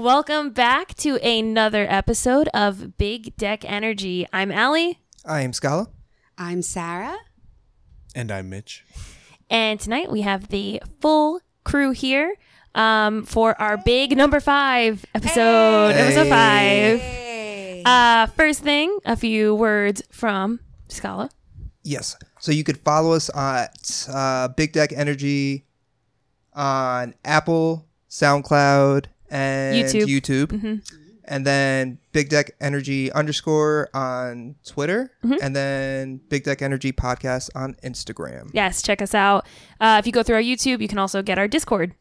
[0.00, 4.26] Welcome back to another episode of Big Deck Energy.
[4.30, 5.88] I'm Allie, I am Scala.
[6.36, 7.16] I'm Sarah.
[8.14, 8.84] And I'm Mitch.
[9.48, 12.34] and tonight we have the full crew here
[12.74, 17.00] um, for our big number five episode, episode five.
[17.00, 17.82] Hey.
[17.86, 21.30] Uh, first thing, a few words from Scala.
[21.84, 22.16] Yes.
[22.38, 25.64] So you could follow us at uh, Big Deck Energy
[26.52, 30.06] on Apple, SoundCloud, and YouTube.
[30.06, 30.82] YouTube.
[31.28, 35.10] And then Big Deck Energy underscore on Twitter.
[35.42, 38.50] And then Big Deck Energy podcast on Instagram.
[38.52, 39.44] Yes, check us out.
[39.80, 41.94] Uh, if you go through our YouTube, you can also get our Discord.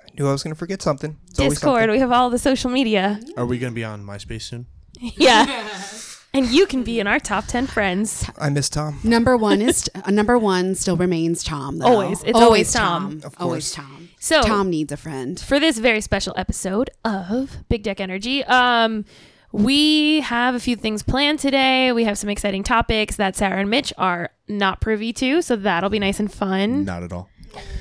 [0.00, 1.16] I knew I was going to forget something.
[1.28, 1.90] It's Discord, something.
[1.92, 3.20] we have all the social media.
[3.36, 4.66] Are we going to be on MySpace soon?
[5.00, 5.66] Yeah.
[6.32, 8.28] and you can be in our top 10 friends.
[8.38, 8.98] I miss Tom.
[9.04, 11.78] number one is uh, number one still remains Tom.
[11.78, 11.86] Though.
[11.86, 12.22] Always.
[12.24, 13.20] It's always Tom.
[13.24, 13.86] Of Always course.
[13.86, 14.03] Tom.
[14.24, 15.38] So- Tom needs a friend.
[15.38, 18.42] for this very special episode of Big Deck Energy.
[18.44, 19.04] Um,
[19.52, 21.92] we have a few things planned today.
[21.92, 25.90] We have some exciting topics that Sarah and Mitch are not privy to, so that'll
[25.90, 26.84] be nice and fun.
[26.86, 27.28] Not at all.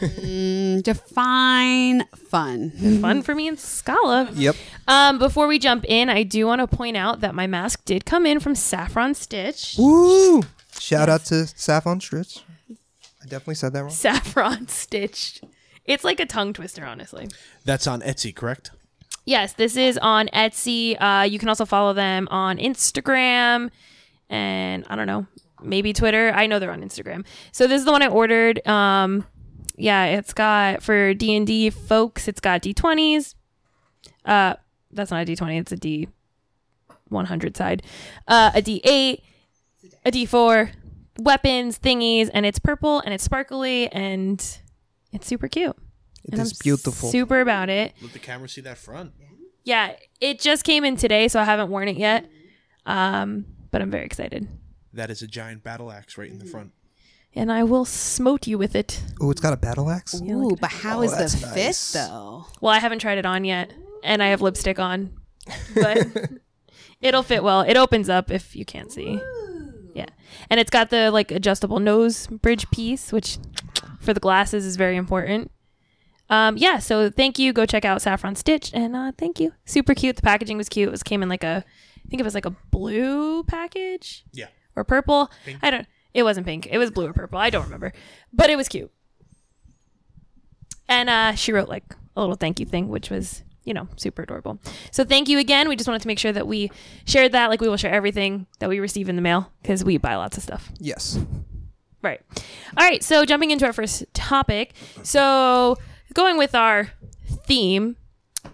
[0.02, 2.72] Mm, define fun.
[3.02, 4.30] Fun for me and Scala.
[4.34, 4.56] Yep.
[4.88, 8.06] Um, before we jump in, I do want to point out that my mask did
[8.06, 9.76] come in from Saffron Stitch.
[9.80, 10.44] Woo!
[10.78, 12.42] Shout out to Saffron Stitch.
[12.70, 13.90] I definitely said that wrong.
[13.92, 15.42] Saffron Stitch.
[15.86, 17.28] It's like a tongue twister, honestly.
[17.66, 18.72] That's on Etsy, correct?
[19.26, 20.98] Yes, this is on Etsy.
[21.02, 23.70] Uh, you can also follow them on Instagram
[24.30, 25.28] and I don't know,
[25.62, 26.32] maybe Twitter.
[26.34, 27.26] I know they're on Instagram.
[27.52, 28.66] So this is the one I ordered.
[28.68, 29.26] Um,
[29.76, 32.28] yeah, it's got for D and D folks.
[32.28, 33.36] It's got D twenties.
[34.26, 34.56] Uh,
[34.92, 35.58] that's not a D twenty.
[35.58, 36.08] It's a D
[37.10, 37.84] one hundred side.
[38.28, 39.24] Uh, a D eight,
[40.06, 40.72] a D four,
[41.18, 44.60] weapons thingies, and it's purple and it's sparkly and
[45.14, 45.76] it's super cute.
[46.26, 47.10] It and is I'm beautiful.
[47.10, 47.94] Super about it.
[48.02, 49.14] Let the camera see that front.
[49.64, 52.30] Yeah, it just came in today, so I haven't worn it yet.
[52.86, 54.48] Um, but I'm very excited.
[54.94, 56.72] That is a giant battle axe right in the front.
[57.36, 59.02] And I will smote you with it.
[59.20, 60.22] oh, it's got a battle axe?
[60.22, 62.46] Ooh, but how Oh, is the that's fit though?
[62.62, 65.14] Well, I haven't tried it on yet, and I have lipstick on.
[65.74, 66.08] But
[67.02, 67.62] it'll fit well.
[67.62, 69.20] It opens up if you can't see.
[69.94, 70.06] Yeah.
[70.50, 73.38] And it's got the like adjustable nose bridge piece, which
[74.04, 75.52] for the glasses is very important.
[76.30, 77.54] Um, yeah, so thank you.
[77.54, 79.54] Go check out Saffron Stitch and uh, thank you.
[79.66, 80.16] Super cute.
[80.16, 80.88] The packaging was cute.
[80.88, 81.64] It was came in like a
[82.06, 84.26] I think it was like a blue package.
[84.34, 84.48] Yeah.
[84.76, 85.32] or purple.
[85.46, 85.60] Pink.
[85.62, 85.88] I don't.
[86.14, 86.68] It wasn't pink.
[86.70, 87.40] It was blue or purple.
[87.40, 87.92] I don't remember,
[88.32, 88.92] but it was cute.
[90.88, 91.84] And uh, she wrote like
[92.16, 94.60] a little thank you thing, which was you know super adorable.
[94.92, 95.70] So thank you again.
[95.70, 96.72] We just wanted to make sure that we
[97.06, 97.50] shared that.
[97.50, 100.38] Like we will share everything that we receive in the mail because we buy lots
[100.38, 100.72] of stuff.
[100.80, 101.20] Yes.
[102.04, 102.22] Right.
[102.78, 103.02] All right.
[103.04, 104.74] So jumping into our first topic.
[105.02, 105.78] So
[106.14, 106.90] going with our
[107.46, 107.96] theme.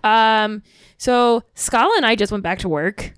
[0.04, 0.62] Um.
[0.98, 3.14] So Scala and I just went back to work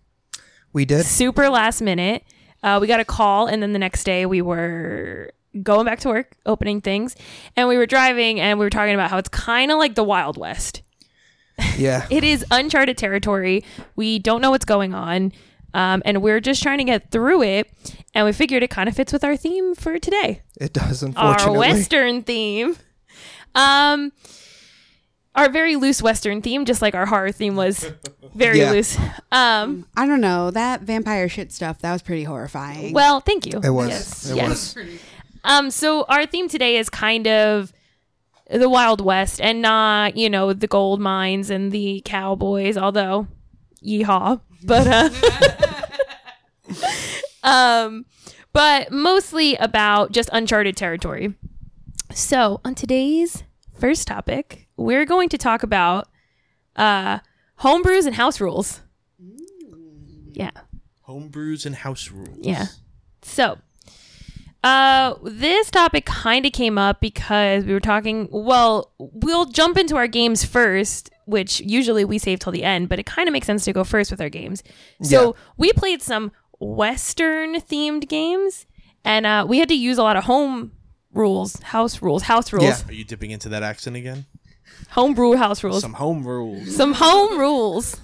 [0.74, 1.06] We did.
[1.06, 2.24] super last minute.
[2.64, 5.31] Uh, we got a call, and then the next day we were
[5.64, 7.16] going back to work, opening things,
[7.58, 10.03] and we were driving, and we were talking about how it's kind of like the
[10.03, 10.81] Wild West.
[11.75, 12.06] Yeah.
[12.12, 13.64] It is uncharted territory.
[13.96, 15.34] We don't know what's going on,
[15.74, 17.72] um, and we're just trying to get through it.
[18.14, 21.54] And we figured it kind of fits with our theme for today, It does, unfortunately.
[21.56, 21.59] our.
[21.59, 22.76] Western theme.
[23.56, 24.12] Um,
[25.36, 27.90] our very loose Western theme, just like our horror theme was
[28.36, 28.72] very Yeah.
[28.72, 28.98] loose.
[29.32, 31.80] Um, I don't know that vampire shit stuff.
[31.80, 32.94] That was pretty horrifying.
[32.94, 33.62] well, thank you.
[33.64, 33.90] It was.
[33.90, 34.76] Yes, It yes.
[35.46, 37.72] Um, so our theme today is kind of
[38.53, 43.28] the Wild West and not, you know, the gold mines and the cowboys, although
[43.84, 44.42] yeehaw.
[44.63, 45.09] But uh
[47.44, 48.05] um
[48.53, 51.33] but mostly about just uncharted territory.
[52.13, 53.44] So, on today's
[53.79, 56.07] first topic, we're going to talk about
[56.75, 57.19] uh
[57.59, 58.81] homebrews and house rules.
[60.33, 60.51] Yeah.
[61.07, 62.39] Homebrews and house rules.
[62.41, 62.67] Yeah.
[63.22, 63.57] So,
[64.63, 68.28] uh, this topic kind of came up because we were talking.
[68.31, 73.00] Well, we'll jump into our games first, which usually we save till the end, but
[73.00, 74.61] it kind of makes sense to go first with our games.
[75.02, 75.32] So Yeah.
[75.58, 78.66] we played some Western themed games,
[79.03, 80.73] and uh, we had to use a lot of home
[81.14, 82.90] rules, house rules, house rules, Yeah.
[82.90, 84.26] Are you dipping into that accent again?
[84.91, 86.76] homebrew house rules, Some home rules.
[86.76, 87.97] some home rules.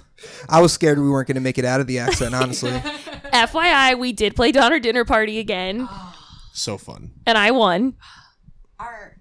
[0.48, 2.70] I was scared we weren't going to make it out of the accent, honestly.
[3.32, 5.88] FYI, we did play Donner Dinner Party again,
[6.52, 7.12] So fun.
[7.26, 7.94] and I won.
[8.80, 9.16] are,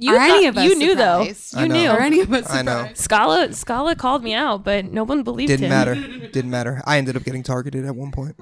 [0.00, 1.22] You, are any of us you knew though.
[1.22, 1.74] You I know.
[1.74, 1.88] knew.
[1.90, 2.78] Are any of us I know.
[2.78, 2.96] surprised?
[2.98, 5.70] Scala Scala called me out, but no one believed Didn't him.
[5.70, 5.94] matter.
[6.32, 6.80] Didn't matter.
[6.86, 8.36] I ended up getting targeted at one point.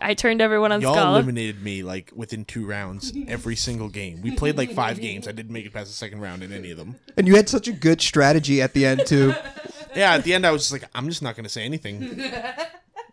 [0.00, 1.16] I turned everyone on Y'all Scala.
[1.18, 4.22] eliminated me like within two rounds every single game.
[4.22, 5.28] We played like five games.
[5.28, 6.96] I didn't make it past the second round in any of them.
[7.16, 9.34] And you had such a good strategy at the end too.
[9.94, 12.02] yeah, at the end, I was just like, I'm just not going to say anything.
[12.02, 12.20] And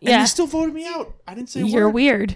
[0.02, 1.14] Yeah, you still voted me out.
[1.28, 1.94] I didn't say a you're word.
[1.96, 2.36] weird.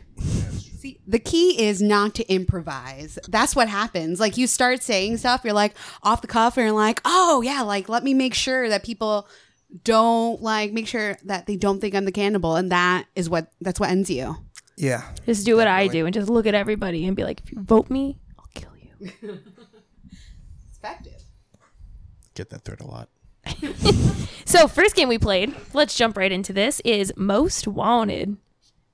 [0.84, 3.18] See, the key is not to improvise.
[3.30, 4.20] That's what happens.
[4.20, 7.62] Like you start saying stuff, you're like off the cuff, and you're like, oh yeah,
[7.62, 9.26] like let me make sure that people
[9.86, 13.48] don't like make sure that they don't think I'm the cannibal, and that is what
[13.62, 14.36] that's what ends you.
[14.76, 15.10] Yeah.
[15.26, 17.62] Just do what I do and just look at everybody and be like, if you
[17.62, 19.00] vote me, I'll kill you.
[20.76, 21.22] Effective.
[22.36, 23.08] Get that thread a lot.
[24.46, 28.38] So, first game we played, let's jump right into this, is Most Wanted.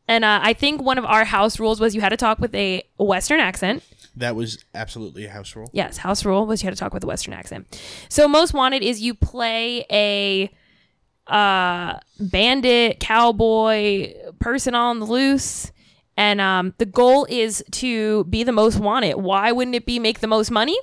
[0.09, 2.53] And uh, I think one of our house rules was you had to talk with
[2.55, 3.83] a Western accent.
[4.15, 5.69] That was absolutely a house rule.
[5.71, 7.79] Yes, house rule was you had to talk with a Western accent.
[8.09, 10.51] So, Most Wanted is you play a
[11.27, 15.71] uh, bandit, cowboy, person on the loose.
[16.17, 19.15] And um, the goal is to be the most wanted.
[19.15, 20.77] Why wouldn't it be make the most money?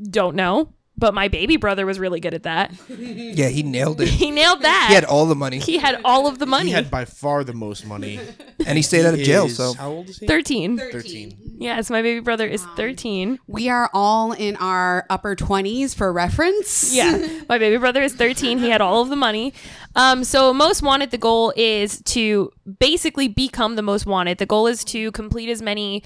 [0.00, 0.72] Don't know.
[1.00, 2.72] But my baby brother was really good at that.
[2.88, 4.08] Yeah, he nailed it.
[4.08, 4.86] He nailed that.
[4.90, 6.66] He had all the money, He had all of the money.
[6.68, 8.20] He had by far the most money.
[8.66, 9.46] and he stayed out of jail.
[9.46, 10.26] Is- So how old is he?
[10.26, 10.76] 13.
[10.78, 11.56] 13.
[11.58, 13.38] Yes, my baby brother is 13.
[13.46, 16.94] We are all in our upper 20s for reference.
[16.94, 18.58] Yeah, my baby brother is 13.
[18.58, 19.52] He had all of the money.
[19.96, 24.38] Um, so most wanted, the goal is to basically become the most wanted.
[24.38, 26.02] The goal is to complete as many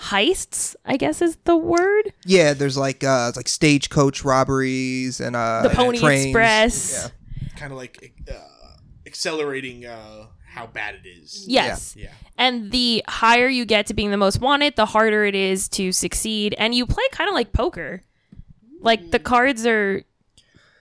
[0.00, 2.12] heists, I guess is the word.
[2.24, 6.26] yeah, there's like uh like stagecoach robberies and uh The Pony trains.
[6.26, 7.10] Express.
[7.42, 7.56] Yeah.
[7.58, 8.34] Kind of like uh,
[9.06, 11.46] accelerating uh, how bad it is.
[11.48, 11.96] Yes.
[11.96, 12.10] Yeah.
[12.36, 15.90] And the higher you get to being the most wanted, the harder it is to
[15.92, 16.54] succeed.
[16.58, 18.02] And you play kind of like poker.
[18.80, 20.04] Like the cards are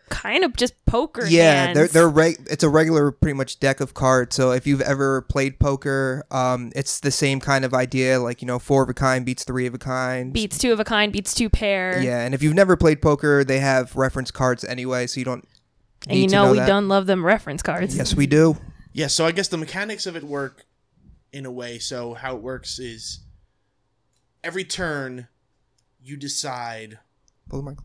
[0.10, 1.26] kind of just poker.
[1.26, 4.36] Yeah, they're they're reg- it's a regular pretty much deck of cards.
[4.36, 8.20] So if you've ever played poker, um, it's the same kind of idea.
[8.20, 10.34] Like you know, four of a kind beats three of a kind.
[10.34, 12.02] beats two of a kind, beats two pair.
[12.02, 15.48] Yeah, and if you've never played poker, they have reference cards anyway, so you don't.
[16.08, 16.68] And you need to know, we that.
[16.68, 17.98] don't love them reference cards.
[17.98, 18.58] Yes, we do.
[18.94, 20.66] Yeah, so I guess the mechanics of it work
[21.34, 21.80] in a way.
[21.80, 23.20] So how it works is
[24.44, 25.28] every turn
[26.02, 27.00] you decide.
[27.50, 27.80] Pull the mic.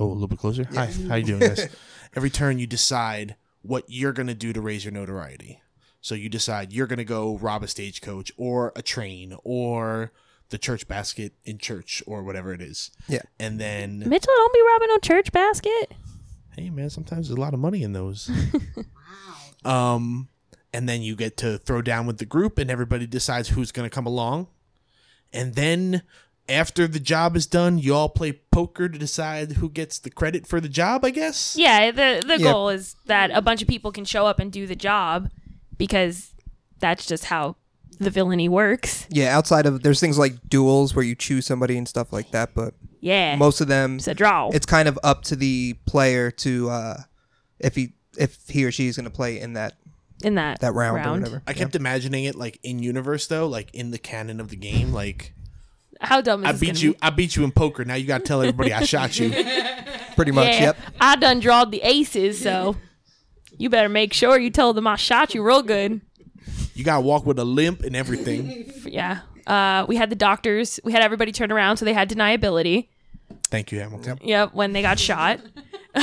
[0.00, 0.66] Oh, a little bit closer.
[0.72, 1.68] Hi, how you doing, guys?
[2.16, 5.60] every turn you decide what you're gonna do to raise your notoriety.
[6.00, 10.10] So you decide you're gonna go rob a stagecoach or a train or
[10.48, 12.90] the church basket in church or whatever it is.
[13.08, 13.20] Yeah.
[13.38, 15.92] And then Mitchell, don't be robbing no church basket.
[16.56, 18.30] hey man, sometimes there's a lot of money in those.
[19.64, 19.94] wow.
[19.94, 20.28] Um,
[20.72, 23.88] and then you get to throw down with the group, and everybody decides who's going
[23.88, 24.46] to come along.
[25.32, 26.02] And then
[26.50, 30.46] after the job is done, you all play poker to decide who gets the credit
[30.46, 31.04] for the job.
[31.04, 31.54] I guess.
[31.58, 32.52] Yeah, the the Yeah.
[32.52, 35.30] goal is that a bunch of people can show up and do the job
[35.78, 36.34] because
[36.78, 37.56] that's just how
[37.98, 39.06] the villainy works.
[39.10, 42.54] Yeah, outside of there's things like duels where you choose somebody and stuff like that,
[42.54, 43.36] but Yeah.
[43.36, 44.48] most of them it's a draw.
[44.52, 46.96] it's kind of up to the player to uh
[47.58, 49.74] if he if he or she is going to play in that
[50.22, 51.42] in that that round, or whatever.
[51.46, 54.92] I kept imagining it like in universe though, like in the canon of the game.
[54.92, 55.34] Like
[56.00, 56.98] How dumb is I this beat gonna you, be?
[57.02, 57.84] I beat you in poker.
[57.84, 59.30] Now you got to tell everybody I shot you.
[60.16, 60.78] Pretty much, Yeah, yep.
[61.00, 62.76] I done drawed the aces, so
[63.58, 66.00] you better make sure you tell them I shot you real good.
[66.74, 68.72] You got to walk with a limp and everything.
[68.86, 69.20] Yeah.
[69.46, 70.78] Uh, we had the doctors.
[70.84, 72.88] We had everybody turn around, so they had deniability.
[73.50, 74.18] Thank you, Hamilton.
[74.22, 75.40] Yep, when they got shot.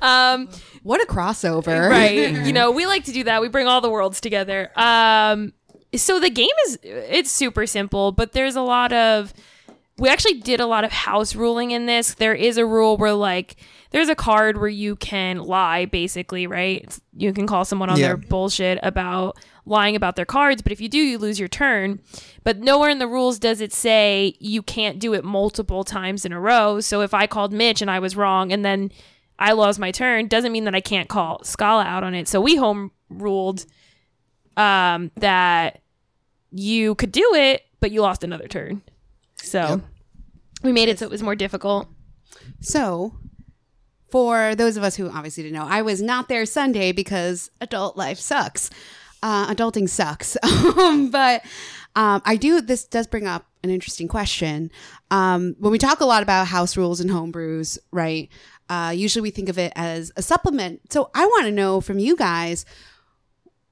[0.00, 0.48] um,
[0.82, 1.88] What a crossover.
[1.90, 5.52] right you know we like to do that we bring all the worlds together um
[5.94, 9.32] so the game is it's super simple but there's a lot of
[9.98, 13.12] we actually did a lot of house ruling in this there is a rule where
[13.12, 13.56] like
[13.90, 17.98] there's a card where you can lie basically right It's- you can call someone on
[17.98, 18.08] Yeah.
[18.08, 22.00] their bullshit about lying about their cards but if you do you lose your turn
[22.42, 26.32] but nowhere in the rules does it say you can't do it multiple times in
[26.32, 28.90] a row so if i called mitch and i was wrong and then
[29.38, 32.28] I lost my turn doesn't mean that I can't call Scala out on it.
[32.28, 33.64] So we home ruled
[34.56, 35.81] um, that
[36.52, 38.82] you could do it, but you lost another turn.
[39.42, 39.82] So
[40.62, 41.88] we made it so it was more difficult.
[42.60, 43.18] So,
[44.10, 47.96] for those of us who obviously didn't know, I was not there Sunday because adult
[47.96, 48.70] life sucks.
[49.22, 50.36] Uh, adulting sucks.
[50.78, 51.42] um, but
[51.94, 54.70] um, I do, this does bring up an interesting question.
[55.10, 58.28] Um, when we talk a lot about house rules and home brews, right?
[58.68, 60.92] Uh, usually we think of it as a supplement.
[60.92, 62.64] So I want to know from you guys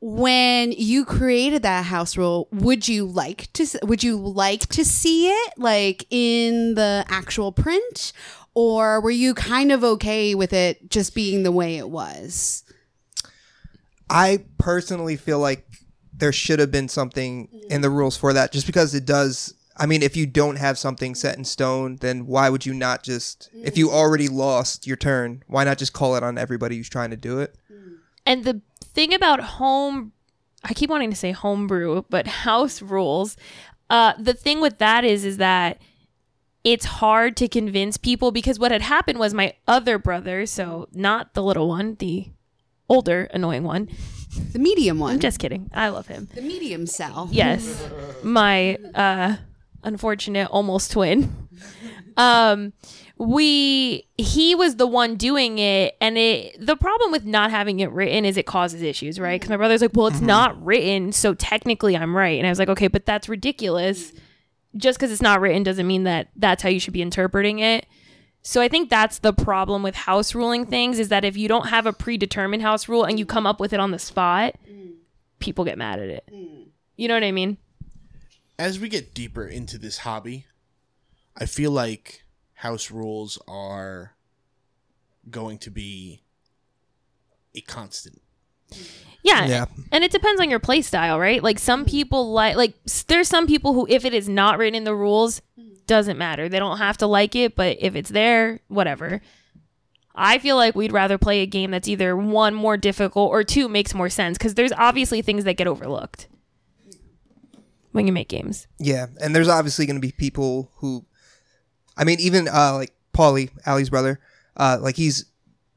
[0.01, 5.29] when you created that house rule would you like to would you like to see
[5.29, 8.13] it like in the actual print?
[8.55, 12.65] Or were you kind of okay with it just being the way it was?
[14.09, 15.67] I personally feel like
[16.13, 19.87] there should have been something in the rules for that, just because it does I
[19.87, 23.49] mean, if you don't have something set in stone, then why would you not just,
[23.55, 23.93] if you mm.
[23.93, 27.41] already lost your turn, why not just call it on everybody who's trying to do
[27.41, 27.57] it?
[28.27, 28.61] And the
[28.95, 30.13] thing about home,
[30.65, 33.37] I keep wanting to say homebrew, but house rules.
[33.89, 35.79] Uh, the thing with that is, is that
[36.63, 41.35] it's hard to convince people because what had happened was my other brother, so not
[41.35, 42.29] the little one, the
[42.89, 43.89] older annoying one.
[44.53, 45.15] The medium one.
[45.15, 45.71] I'm just kidding.
[45.73, 46.29] I love him.
[46.35, 47.29] the medium cell.
[47.33, 47.89] Yes,
[48.23, 49.37] my uh,
[49.83, 51.49] unfortunate almost twin.
[52.17, 52.75] Um,
[53.21, 57.91] we he was the one doing it, and it the problem with not having it
[57.93, 59.39] written is it causes issues, right?
[59.39, 59.61] Because my mm-hmm.
[59.61, 60.27] brother's like, well, it's mm-hmm.
[60.27, 64.13] not written, so technically I'm right, and I was like, okay, but that's ridiculous.
[64.75, 67.85] Just because it's not written doesn't mean that that's how you should be interpreting it.
[68.41, 71.69] So I think that's the problem with house ruling things is that if you don't
[71.69, 74.95] have a predetermined house rule and you come up with it on the spot, mm.
[75.41, 76.25] people get mad at it.
[76.33, 76.69] Mm.
[76.97, 77.59] You know what I mean?
[78.59, 80.47] As we get deeper into this hobby,
[81.37, 82.25] I feel like
[82.61, 84.13] house rules are
[85.31, 86.21] going to be
[87.55, 88.21] a constant.
[89.23, 89.47] Yeah.
[89.47, 89.65] Yeah.
[89.91, 91.43] And it depends on your play style, right?
[91.43, 91.91] Like some mm-hmm.
[91.91, 92.75] people like like
[93.07, 95.73] there's some people who if it is not written in the rules, mm-hmm.
[95.87, 96.51] doesn't matter.
[96.51, 99.23] They don't have to like it, but if it's there, whatever.
[100.15, 103.69] I feel like we'd rather play a game that's either one more difficult or two
[103.69, 106.29] makes more sense because there's obviously things that get overlooked
[107.93, 108.67] when you make games.
[108.79, 111.07] Yeah, and there's obviously going to be people who,
[112.01, 114.19] I mean, even uh, like Paulie, Ali's brother,
[114.57, 115.27] uh, like he's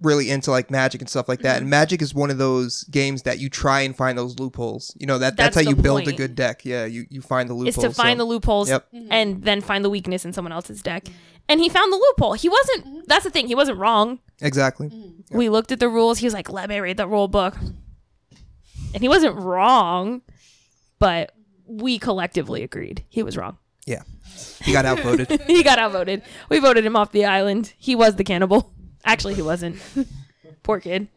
[0.01, 1.57] really into like Magic and stuff like that.
[1.57, 1.71] And mm-hmm.
[1.71, 4.95] Magic is one of those games that you try and find those loopholes.
[4.97, 6.65] You know that that's, That's how you the build a good deck.
[6.65, 7.95] Yeah, you you find the Is loopholes.
[7.95, 8.87] to find so- the loopholes Yep.
[8.93, 9.11] Mm-hmm.
[9.11, 11.03] and then find the weakness in someone else's deck.
[11.03, 11.17] Mm-hmm.
[11.49, 12.33] And he found the loophole.
[12.33, 14.19] He wasn't that's the thing, he wasn't wrong.
[14.41, 14.91] exactly.
[15.29, 16.19] we looked at the rules.
[16.19, 17.57] He was like, "Let me read the rule book,"
[18.93, 20.21] and he wasn't wrong,
[20.99, 21.33] but
[21.65, 23.57] we collectively agreed he was wrong.
[23.85, 24.03] Yeah,
[24.61, 25.41] he got outvoted.
[25.47, 26.23] he got outvoted.
[26.49, 27.73] We voted him off the island.
[27.77, 28.73] He was the cannibal.
[29.05, 29.81] Actually, he wasn't.
[30.63, 31.07] Poor kid.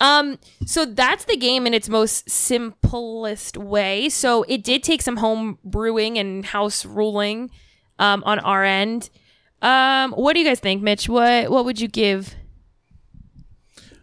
[0.00, 4.08] Um, so that's the game in its most simplest way.
[4.08, 7.50] So it did take some home brewing and house ruling
[7.98, 9.10] um, on our end.
[9.60, 11.08] Um, what do you guys think, Mitch?
[11.08, 12.36] What what would you give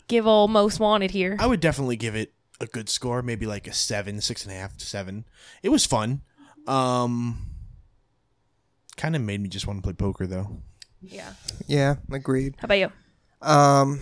[0.07, 1.37] give all most wanted here?
[1.39, 4.55] I would definitely give it a good score, maybe like a seven, six and a
[4.57, 5.25] half to seven.
[5.63, 6.21] It was fun.
[6.67, 7.54] Um,
[8.97, 10.61] kind of made me just want to play poker though.
[11.01, 11.33] Yeah.
[11.67, 12.55] yeah, agreed.
[12.57, 12.91] How about you?
[13.41, 13.99] Um,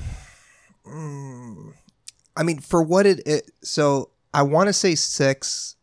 [0.86, 1.74] mm,
[2.36, 5.76] I mean, for what it, it so I want to say six,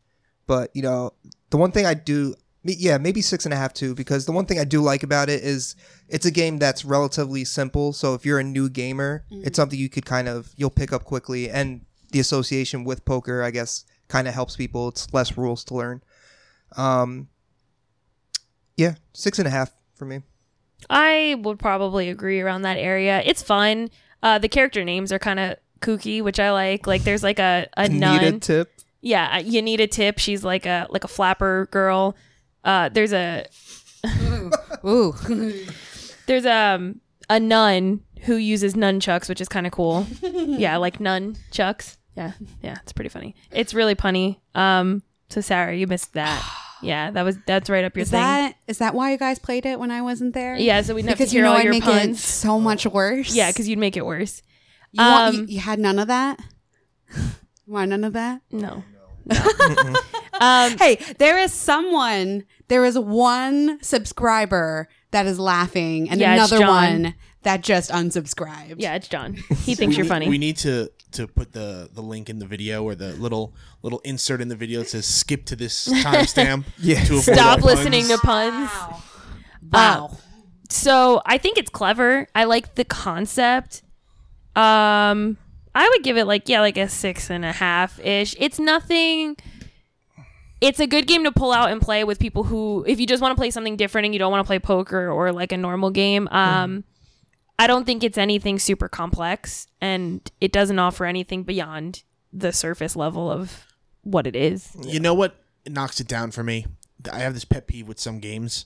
[0.46, 1.12] but you know,
[1.50, 4.46] the one thing I do, yeah, maybe six and a half too, because the one
[4.46, 5.76] thing I do like about it is
[6.08, 7.92] it's a game that's relatively simple.
[7.92, 11.04] So if you're a new gamer, it's something you could kind of you'll pick up
[11.04, 14.88] quickly, and the association with poker, I guess, kind of helps people.
[14.88, 16.02] It's less rules to learn.
[16.76, 17.28] Um,
[18.80, 20.22] yeah, six and a half for me.
[20.88, 23.20] I would probably agree around that area.
[23.24, 23.90] It's fun.
[24.22, 26.86] Uh, the character names are kind of kooky, which I like.
[26.86, 28.24] Like there's like a, a Need nun.
[28.24, 28.72] a tip.
[29.02, 30.18] yeah, you need a tip.
[30.18, 32.16] She's like a like a flapper girl.
[32.64, 33.44] Uh, there's a
[34.86, 35.12] Ooh.
[36.26, 40.06] there's um a nun who uses nunchucks, which is kind of cool.
[40.22, 41.98] yeah, like nun chucks.
[42.16, 42.32] Yeah,
[42.62, 43.34] yeah, it's pretty funny.
[43.50, 44.38] It's really punny.
[44.54, 46.42] Um, so Sarah, you missed that.
[46.82, 48.06] Yeah, that was that's right up your thing.
[48.06, 48.20] Is thing.
[48.20, 50.56] that is that why you guys played it when I wasn't there?
[50.56, 52.58] yeah, so we didn't to because you hear know all I'd your make it so
[52.60, 53.34] much worse.
[53.34, 54.42] Yeah, because you'd make it worse.
[54.92, 56.40] you, want, you, um, you had none of that.
[57.66, 58.42] Why none of that?
[58.50, 58.82] No.
[60.40, 62.44] um, Hey, there is someone.
[62.68, 67.02] There is one subscriber that is laughing, and Yeah, it's another John.
[67.02, 68.76] one that just unsubscribed.
[68.78, 69.34] yeah, it's John.
[69.64, 70.28] He thinks you're funny.
[70.28, 74.00] We need to to put the the link in the video or the little little
[74.00, 76.64] insert in the video that says skip to this timestamp.
[76.78, 77.02] Yeah.
[77.04, 78.70] to Stop all listening to puns.
[78.70, 79.02] puns.
[79.72, 80.18] Wow.
[80.68, 82.28] So I think it's clever.
[82.34, 83.82] I like the concept.
[84.56, 85.36] Um,
[85.74, 88.34] I would give it like yeah, like a six and a half ish.
[88.38, 89.36] It's nothing.
[90.60, 93.22] It's a good game to pull out and play with people who, if you just
[93.22, 95.56] want to play something different and you don't want to play poker or like a
[95.56, 96.28] normal game.
[96.30, 96.84] Um,
[97.60, 102.96] I don't think it's anything super complex, and it doesn't offer anything beyond the surface
[102.96, 103.66] level of
[104.00, 104.74] what it is.
[104.82, 105.36] You know what
[105.68, 106.64] knocks it down for me?
[107.12, 108.64] I have this pet peeve with some games,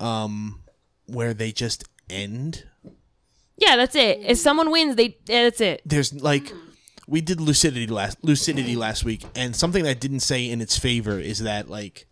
[0.00, 0.64] um,
[1.06, 2.64] where they just end.
[3.58, 4.18] Yeah, that's it.
[4.20, 5.82] If someone wins, they that's it.
[5.86, 6.52] There's like
[7.06, 11.20] we did lucidity last lucidity last week, and something that didn't say in its favor
[11.20, 12.06] is that like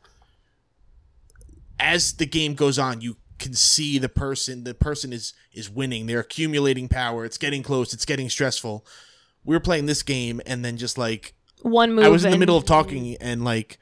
[1.80, 4.62] as the game goes on, you can see the person.
[4.62, 6.06] The person is is winning.
[6.06, 7.25] They're accumulating power.
[7.25, 7.92] It's getting close.
[7.92, 8.87] It's getting stressful.
[9.44, 12.04] We were playing this game, and then just like One move.
[12.04, 13.78] I was in the and- middle of talking, and like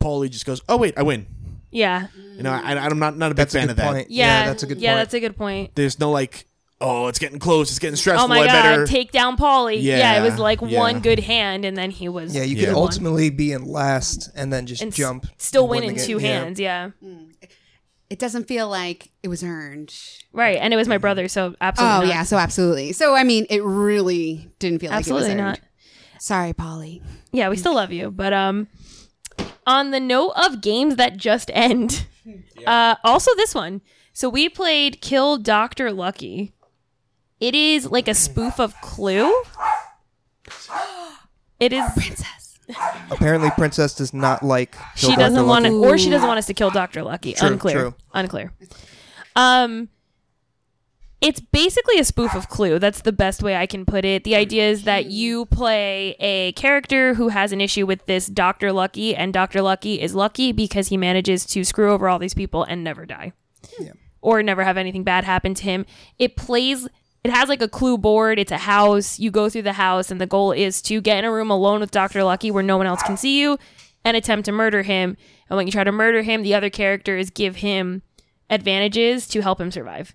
[0.00, 1.26] Paulie just goes, "Oh wait, I win."
[1.70, 2.06] Yeah.
[2.36, 3.92] You know, I, I'm not not a big That's a fan good of that.
[3.92, 4.10] point.
[4.10, 4.46] Yeah.
[4.46, 4.82] that's a good point.
[4.82, 4.98] Yeah, point.
[5.00, 5.74] that's a good point.
[5.74, 6.46] There's no like,
[6.80, 8.24] oh, it's getting close, it's getting stressful.
[8.24, 8.86] Oh my I god, better.
[8.86, 9.82] take down Paulie.
[9.82, 10.78] Yeah, Yeah, it was like yeah.
[10.78, 12.66] one good hand and then he was yeah, you Yeah.
[12.66, 12.82] could one.
[12.82, 15.26] ultimately be in last and then just and s- jump.
[15.36, 16.06] still and win the in game.
[16.06, 16.28] two Yeah.
[16.28, 16.90] hands, yeah.
[17.04, 17.32] Mm.
[18.10, 19.94] It doesn't feel like it was earned.
[20.32, 20.58] Right.
[20.60, 22.08] And it was my brother, so absolutely Oh not.
[22.08, 22.92] yeah, so absolutely.
[22.92, 25.58] So I mean, it really didn't feel like it was not.
[25.58, 25.60] earned.
[26.18, 27.02] Sorry, Polly.
[27.32, 28.10] Yeah, we still love you.
[28.10, 28.68] But um
[29.66, 32.06] on the note of games that just end,
[32.66, 33.80] uh also this one.
[34.12, 35.90] So we played Kill Dr.
[35.90, 36.52] Lucky.
[37.40, 39.32] It is like a spoof of Clue.
[41.60, 42.43] It is Princess.
[43.10, 44.72] Apparently, Princess does not like.
[44.96, 45.18] Kill she Dr.
[45.18, 45.92] doesn't want to Lucky.
[45.94, 47.02] or she doesn't want us to kill Dr.
[47.02, 47.34] Lucky.
[47.34, 47.78] True, Unclear.
[47.78, 47.94] true.
[48.12, 48.52] Unclear.
[49.36, 49.88] Um
[51.20, 52.78] it's basically a spoof of Clue.
[52.78, 54.24] That's the best way I can put it.
[54.24, 58.72] The idea is that you play a character who has an issue with this Dr.
[58.72, 59.62] Lucky, and Dr.
[59.62, 63.32] Lucky is lucky because he manages to screw over all these people and never die.
[63.80, 63.92] Yeah.
[64.20, 65.86] Or never have anything bad happen to him.
[66.18, 66.88] It plays
[67.24, 68.38] it has like a clue board.
[68.38, 69.18] It's a house.
[69.18, 71.80] You go through the house, and the goal is to get in a room alone
[71.80, 72.22] with Dr.
[72.22, 73.58] Lucky where no one else can see you
[74.04, 75.16] and attempt to murder him.
[75.48, 78.02] And when you try to murder him, the other characters give him
[78.50, 80.14] advantages to help him survive.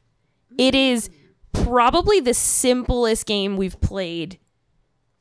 [0.58, 1.10] It is
[1.52, 4.38] probably the simplest game we've played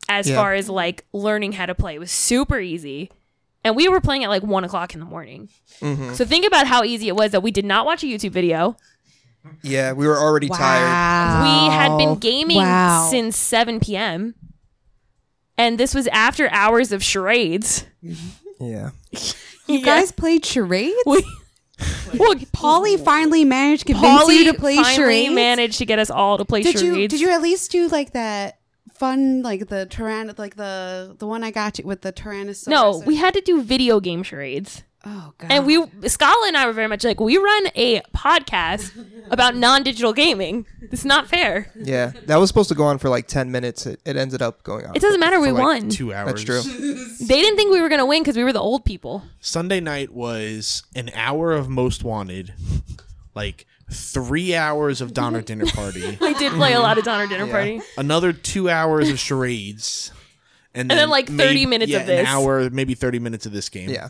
[0.08, 0.36] as Yeah.
[0.36, 1.94] far as like learning how to play.
[1.94, 3.10] It was super easy.
[3.64, 5.48] And we were playing at like one o'clock in the morning.
[5.80, 6.14] Mm-hmm.
[6.14, 8.76] So think about how easy it was that we did not watch a YouTube video.
[9.62, 11.42] Yeah, we were already tired.
[11.44, 13.08] We had been gaming Wow.
[13.10, 14.34] since 7 p.m.
[15.56, 17.84] And this was after hours of charades.
[18.60, 18.90] Yeah.
[19.66, 20.96] You guys played charades?
[21.06, 21.24] We,
[22.18, 25.34] well, Polly finally managed to convince Polly you to play finally charades.
[25.34, 27.10] managed to get us all to play did you charades.
[27.12, 28.58] did you at least do like that
[28.94, 32.66] fun like the tyrann like the the one I got you with the tyrannosaurus?
[32.68, 34.82] no, we had to do video game charades.
[35.04, 35.52] Oh god.
[35.52, 38.92] And we, Scala and I were very much like, we run a podcast
[39.30, 40.66] about non digital gaming.
[40.82, 41.70] It's not fair.
[41.76, 43.86] Yeah, that was supposed to go on for like ten minutes.
[43.86, 44.96] It, it ended up going on.
[44.96, 45.38] It doesn't matter.
[45.40, 45.88] We like, won.
[45.88, 46.44] two hours.
[46.44, 47.04] That's true.
[47.20, 49.22] They didn't think we were going to win because we were the old people.
[49.40, 52.54] Sunday night was an hour of Most Wanted,
[53.34, 57.46] like three hours of Donner Dinner Party, We did play a lot of Donner Dinner
[57.46, 57.52] Yeah.
[57.52, 57.80] Party.
[57.98, 60.10] another two hours of charades,
[60.74, 62.20] and then, then, like, 30 minutes yeah, of this.
[62.20, 63.90] An hour, maybe thirty minutes of this game.
[63.90, 64.08] Yeah.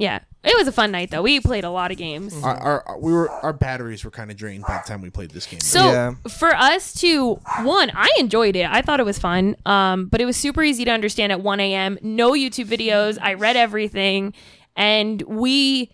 [0.00, 0.20] Yeah.
[0.42, 1.20] It was a fun night, though.
[1.20, 2.34] We played a lot of games.
[2.42, 5.10] Our, our, our- we were our batteries were kind of drained by the time we
[5.10, 5.60] played this game.
[5.60, 6.14] So Yeah.
[6.30, 8.66] for us to one, I enjoyed it.
[8.66, 9.54] I thought it was fun.
[9.66, 11.98] Um, but it was super easy to understand at 1 a.m.
[12.00, 13.18] No YouTube videos.
[13.20, 14.32] I read everything,
[14.76, 15.90] and we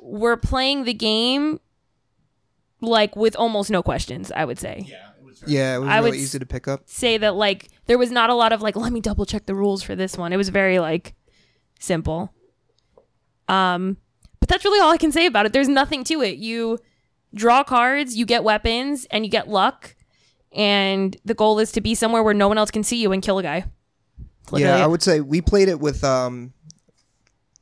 [0.00, 1.60] were playing the game
[2.80, 4.32] like with almost no questions.
[4.34, 4.86] I would say.
[5.46, 6.82] Yeah, it was I really would easy to pick up.
[6.86, 9.54] Say that like there was not a lot of like let me double check the
[9.54, 10.32] rules for this one.
[10.32, 11.14] It was very like
[11.78, 12.32] simple.
[13.48, 13.96] Um,
[14.40, 15.52] but that's really all I can say about it.
[15.52, 16.38] There's nothing to it.
[16.38, 16.78] You
[17.34, 19.94] draw cards, you get weapons, and you get luck.
[20.52, 23.22] And the goal is to be somewhere where no one else can see you and
[23.22, 23.64] kill a guy.
[24.50, 24.84] Literally Yeah.
[24.84, 26.52] I would say we played it with um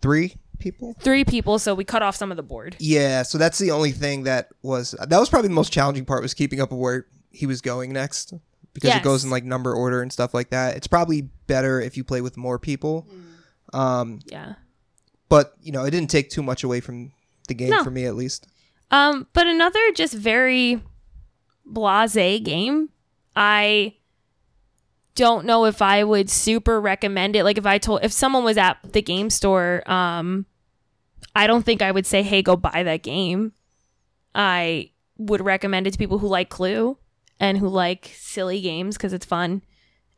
[0.01, 0.95] three people.
[1.01, 2.77] Three people, so we cut off some of the board.
[2.79, 6.23] Yeah, so that's the only thing that was that was probably the most challenging part
[6.23, 8.35] was keeping up with where he was going next
[8.75, 9.01] because Yes.
[9.01, 10.77] it goes in like number order and stuff like that.
[10.77, 13.07] It's probably better if you play with more people.
[13.73, 14.55] Um, Yeah.
[15.31, 17.13] But you know, it didn't take too much away from
[17.49, 17.83] the game No.
[17.83, 18.47] for me at least.
[18.91, 20.83] Um, but another just very
[21.65, 22.91] blase game.
[23.35, 23.95] I
[25.15, 27.45] don't know if I would super recommend it.
[27.45, 30.47] Like if I told if someone was at the game store, um,
[31.35, 33.53] I don't think I would say, "Hey, go buy that game."
[34.35, 36.99] I would recommend it to people who like Clue
[37.39, 39.63] and who like silly games because it's fun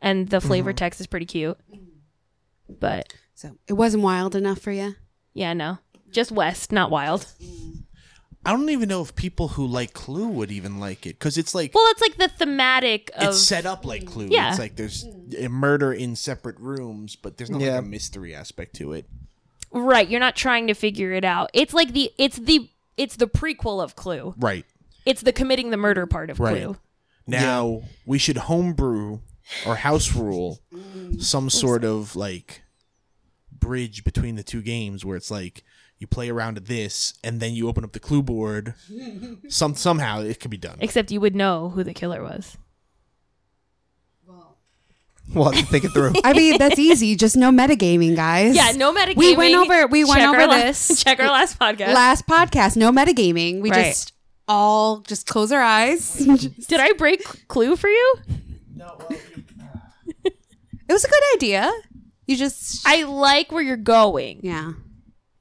[0.01, 1.59] and the flavor text is pretty cute.
[2.69, 4.95] But so it wasn't wild enough for you.
[5.35, 5.79] Yeah, no,
[6.11, 7.27] just West, not Wild.
[8.45, 11.55] I don't even know if people who like Clue would even like it because it's
[11.55, 14.27] like Well, it's like the thematic of it's set up like Clue.
[14.31, 14.51] Yeah.
[14.51, 15.07] It's like there's
[15.39, 17.75] a murder in separate rooms, but there's not Yeah.
[17.77, 19.07] like a mystery aspect to it.
[19.71, 21.51] Right, you're not trying to figure it out.
[21.55, 24.35] It's like the it's the it's the prequel of Clue.
[24.37, 24.67] Right.
[25.07, 26.57] It's the committing the murder part of Right.
[26.65, 26.77] Clue.
[27.29, 29.21] Now we should homebrew
[29.65, 30.61] or house rule
[31.21, 32.63] some sort of like
[33.63, 35.63] bridge between the two games where it's like
[35.99, 38.75] you play around at this and then you open up the clue board.
[39.49, 40.77] Some somehow it could be done.
[40.81, 42.57] Except you would know who the killer was.
[45.33, 46.13] We'll have to think it through.
[46.25, 47.15] I mean, that's easy.
[47.15, 48.55] Just no metagaming, guys.
[48.57, 49.17] Yeah, no metagaming.
[49.17, 51.03] We went over- we went over our la- this.
[51.05, 51.95] check our last podcast.
[51.95, 53.63] Last podcast, no metagaming.
[53.63, 53.85] We Right.
[53.95, 54.13] just
[54.49, 56.15] all just close our eyes.
[56.69, 58.15] Did I break Clue for you?
[58.75, 58.99] No.
[60.25, 61.73] It was a good idea.
[62.33, 64.41] You just I like where you're going.
[64.43, 64.73] yeah.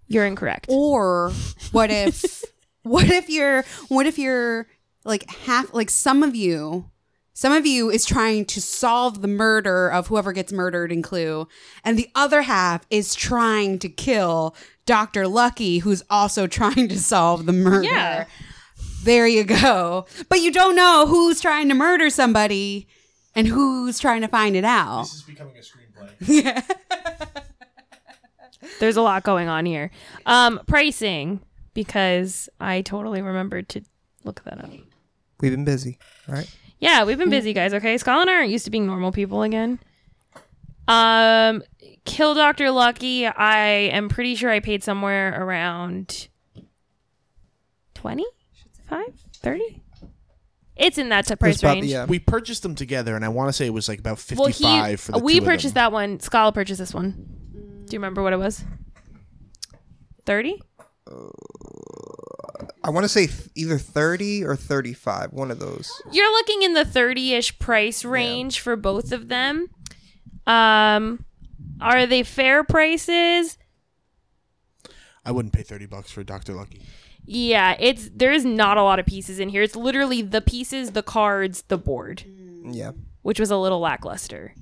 [0.07, 0.65] You're incorrect.
[0.67, 1.31] Or
[1.71, 2.43] what if
[2.83, 4.67] what if you're what if you're
[5.05, 6.89] like half like some of you
[7.31, 11.47] some of you is trying to solve the murder of whoever gets murdered in Clue,
[11.85, 14.53] and the other half is trying to kill
[14.85, 15.29] Dr.
[15.29, 17.83] Lucky, who's also trying to solve the murder.
[17.87, 18.25] Yeah.
[19.03, 20.07] There you go.
[20.27, 22.87] But you don't know who's trying to murder somebody
[23.33, 25.05] and who's trying to find it out.
[25.05, 25.63] is becoming a
[26.21, 26.63] screenplay.
[28.79, 29.91] There's a lot going on here.
[30.25, 31.41] Um, pricing
[31.73, 33.81] because I totally remembered to
[34.23, 34.69] look that up.
[35.39, 35.97] We've been busy.
[36.27, 36.49] All right.
[36.79, 37.73] Yeah, we've been busy, guys.
[37.75, 39.79] Okay, Scott and I aren't used to being normal people again.
[40.87, 41.63] Um,
[42.05, 43.27] Kill Doctor Lucky.
[43.27, 43.57] I
[43.93, 46.27] am pretty sure I paid somewhere around
[47.93, 48.25] 20,
[48.89, 49.80] 30.
[50.75, 51.85] It's in that t- price about- range.
[51.87, 52.05] yeah.
[52.05, 54.89] We purchased them together, and I want to say it was like about Well, fifty-five
[54.91, 55.53] he for the we two of them.
[55.53, 56.19] purchased that one.
[56.19, 57.11] Scala purchased this one.
[57.85, 58.63] Do you remember what it was?
[60.25, 60.61] Thirty.
[62.83, 65.33] I want to say th- either 30 or 35.
[65.33, 65.91] One of those.
[66.11, 69.67] You're looking in the 30ish price range for both of them.
[70.47, 71.25] Um
[71.79, 73.57] are they fair prices?
[75.25, 76.81] I wouldn't pay thirty bucks for Doctor Lucky.
[77.25, 79.61] Yeah, it's there's not a lot of pieces in here.
[79.61, 82.23] It's literally the pieces, the cards, the board,
[82.65, 82.91] Yeah.
[83.21, 84.53] which was a little lackluster.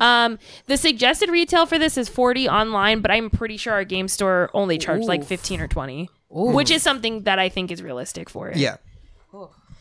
[0.00, 4.08] Um the suggested retail for this is 40 online, but I'm pretty sure our game
[4.08, 8.28] store only charged like 15 or 20, which is something that I think is realistic
[8.28, 8.56] for it.
[8.56, 8.76] Yeah.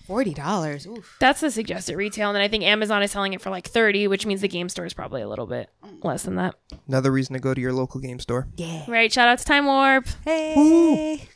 [0.05, 0.87] Forty dollars.
[1.19, 4.07] That's the suggested retail, and then I think Amazon is selling it for like 30,
[4.09, 5.69] which means the game store is probably a little bit
[6.01, 6.55] less than that.
[6.87, 8.47] Another reason to go to your local game store.
[8.57, 8.83] Yeah.
[8.89, 10.07] Right, shout out to Time Warp.
[10.25, 11.27] Hey.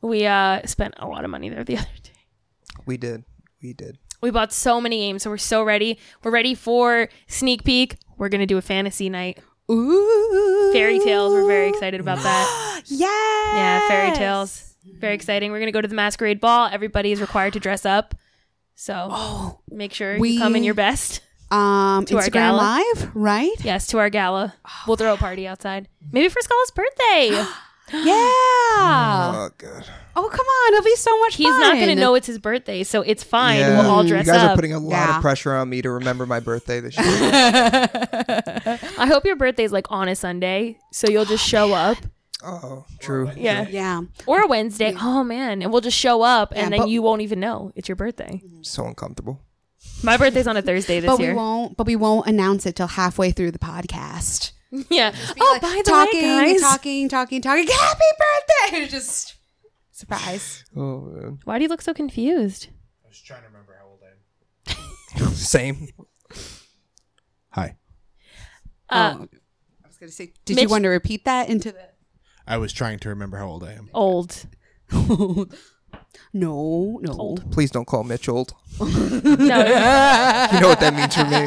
[0.00, 2.10] We uh spent a lot of money there the other day.
[2.86, 3.24] We did.
[3.62, 3.98] We did.
[4.20, 5.98] We bought so many games, so we're so ready.
[6.22, 7.96] We're ready for sneak peek.
[8.18, 9.40] We're gonna do a fantasy night.
[9.70, 10.70] Ooh.
[10.72, 11.32] Fairy tales.
[11.32, 12.68] We're very excited about that.
[12.86, 13.06] Yeah.
[13.54, 14.71] Yeah, fairy tales.
[14.98, 15.50] Very exciting.
[15.52, 16.68] We're gonna go to the masquerade ball.
[16.72, 18.14] Everybody is required to dress up.
[18.74, 21.20] So make sure we- you come in your best.
[21.50, 22.82] Um, To our Instagram gala.
[22.94, 23.52] Live, right?
[23.62, 24.54] Yes, to our gala.
[24.86, 25.86] We'll throw a party outside.
[26.10, 27.44] Maybe for Scala's birthday.
[27.92, 28.04] Yeah.
[28.14, 29.84] Oh, God.
[30.16, 30.72] oh, come on.
[30.72, 31.44] It'll be so much fun.
[31.44, 31.60] He's fun.
[31.60, 33.58] not gonna know it's his birthday, so it's fine.
[33.58, 33.82] Yeah.
[33.82, 34.26] We'll all dress up.
[34.28, 34.50] You guys up.
[34.52, 35.16] are putting a lot Yeah.
[35.16, 37.06] of pressure on me to remember my birthday this year.
[38.98, 41.98] I hope your birthday's like on a Sunday, so you'll just show up.
[42.44, 43.30] Oh, true.
[43.36, 43.66] Yeah.
[43.68, 44.02] Yeah.
[44.26, 44.94] Or a Wednesday.
[45.00, 45.62] Oh man.
[45.62, 47.96] And we'll just show up and Yeah, then but- you won't even know it's your
[47.96, 48.42] birthday.
[48.62, 49.40] So uncomfortable.
[50.04, 51.30] My birthday's on a Thursday this But year.
[51.32, 51.76] we won't.
[51.76, 54.52] But we won't announce it till halfway through the podcast.
[54.90, 55.12] yeah.
[55.40, 56.60] Oh, Like, by the talking, way, guys.
[56.60, 57.66] talking, talking, talking.
[57.66, 58.00] Happy
[58.70, 58.88] birthday!
[58.90, 59.34] Just
[59.90, 60.64] surprise.
[60.76, 61.38] Oh, man.
[61.44, 62.68] Why do you look so confused?
[63.04, 65.30] I was trying to remember how old I am.
[65.34, 65.88] Same.
[67.50, 67.76] Hi.
[68.88, 69.28] Uh, oh,
[69.84, 70.32] I was gonna say.
[70.44, 71.80] Did Mitch- you want to repeat that into the?
[72.46, 73.88] I was trying to remember how old I am.
[73.94, 74.46] Old.
[74.92, 75.46] no,
[76.32, 77.12] no.
[77.12, 77.50] Old.
[77.52, 78.54] Please don't call Mitch old.
[78.80, 79.58] No.
[80.52, 81.46] You know what that means for me.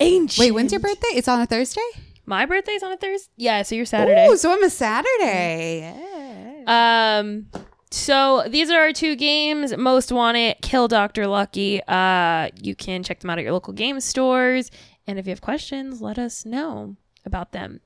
[0.00, 0.38] Ancient.
[0.38, 1.08] Wait, when's your birthday?
[1.08, 1.80] It's on a Thursday.
[2.26, 3.30] My birthday's on a Thursday?
[3.36, 4.26] Yeah, so you're Saturday.
[4.28, 5.80] Oh, so I'm a Saturday.
[5.80, 7.18] Yeah.
[7.18, 7.46] Um
[7.90, 9.76] so these are our two games.
[9.76, 11.26] Most wanted, Kill Dr.
[11.26, 11.82] Lucky.
[11.88, 14.70] Uh you can check them out at your local game stores.
[15.06, 17.80] And if you have questions, let us know about them.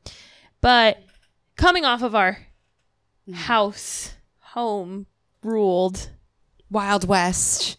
[0.61, 0.99] But
[1.57, 2.39] coming off of our
[3.29, 3.35] mm.
[3.35, 5.07] house, home
[5.43, 6.11] ruled.
[6.71, 7.77] Wild West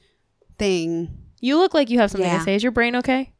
[0.57, 1.09] thing.
[1.41, 2.37] You look like you have something Yeah.
[2.37, 2.55] to say.
[2.55, 3.33] Is your brain okay?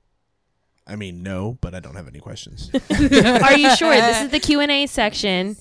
[0.87, 2.69] I mean, no, but I don't have any questions.
[2.91, 3.95] Are you sure?
[3.95, 5.57] This is the Q&A section.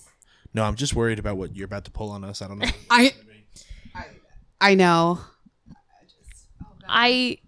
[0.52, 2.42] no, I'm just worried about what you're about to pull on us.
[2.42, 2.68] I don't know.
[2.90, 3.14] I.
[4.60, 5.20] I know.
[6.88, 7.38] I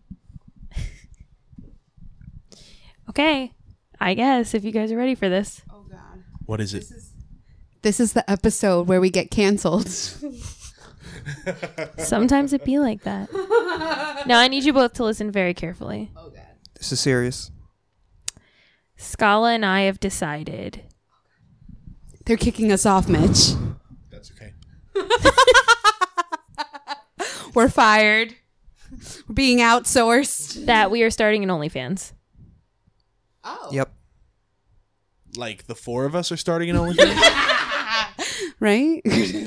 [3.08, 3.52] Okay.
[3.98, 5.62] I guess if you guys are ready for this.
[5.70, 6.22] Oh God.
[6.44, 6.84] What is it?
[7.86, 9.88] This is the episode where we get canceled.
[11.98, 13.32] Sometimes it be like that.
[14.26, 16.10] Now I need you both to listen very carefully.
[16.16, 16.48] Oh god.
[16.74, 17.52] This is serious.
[18.96, 20.82] Scala and I have decided.
[22.24, 23.52] They're kicking us off, Mitch.
[24.10, 24.52] That's okay.
[27.54, 28.34] We're fired.
[29.28, 30.66] We're being outsourced.
[30.66, 32.14] that we are starting an OnlyFans.
[33.44, 33.68] Oh.
[33.70, 33.92] Yep.
[35.36, 37.54] Like the four of us are starting an OnlyFans.
[38.58, 39.02] Right?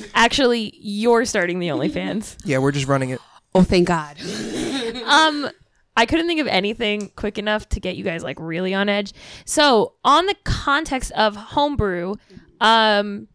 [0.14, 2.36] Actually, you're starting the OnlyFans.
[2.44, 3.20] Yeah, we're just running it.
[3.54, 4.20] oh, thank God.
[5.04, 5.50] um,
[5.96, 9.12] I couldn't think of anything quick enough to get you guys like really on edge.
[9.44, 12.14] So, on the context of homebrew,
[12.60, 13.28] um,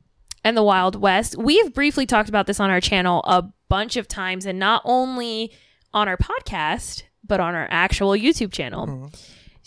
[0.46, 4.08] and the Wild West, we've briefly talked about this on our channel a bunch of
[4.08, 5.52] times, and not only
[5.94, 9.12] on our podcast, but on our actual YouTube channel.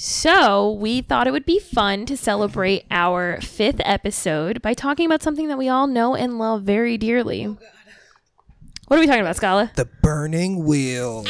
[0.00, 5.24] So, we thought it would be fun to celebrate our fifth episode by talking about
[5.24, 7.46] something that we all know and love very dearly.
[7.46, 9.72] What are we talking about, Scala?
[9.74, 11.24] The burning wheel.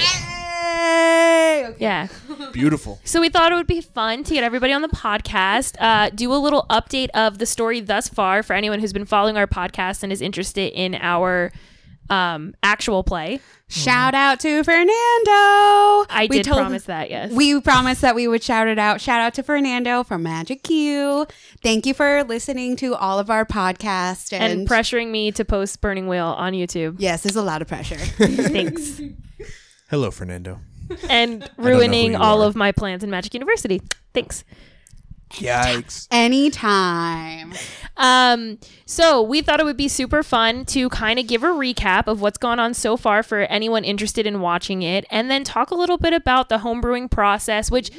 [1.78, 2.08] Yeah.
[2.52, 3.00] Beautiful.
[3.04, 6.30] So we thought it would be fun to get everybody on the podcast, uh, do
[6.30, 10.02] a little update of the story thus far for anyone who's been following our podcast
[10.02, 11.52] and is interested in our
[12.10, 13.40] um, actual play.
[13.70, 14.88] Shout out to Fernando.
[16.10, 17.30] I We did told- promise that, yes.
[17.32, 19.00] We promised that we would shout it out.
[19.00, 21.26] Shout out to Fernando from Magic Q.
[21.62, 25.80] Thank you for listening to all of our podcasts and, and pressuring me to post
[25.82, 26.96] Burning Wheel on YouTube.
[26.98, 27.96] yes, there's a lot of pressure.
[28.18, 29.00] Thanks.
[29.90, 30.60] Hello, Fernando.
[31.10, 32.46] and ruining all are.
[32.48, 33.82] of my plans in Magic University.
[34.14, 34.44] Thanks.
[35.30, 36.08] Yikes.
[36.10, 37.52] Anytime.
[37.96, 42.06] Um, so we thought it would be super fun to kind of give a recap
[42.06, 45.70] of what's gone on so far for anyone interested in watching it, and then talk
[45.70, 47.90] a little bit about the homebrewing process, which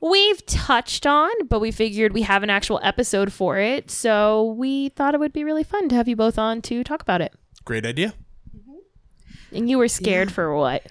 [0.00, 3.90] we've touched on, but we figured we have an actual episode for it.
[3.90, 7.02] So we thought it would be really fun to have you both on to talk
[7.02, 7.34] about it.
[7.64, 8.14] Great idea.
[9.52, 10.86] And you were scared for what?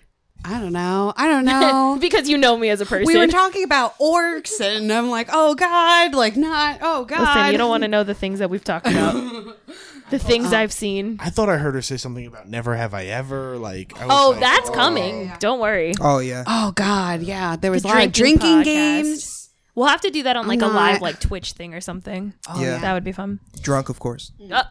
[0.45, 1.13] I don't know.
[1.17, 1.97] I don't know.
[2.01, 3.05] because you know me as a person.
[3.05, 7.19] we were talking about orcs, and I'm like, oh god, like not, oh god.
[7.37, 9.13] Listen, you don't want to know the things that we've talked about.
[10.09, 11.17] the things I've seen.
[11.19, 13.57] I thought I heard her say something about never have I ever.
[13.57, 15.31] Like, I was Oh, like, that's coming.
[15.39, 15.93] Don't worry.
[15.99, 16.43] Oh yeah.
[16.47, 17.55] Oh god, yeah.
[17.57, 19.03] There was The a lot of drinking drinking podcast.
[19.03, 19.49] games.
[19.75, 22.33] We'll have to do that on like a not- live like Twitch thing or something.
[22.49, 22.79] Oh, Yeah.
[22.79, 23.39] That would be fun.
[23.61, 24.31] Drunk, of course.
[24.51, 24.63] Uh,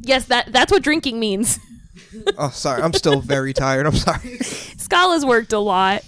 [0.00, 1.58] yes, that that's what drinking means.
[2.38, 2.82] Oh, sorry.
[2.82, 3.86] I'm still very tired.
[3.86, 4.38] I'm sorry.
[4.38, 6.02] Scala's worked a lot.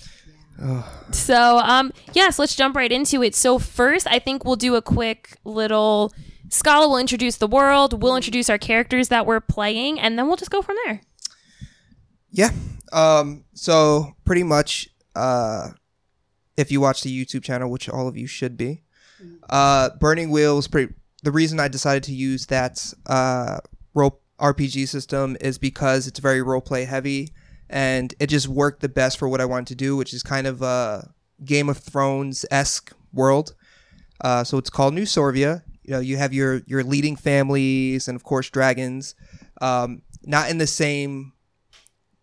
[1.10, 3.34] So, um, yes, let's jump right into it.
[3.34, 6.12] So, first, I think we'll do a quick little.
[6.48, 8.02] Scala will introduce the world.
[8.02, 11.00] We'll introduce our characters that we're playing, and then we'll just go from there.
[12.30, 12.50] Yeah.
[12.92, 13.44] Um.
[13.54, 15.70] So pretty much, uh,
[16.56, 18.82] if you watch the YouTube channel, which all of you should be,
[19.50, 20.94] uh, Burning Wheel was pretty.
[21.22, 23.58] The reason I decided to use that uh
[23.94, 27.32] role RPG system is because it's very role play heavy,
[27.70, 30.46] and it just worked the best for what I wanted to do, which is kind
[30.46, 31.10] of a
[31.44, 33.54] Game of Thrones esque world.
[34.20, 35.62] Uh, so it's called New Sorvia.
[35.82, 39.14] You know, you have your your leading families and of course dragons.
[39.60, 41.32] Um, not in the same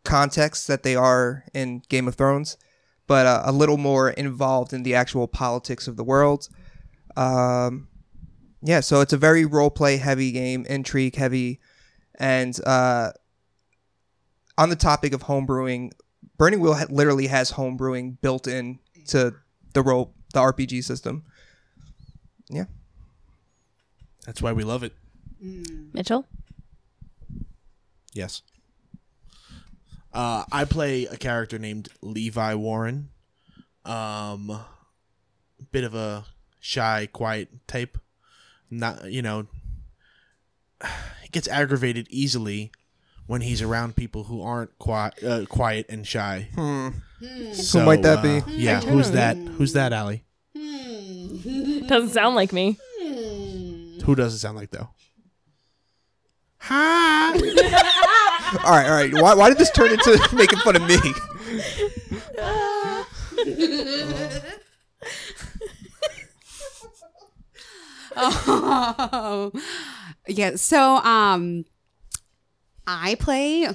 [0.04, 2.58] context that they are in Game of Thrones,
[3.08, 6.50] but uh, a little more involved in the actual politics of the world.
[7.18, 7.88] Um,
[8.62, 11.60] yeah, so it's a very role play heavy game, intrigue heavy,
[12.22, 13.12] and uh,
[14.56, 15.92] on the topic of homebrewing,
[16.38, 19.34] Burning Wheel ha- literally has homebrewing built in to
[19.74, 21.24] the role the RPG system.
[22.48, 22.66] Yeah.
[24.26, 24.94] That's why we love it.
[25.94, 26.28] Mitchell?
[28.14, 28.44] Yes.
[30.14, 33.10] Uh, I play a character named Levi Warren.
[33.84, 34.60] Um,
[35.72, 36.26] bit of a
[36.60, 37.98] shy, quiet type.
[38.70, 39.48] Not, you know,
[41.21, 42.72] he gets aggravated easily
[43.28, 46.50] when he's around people who aren't quiet, uh, quiet and shy.
[46.56, 46.90] Hmm.
[47.54, 48.40] So, Who might that be?
[48.40, 49.38] uh, yeah, who's that?
[49.38, 50.24] Who's that, Allie?
[51.88, 52.78] Doesn't sound like me.
[54.04, 54.90] Who does it sound like though?
[56.58, 57.34] Hi.
[57.34, 59.14] All right, all right.
[59.14, 60.98] Why, why did this turn into making fun of me?
[68.14, 69.52] Oh,
[70.32, 70.56] yeah.
[70.56, 71.66] So, um,
[72.88, 73.68] I play.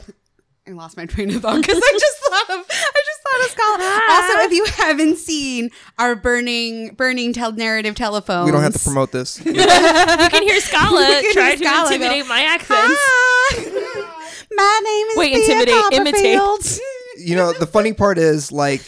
[0.69, 3.51] I lost my train of thought because I just thought of I just thought of
[3.51, 4.01] Scala.
[4.11, 8.79] Also, if you haven't seen our burning burning tel- narrative telephone, We don't have to
[8.81, 9.38] promote this.
[9.47, 12.99] You can hear Scala You can try hear to Scala go, intimidate my accents.
[12.99, 14.12] Hi.
[14.51, 16.81] My name is Wait, Thea intimidate, imitate.
[17.19, 18.83] You know, the funny part is like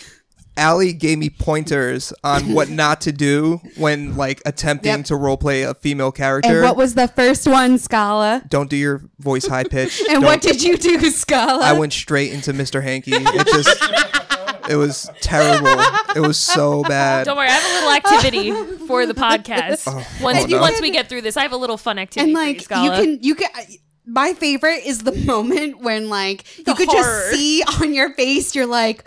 [0.58, 5.04] Allie gave me pointers on what not to do when like attempting Yep.
[5.06, 6.50] to roleplay a female character.
[6.50, 8.42] And what was the first one, Scala?
[8.48, 10.00] Don't do your voice high pitch.
[10.00, 11.62] And Don't- what did you do, Scala?
[11.64, 12.82] I went straight into Mr.
[12.82, 13.12] Hankey.
[13.14, 13.84] It just
[14.68, 15.80] it was terrible.
[16.14, 17.24] It was so bad.
[17.24, 19.84] Don't worry, I have a little activity for the podcast.
[19.86, 20.60] Oh, once oh no.
[20.60, 23.00] once we get through this, I have a little fun activity and for you, like
[23.00, 23.48] you can you can
[24.06, 27.02] my favorite is the moment when like you could horror.
[27.02, 29.04] just see on your face you're like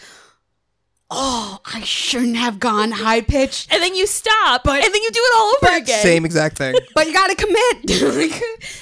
[1.14, 5.12] oh i shouldn't have gone high pitched and then you stop, But- and then you
[5.12, 6.02] do it all over again.
[6.02, 6.76] Same exact thing.
[6.96, 8.42] but you gotta commit Like,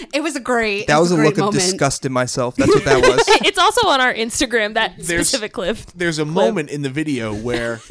[0.14, 2.56] it was a great That it was a great look of disgust in myself.
[2.56, 3.24] That's what that was.
[3.48, 5.78] It's also on our Instagram that There's- specific clip.
[5.96, 7.82] there's a moment in the video where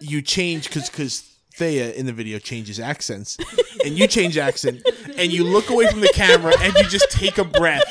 [0.00, 1.22] you change because because
[1.56, 3.36] Thea in the video changes accents,
[3.84, 4.82] and you change accent,
[5.16, 7.84] and you look away from the camera and you just take a breath.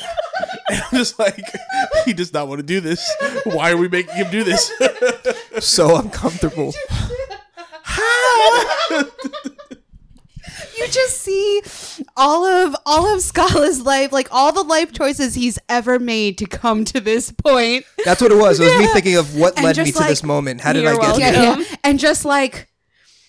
[0.73, 1.45] And I'm just like,
[2.05, 3.07] he does not want to do this.
[3.45, 4.71] Why are we making him do this?
[5.59, 6.73] so uncomfortable.
[7.83, 8.65] How?
[10.79, 11.61] you just see
[12.17, 16.47] all of all of Scala's life, like all the life choices he's ever made to
[16.47, 17.85] come to this point.
[18.03, 18.59] That's what it was.
[18.59, 20.61] It was me thinking of what And led me just to like, this moment.
[20.61, 21.43] How did I get here?
[21.43, 21.75] Yeah, yeah.
[21.83, 22.67] And just like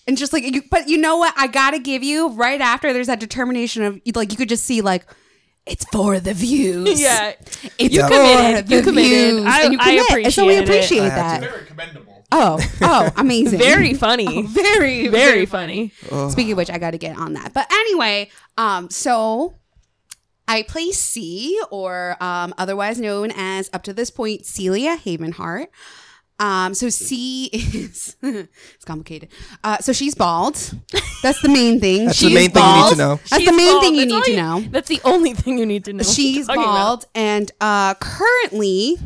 [0.07, 1.35] and just like you but you know what?
[1.37, 4.81] I gotta give you right after there's that determination of like you could just see
[4.81, 5.05] like
[5.65, 6.99] it's for the views.
[7.01, 7.33] Yeah.
[7.79, 8.07] It's Yeah.
[8.07, 8.67] for Committed.
[8.67, 9.09] the You committed.
[9.11, 9.45] views.
[9.45, 10.25] I- and you I commit.
[10.25, 10.77] And so we appreciate it.
[10.77, 11.49] appreciate I have that.
[11.51, 12.25] Very commendable.
[12.31, 13.59] Oh, oh, amazing.
[13.59, 14.41] Very funny.
[14.47, 15.91] very, Very funny.
[16.29, 17.53] Speaking of which, I got to get on that.
[17.53, 19.55] But anyway, um, so
[20.47, 25.67] I play C, or um, otherwise known as up to this point Celia Havenhart.
[26.39, 29.29] Um, so C is it's complicated.
[29.63, 30.55] Uh, so she's bald.
[31.23, 32.05] That's the main thing.
[32.07, 32.97] That's she's the main thing you need to bald.
[32.97, 33.15] know.
[33.15, 33.83] That's She's the main bald.
[33.83, 34.69] thing you That's need all to know.
[34.71, 36.03] That's the only thing you need to know.
[36.03, 36.73] She's Talking about.
[36.75, 38.97] bald, and uh, currently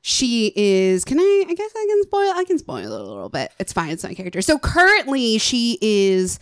[0.00, 1.04] she is.
[1.04, 1.44] Can I?
[1.48, 2.32] I guess I can spoil.
[2.34, 3.52] I can spoil it a little bit.
[3.58, 3.90] It's fine.
[3.90, 4.40] It's my character.
[4.42, 6.38] So currently she is.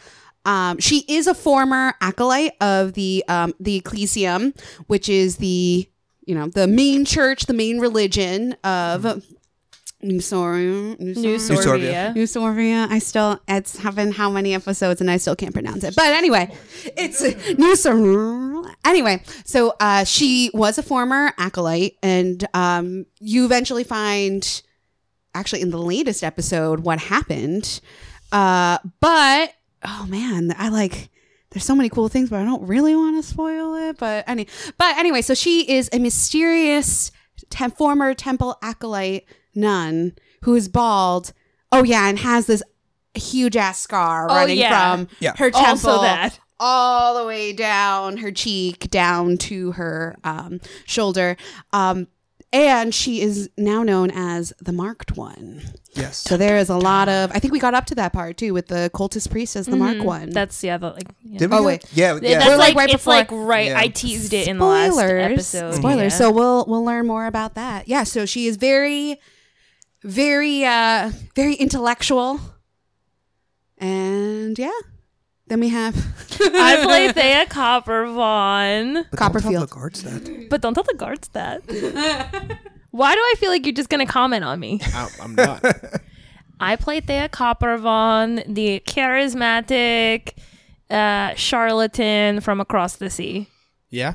[0.47, 4.55] Um, she is a former acolyte of the um, the Ecclesium,
[4.87, 5.87] which is the
[6.25, 9.23] you know the main church, the main religion of
[10.03, 10.97] New Soria.
[10.99, 11.63] New New Soria.
[11.63, 12.15] Sorbia.
[12.15, 12.89] New Sorbia.
[12.91, 15.95] I still, it's having how many episodes and I still can't pronounce it.
[15.95, 16.55] But anyway,
[16.97, 18.75] it's New Sorbia.
[18.85, 24.63] Anyway, so uh, she was a former acolyte, and um, you eventually find,
[25.35, 27.81] actually, in the latest episode, what happened.
[28.33, 31.11] Uh, but, oh man, I like.
[31.51, 33.99] There's so many cool things, but I don't really want to spoil it.
[33.99, 34.47] But any,
[34.79, 37.11] but anyway, so she is a mysterious
[37.51, 41.33] tem- former temple acolyte nun who is bald.
[41.73, 42.63] Oh yeah, and has this
[43.15, 44.95] huge ass scar Oh, running yeah.
[44.97, 45.33] from Yeah.
[45.37, 46.39] her temple Also that.
[46.59, 51.37] all the way down her cheek, down to her um, shoulder.
[51.73, 52.07] Um,
[52.53, 55.63] and she is now known as the Marked One.
[55.95, 56.17] Yes.
[56.17, 57.31] So there is a lot of.
[57.33, 59.77] I think we got up to that part too with the cultist priest as the
[59.77, 60.31] Mark One.
[60.31, 60.77] That's yeah.
[60.77, 61.39] The, like yeah.
[61.39, 61.85] Did we Oh, go- wait.
[61.93, 62.39] Yeah, yeah.
[62.39, 63.67] That's We're, like, like, right it's before- like right.
[63.69, 63.79] Yeah.
[63.79, 65.75] I teased it in the last episode.
[65.75, 66.13] Spoilers.
[66.13, 66.19] Yeah.
[66.19, 67.87] So we'll we'll learn more about that.
[67.87, 68.03] Yeah.
[68.03, 69.21] So she is very,
[70.03, 72.41] very, uh, very intellectual,
[73.79, 74.71] and yeah.
[75.47, 75.97] Then we have
[76.41, 79.53] I play Thea Coppervon, But don't Copperfield.
[79.55, 80.47] tell the guards that.
[80.49, 81.63] but don't tell the guards that.
[82.93, 84.81] Why do I feel like you're just gonna comment on me?
[84.95, 85.65] I, I'm not.
[86.61, 90.35] I play Thea Coppervon, the charismatic
[90.89, 93.49] uh, charlatan from across the sea.
[93.89, 94.15] yeah,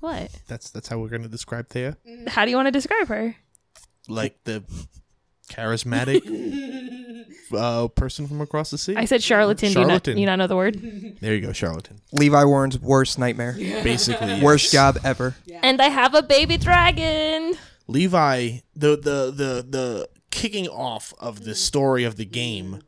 [0.00, 0.30] What?
[0.48, 1.96] that's that's how we're gonna describe Thea.
[2.28, 3.36] How do you want to describe her?
[4.08, 4.62] Like the
[5.50, 6.22] charismatic
[7.52, 8.94] uh, person from across the sea.
[8.96, 9.72] I said charlatan.
[9.72, 10.80] Do you not, you not know the word?
[11.20, 12.00] there you go, charlatan.
[12.12, 13.54] Levi Warren's worst nightmare.
[13.58, 14.42] Basically, yes.
[14.42, 15.34] Worst job ever.
[15.62, 17.54] And I have a baby dragon.
[17.86, 22.80] Levi, the the the the kicking off of the story of the game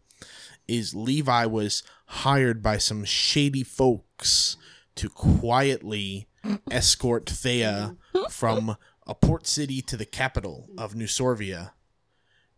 [0.68, 4.57] is Levi was hired by some shady folks
[4.94, 6.29] to quietly
[6.70, 7.96] escort Thea
[8.31, 11.72] from a port city to the capital of New Sorvia.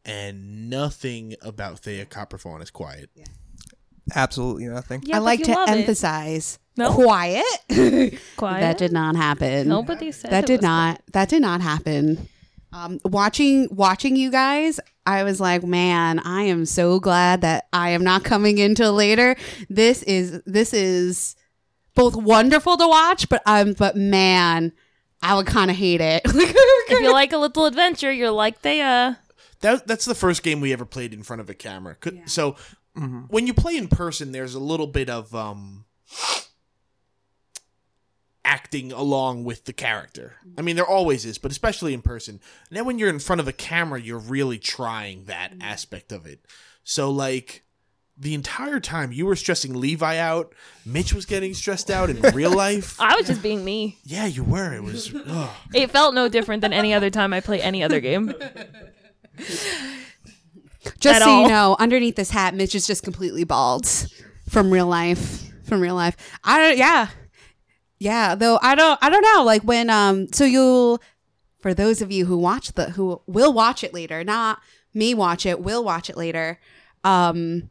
[0.05, 3.11] And nothing about Thea Coppervon is quiet.
[4.15, 5.03] Absolutely nothing.
[5.05, 6.93] Yeah, I like to emphasize No?
[6.93, 7.45] quiet.
[8.37, 8.61] Quiet.
[8.61, 9.69] That did not happen.
[9.69, 11.01] Nobody said that it did was not.
[11.13, 12.29] That did not happen.
[12.73, 17.91] Um, watching watching you guys, I was like, man, I am so glad that I
[17.91, 19.37] am not coming in till later.
[19.71, 21.37] This is this is
[21.95, 24.73] both wonderful to watch, but um, but man,
[25.23, 26.23] I would kind of hate it.
[26.27, 29.19] if you like a little adventure, you're like Thea.
[29.65, 31.95] That that's the first game we ever played in front of a camera.
[31.95, 32.57] Could, So
[33.29, 35.87] when you play in person, there's a little bit of um,
[38.45, 40.35] acting along with the character.
[40.59, 42.41] I mean, there always is, but especially in person.
[42.69, 46.27] And then when you're in front of a camera, you're really trying that aspect of
[46.27, 46.45] it.
[46.85, 47.63] So like.
[48.17, 50.55] The entire time you were stressing Levi out,
[50.87, 52.95] Mitch was getting stressed out in real life.
[53.01, 53.99] I was just being me.
[54.05, 54.73] Yeah, you were.
[54.73, 55.13] It was.
[55.27, 55.51] ugh.
[55.75, 58.33] It felt no different than any other time I play any other game.
[61.01, 63.87] just At so you know, underneath this hat, Mitch is just completely bald
[64.49, 65.51] from real life.
[65.65, 66.77] From real life, I don't.
[66.79, 67.09] Yeah,
[67.99, 68.35] yeah.
[68.35, 68.99] Though I don't.
[69.03, 69.45] I don't know.
[69.45, 70.31] Like when um.
[70.33, 71.01] So you'll
[71.61, 74.61] for those of you who watch the who will watch it later, not
[74.93, 76.59] me watch it, will watch it later.
[77.03, 77.71] Um.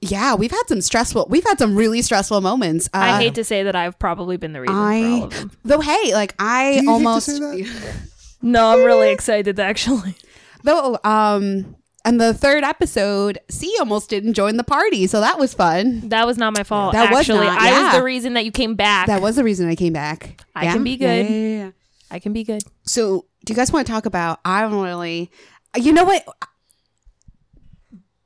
[0.00, 1.28] Yeah, we've had some stressful.
[1.30, 2.88] We've had some really stressful moments.
[2.88, 5.50] Uh, I hate to say that I've probably been the reason for all of them.
[5.62, 5.80] though.
[5.80, 7.94] Hey, like I Do you hate to almost say that?
[8.42, 10.16] No, I'm really excited actually.
[10.64, 10.98] Though.
[11.04, 11.76] Um.
[12.06, 16.10] And the third episode, C almost didn't join the party, so that was fun.
[16.10, 16.92] That was not my fault.
[16.92, 17.84] That was actually, not, I yeah.
[17.84, 19.06] was the reason that you came back.
[19.06, 20.44] That was the reason I came back.
[20.54, 21.24] I can be good.
[21.24, 21.70] Yeah, yeah, yeah.
[22.10, 22.62] I can be good.
[22.82, 24.38] So, do you guys want to talk about?
[24.44, 25.30] I don't really.
[25.74, 26.26] You know what?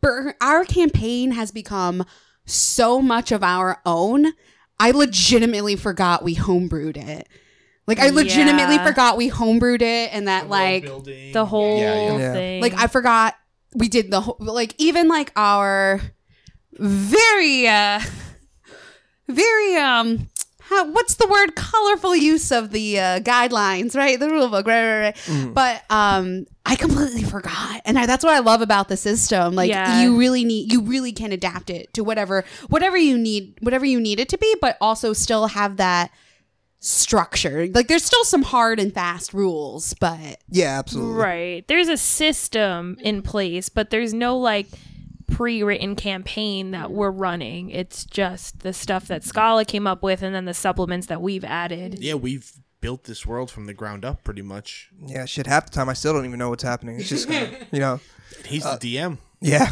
[0.00, 2.04] Bur- Our campaign has become
[2.46, 4.32] so much of our own.
[4.80, 7.28] I legitimately forgot we homebrewed it.
[7.88, 8.84] Like I legitimately Yeah.
[8.84, 10.84] forgot we homebrewed it and that like
[11.32, 12.18] The whole Yeah, yeah.
[12.18, 12.32] Yeah.
[12.32, 12.60] thing.
[12.62, 13.34] like I forgot
[13.74, 16.00] we did the whole like even like our
[16.78, 18.00] very uh
[19.28, 20.28] very um
[20.60, 24.84] how, what's the word colorful use of the uh, guidelines right the rule book right
[24.84, 25.54] right right Mm.
[25.54, 29.70] but um i completely forgot and I, that's what i love about the system like
[29.70, 30.00] Yeah.
[30.02, 34.00] you really need you really can adapt it to whatever whatever you need whatever you
[34.00, 36.10] need it to be but also still have that
[36.80, 41.14] structure like there's still some hard and fast rules but Yeah, absolutely.
[41.20, 41.68] Right.
[41.68, 44.68] There's a system in place, but there's no like
[45.26, 47.70] pre-written campaign that we're running.
[47.70, 51.44] It's just the stuff that Scala came up with and then the supplements that we've
[51.44, 51.98] added.
[52.00, 52.50] Yeah, we've
[52.80, 54.88] built this world from the ground up pretty much.
[55.04, 55.46] Yeah, shit.
[55.46, 56.98] Half the time, I still don't even know what's happening.
[57.00, 58.00] It's just, kinda, you know,
[58.46, 59.18] He's the DM.
[59.40, 59.70] yeah.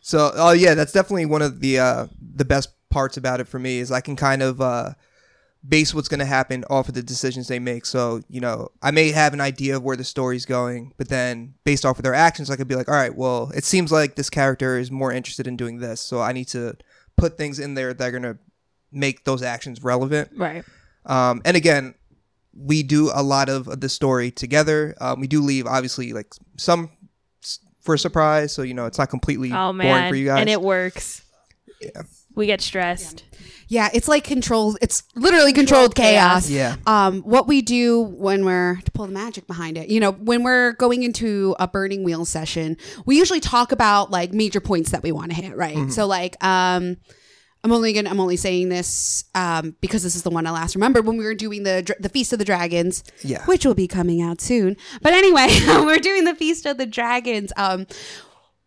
[0.00, 2.06] So, oh yeah, that's definitely one of the uh,
[2.36, 4.94] the best parts about it for me is I can kind of uh,
[5.66, 7.84] base what's going to happen off of the decisions they make.
[7.84, 11.54] So, you know, I may have an idea of where the story's going, but then
[11.64, 14.14] based off of their actions, I could be like, all right, well, it seems like
[14.14, 16.76] this character is more interested in doing this, so I need to
[17.16, 18.38] put things in there that are going to
[18.90, 20.30] make those actions relevant.
[20.34, 20.64] Right.
[21.04, 21.94] Um, and again,
[22.54, 24.94] we do a lot of the story together.
[25.00, 26.90] Um, we do leave obviously like some
[27.80, 30.40] for a surprise, so you know it's not completely Oh boring for you guys.
[30.40, 31.22] And it works.
[31.80, 32.02] Yeah.
[32.34, 33.24] We get stressed.
[33.68, 34.78] Yeah, it's like controlled.
[34.82, 36.50] It's literally controlled, chaos.
[36.50, 36.76] Yeah.
[36.86, 40.42] Um, what we do when we're to pull the magic behind it, you know, when
[40.42, 42.76] we're going into a burning wheel session,
[43.06, 45.90] we usually talk about like major points that we want to hit, right?
[45.92, 46.96] So like, um,
[47.62, 50.74] I'm only gonna I'm only saying this um, because this is the one I last
[50.74, 53.44] remembered when we were doing the the Feast of the Dragons, Yeah.
[53.44, 54.76] which will be coming out soon.
[55.02, 55.46] But anyway,
[55.84, 57.52] we're doing the Feast of the Dragons.
[57.56, 57.86] Um,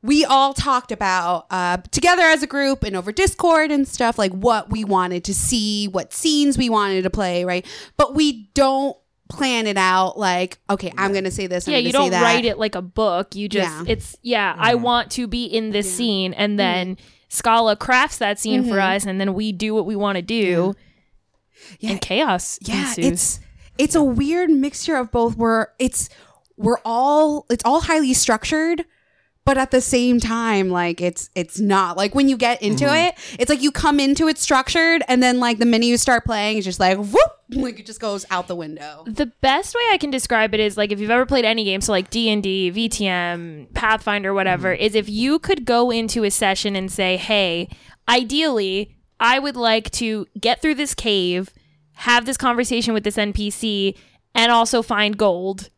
[0.03, 4.33] we all talked about uh, together as a group and over Discord and stuff like
[4.33, 7.65] what we wanted to see, what scenes we wanted to play, right?
[7.97, 8.95] But we don't
[9.29, 11.67] plan it out like, okay, I'm going to say this.
[11.67, 12.21] I'm yeah, gonna you don't that.
[12.21, 13.33] write it like a book.
[13.33, 13.83] You just Yeah.
[13.87, 17.05] it's yeah, I want to be in this scene and then Mm-hmm.
[17.29, 20.75] Scala crafts that scene for us and then we do what we want to do.
[21.79, 21.91] Yeah.
[21.91, 23.05] And chaos yeah ensues.
[23.07, 23.39] it's
[23.79, 26.09] it's a weird mixture of both where it's
[26.57, 28.85] we're all it's all highly structured
[29.45, 33.07] but at the same time like it's it's not like when you get into Mm-hmm.
[33.07, 36.25] it it's like you come into it structured and then like the minute you start
[36.25, 39.81] playing it's just like whoop like it just goes out the window the best way
[39.91, 42.29] I can describe it is like if you've ever played any game, so like D
[42.29, 47.15] and D, VTM, Pathfinder, whatever, is if you could go into a session and say,
[47.17, 47.69] "Hey,
[48.09, 51.51] ideally, I would like to get through this cave,
[51.93, 53.95] have this conversation with this NPC,
[54.33, 55.69] and also find gold."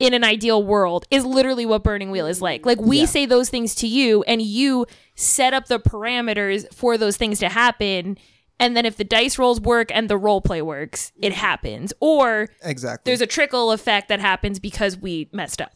[0.00, 2.66] In an ideal world, is literally what Burning Wheel is like.
[2.66, 7.16] Like we say those things to you, and you set up the parameters for those
[7.16, 8.16] things to happen.
[8.58, 11.92] And then if the dice rolls work and the role play works, it happens.
[12.00, 13.10] Or exactly.
[13.10, 15.72] there's a trickle effect that happens because we messed up.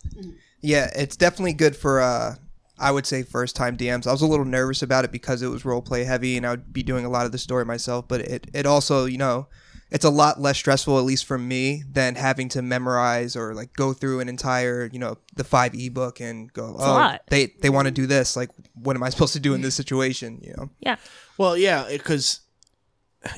[0.60, 2.36] yeah, it's definitely good for uh,
[2.78, 4.06] I would say first time DMs.
[4.06, 6.50] I was a little nervous about it because it was role play heavy, and I
[6.50, 8.08] would be doing a lot of the story myself.
[8.08, 9.48] But it it also you know.
[9.90, 13.74] It's a lot less stressful, at least for me, than having to memorize or like
[13.74, 17.70] go through an entire, you know, the 5e book and go, a oh, they they
[17.70, 18.36] want to do this.
[18.36, 20.40] Like, what am I supposed to do in this situation?
[20.42, 20.96] You know, Yeah.
[21.38, 22.40] Well, yeah, because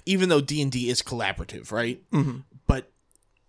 [0.07, 2.01] even though D and D is collaborative, right?
[2.11, 2.45] Mhm.
[2.67, 2.91] But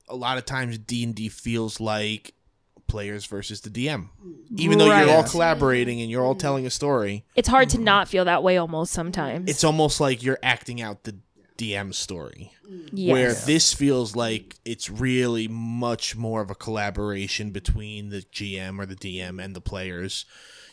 [0.09, 2.33] a lot of times D and D feels like
[2.87, 4.09] players versus the DM.
[4.55, 8.07] Even though you're all collaborating and you're all telling a story, It's hard to not
[8.07, 9.49] feel that way almost sometimes.
[9.49, 11.17] it's almost like you're acting out the
[11.57, 12.51] DM story.
[12.91, 13.11] yes.
[13.11, 18.85] Where this feels like it's really much more of a collaboration between the GM or
[18.85, 20.25] the DM and the players.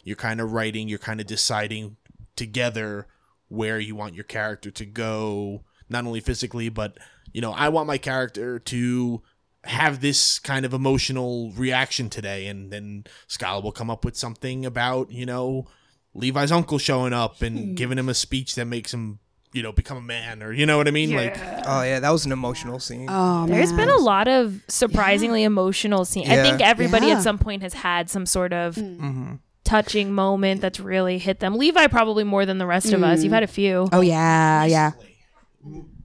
[0.03, 1.97] You're kind of writing, you're kind of deciding
[2.37, 3.07] together
[3.49, 6.99] where you want your character to go, not only physically, but,
[7.33, 9.23] you know, I want my character to
[9.65, 12.47] have this kind of emotional reaction today.
[12.47, 15.67] And then Scala will come up with something about, you know,
[16.15, 17.75] Levi's uncle showing up and hmm.
[17.75, 19.19] giving him a speech that makes him,
[19.55, 21.15] you know, become a man or, you know what I mean?
[21.15, 23.07] Like, oh yeah, that was an emotional scene.
[23.09, 23.87] oh There's man.
[23.87, 26.29] been a lot of surprisingly emotional scenes.
[26.29, 27.17] I think everybody Yeah.
[27.19, 29.35] at some point has had some sort of hmm
[29.65, 31.55] touching moment that's really hit them.
[31.57, 33.25] Levi probably more than the rest of us.
[33.25, 33.89] You've had a few.
[33.93, 34.91] oh yeah yeah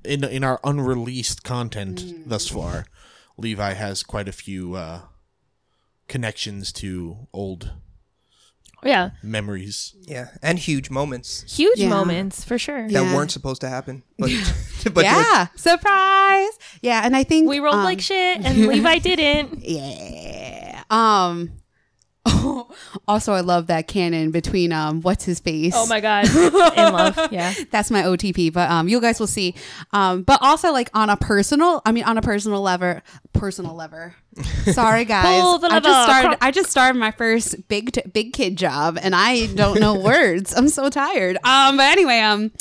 [0.06, 2.86] in in our unreleased content thus far,
[3.38, 5.02] Levi has quite a few uh,
[6.08, 7.74] connections to old
[8.84, 9.12] Yeah.
[9.24, 9.94] memories.
[10.08, 11.90] Yeah, and huge moments Huge Yeah.
[11.90, 12.88] moments for sure.
[12.88, 13.04] Yeah.
[13.04, 14.04] that weren't supposed to happen.
[14.18, 14.32] But,
[14.94, 16.52] but yeah surprise
[16.82, 19.60] yeah and i think We rolled um, like shit and Levi didn't.
[19.64, 21.52] yeah um
[23.08, 25.74] also, I love that canon between um, what's his face.
[25.76, 26.26] Oh my god,
[26.78, 27.32] in love.
[27.32, 27.54] Yeah.
[27.72, 29.56] That's my OTP, but um, you guys will see.
[29.94, 33.02] Um, but also like on a personal, I mean, on a personal lever,
[33.34, 34.16] personal lever.
[34.72, 35.42] Sorry, guys.
[35.42, 36.38] Pull the I just started.
[36.42, 40.54] I just started my first big t- big kid job, and I don't know words.
[40.56, 41.38] I'm so tired.
[41.44, 42.52] Um, but anyway, um,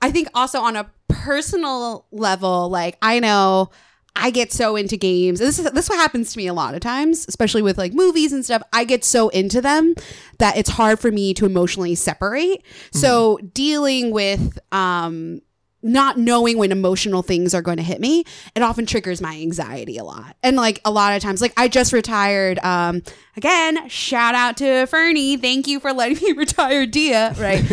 [0.00, 3.70] I think also on a personal level, like I know.
[4.14, 5.38] I get so into games.
[5.38, 7.94] This is this is what happens to me a lot of times, especially with like
[7.94, 8.62] movies and stuff.
[8.72, 9.94] I get so into them
[10.38, 12.62] that it's hard for me to emotionally separate.
[12.92, 15.40] So dealing with um
[15.82, 19.98] not knowing when emotional things are going to hit me, it often triggers my anxiety
[19.98, 20.36] a lot.
[20.42, 22.58] And like a lot of times, like I just retired.
[22.60, 23.02] Um,
[23.36, 25.36] again, shout out to Fernie.
[25.36, 27.34] Thank you for letting me retire Dia.
[27.38, 27.64] Right.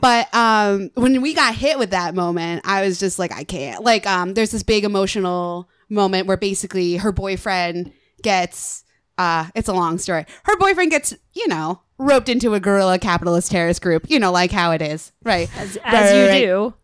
[0.00, 3.82] But um, when we got hit with that moment, I was just like, I can't.
[3.84, 7.92] Like, um, there's this big emotional moment where basically her boyfriend
[8.22, 8.84] gets.
[9.18, 10.24] Uh, it's a long story.
[10.44, 14.08] Her boyfriend gets, you know, roped into a guerrilla capitalist terrorist group.
[14.08, 15.50] You know, like how it is, right?
[15.58, 16.74] As, Right, you right do.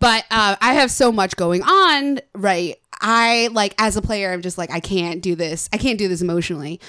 [0.00, 2.76] but uh, I have so much going on, right?
[3.02, 5.68] I like as a player, I'm just like I can't do this.
[5.74, 6.80] I can't do this emotionally.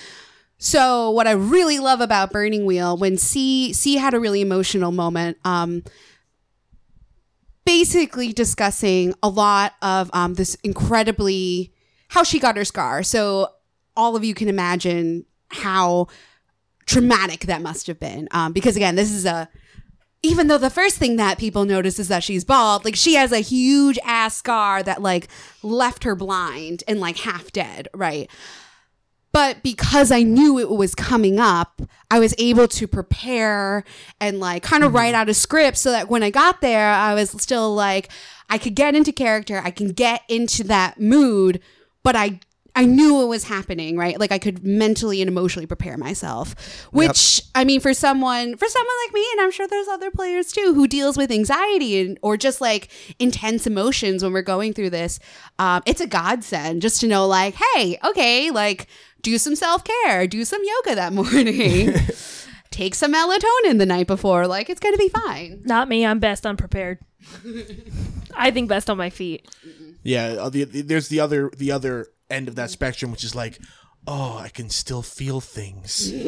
[0.66, 4.92] So what I really love about Burning Wheel when C C had a really emotional
[4.92, 5.84] moment, um,
[7.66, 11.72] basically discussing a lot of um, this incredibly
[12.08, 13.04] how she got her scar.
[13.04, 13.50] So
[13.96, 16.08] all of you can imagine how
[16.88, 18.28] traumatic that must have been.
[18.32, 19.48] Um, because again, this is a
[20.24, 23.32] even though the first thing that people notice is that she's bald, like she has
[23.32, 25.28] a huge ass scar that like
[25.62, 28.32] left her blind and like half dead, right?
[29.36, 33.84] But because I knew it was coming up, I was able to prepare
[34.22, 37.14] and like kind of write out a script so that when I got there, I
[37.16, 38.08] was still like,
[38.50, 41.60] I could get into character, I can get into that mood,
[42.02, 42.40] but I
[42.78, 44.20] I knew it was happening, right?
[44.20, 46.88] Like I could mentally and emotionally prepare myself.
[46.92, 50.52] Which I mean, for someone, for someone like me, and I'm sure there's other players
[50.54, 54.92] too who deals with anxiety and or just like intense emotions when we're going through
[54.92, 55.20] this,
[55.60, 58.88] um, it's a godsend just to know, like, hey, okay, like
[59.26, 61.94] do some self care, do some yoga that morning,
[62.72, 65.62] take some melatonin the night before, like it's gonna be fine.
[65.66, 66.06] Not me.
[66.06, 67.00] I'm best unprepared.
[68.36, 69.48] I think best on my feet.
[70.04, 73.34] Yeah, uh, the, the- there's the other the other end of that spectrum, which is
[73.36, 73.60] like,
[74.08, 76.12] oh, I can still feel things.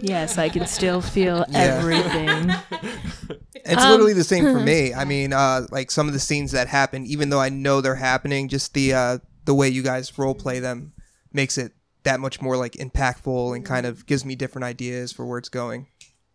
[0.00, 1.58] Yes, I can still feel Yeah.
[1.78, 2.52] everything.
[3.64, 4.92] It's Um, literally the same for me.
[4.92, 7.94] I mean, uh, like some of the scenes that happen, even though I know they're
[7.94, 10.92] happening, just the uh, the way you guys role play them
[11.32, 11.72] makes it
[12.04, 15.48] that much more like impactful and kind of gives me different ideas for where it's
[15.48, 15.86] going.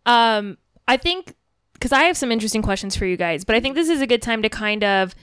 [0.06, 1.34] Um, I think
[1.74, 4.06] because I have some interesting questions for you guys, but I think this is a
[4.06, 5.14] good time to kind of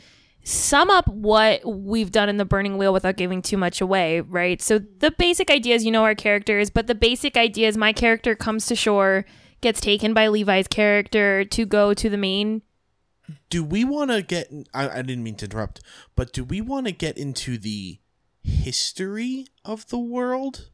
[0.44, 4.62] sum up what we've done in the burning wheel without giving too much away, right?
[4.62, 8.36] So the basic ideas, you know our characters, but the basic idea is my character
[8.36, 9.26] comes to shore,
[9.62, 12.62] gets taken by Levi's character to go to the main.
[13.50, 14.54] Do we want to get?
[14.72, 15.82] I, I didn't mean to interrupt,
[16.16, 17.98] but do we want to get into the
[18.46, 20.70] history of the world?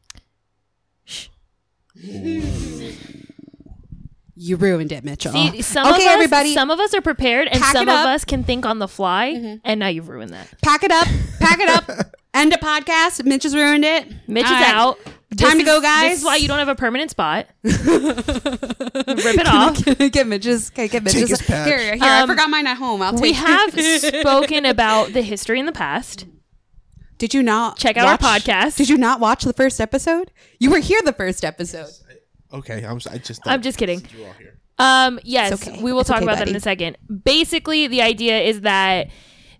[4.34, 5.32] You ruined it, Mitchell.
[5.32, 7.92] See, some okay, of us, everybody, some of us are prepared, and pack some it
[7.92, 8.06] of up.
[8.08, 9.58] us can think on the fly.
[9.64, 10.48] And now you've ruined that.
[10.62, 11.06] pack it up,
[11.38, 11.90] pack it up.
[12.34, 13.24] End a podcast.
[13.26, 14.08] Mitch has ruined it.
[14.26, 14.74] Mitch All is right.
[14.74, 14.98] out.
[15.04, 16.10] Time This to go, is- guys.
[16.12, 17.46] This is why you don't have a permanent spot.
[17.62, 19.84] Rip it off.
[19.84, 20.70] Can I get Mitch's?
[20.70, 21.28] Can I get Mitch's?
[21.28, 21.68] his patch.
[21.68, 21.98] Here, here.
[22.02, 23.02] I Um, forgot mine at home.
[23.02, 23.20] I'll take.
[23.22, 26.24] We have spoken about the history in the past.
[27.22, 28.76] Did you not Check out our podcast.
[28.76, 30.32] Did you not watch the first episode?
[30.58, 31.86] You were here the first episode.
[32.52, 33.42] Okay, I'm, s- I just.
[33.46, 34.04] I'm just kidding.
[34.18, 34.58] You all here.
[34.76, 35.80] Um, yes, okay.
[35.80, 36.98] we will It's talk okay, about that in a second.
[37.24, 39.08] Basically, the idea is that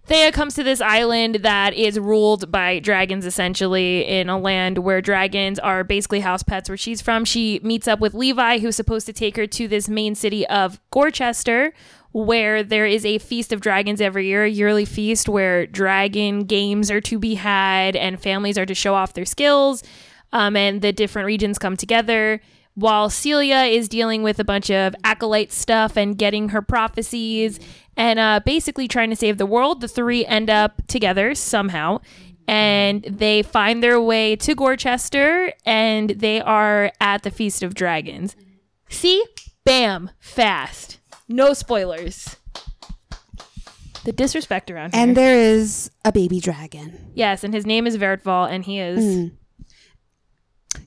[0.06, 5.00] Thea comes to this island that is ruled by dragons, essentially, in a land where
[5.00, 7.24] dragons are basically house pets where she's from.
[7.24, 10.80] She meets up with Levi, who's supposed to take her to this main city of
[10.92, 11.70] Gorchester,
[12.12, 16.90] where there is a feast of dragons every year, a yearly feast where dragon games
[16.90, 19.82] are to be had and families are to show off their skills.
[20.32, 22.40] Um, and the different regions come together
[22.74, 27.60] while Celia is dealing with a bunch of acolyte stuff and getting her prophecies
[27.96, 29.80] and uh, basically trying to save the world.
[29.80, 32.00] The three end up together somehow.
[32.48, 38.36] And they find their way to Gorchester and they are at the Feast of Dragons.
[38.88, 39.24] See?
[39.64, 40.10] Bam.
[40.18, 40.98] Fast.
[41.28, 42.36] No spoilers.
[44.04, 45.02] The disrespect around here.
[45.02, 47.12] And there is a baby dragon.
[47.14, 48.98] yes, and his name is Vertval, and he is.
[49.04, 49.32] Mm.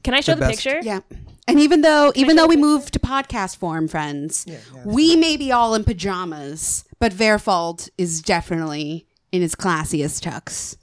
[0.03, 0.79] Can I show The the, picture?
[0.83, 0.99] Yeah.
[1.47, 4.45] And even though even though we moved to podcast form, friends,
[4.83, 10.75] we may be all in pajamas, but Verfald is definitely in his classiest tux.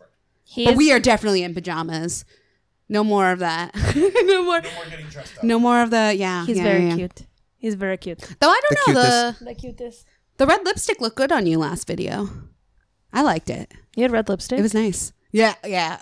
[0.45, 2.25] He But is- we are definitely in pajamas.
[2.89, 3.75] No more of that.
[3.97, 4.61] no more.
[4.63, 5.45] We're getting dressed up.
[5.45, 6.47] No more of the yeah.
[6.47, 6.97] He's yeah, very yeah.
[6.97, 7.23] cute.
[7.63, 8.19] He's very cute.
[8.41, 9.03] Though I don't The know
[9.39, 10.07] the The cutest.
[10.37, 12.29] the red lipstick looked good on you last video.
[13.13, 13.73] I liked it.
[13.95, 14.59] You had red lipstick.
[14.59, 15.13] It was nice.
[15.31, 15.99] Yeah, yeah.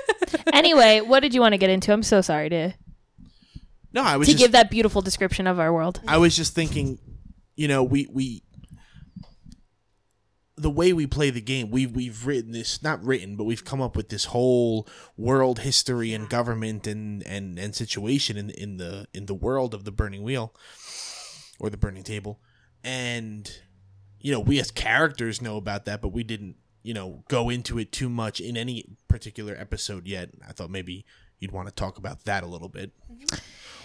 [0.54, 1.92] anyway, what did you want to get into?
[1.92, 2.72] I'm so sorry to
[3.92, 6.00] No, I was to just give that beautiful description of our world.
[6.08, 6.98] I was just thinking,
[7.56, 8.42] you know, we we
[10.56, 13.80] the way we play the game, we've we've written this not written, but we've come
[13.82, 14.86] up with this whole
[15.16, 19.84] world history and government and and and situation in in the in the world of
[19.84, 20.54] the burning wheel
[21.62, 22.40] or the burning table.
[22.84, 23.50] And
[24.20, 27.78] you know, we as characters know about that, but we didn't, you know, go into
[27.78, 30.30] it too much in any particular episode yet.
[30.46, 31.06] I thought maybe
[31.38, 32.92] you'd want to talk about that a little bit.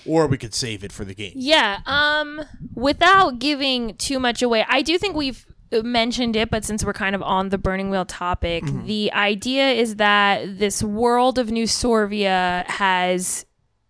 [0.05, 1.34] Or we could save it for the game.
[1.36, 1.80] Yeah.
[1.86, 2.41] Um.
[2.75, 7.15] Without giving too much away, I do think we've mentioned it, but since we're kind
[7.15, 12.65] of on the burning wheel topic, the idea is that this world of New Sorvia
[12.67, 13.45] has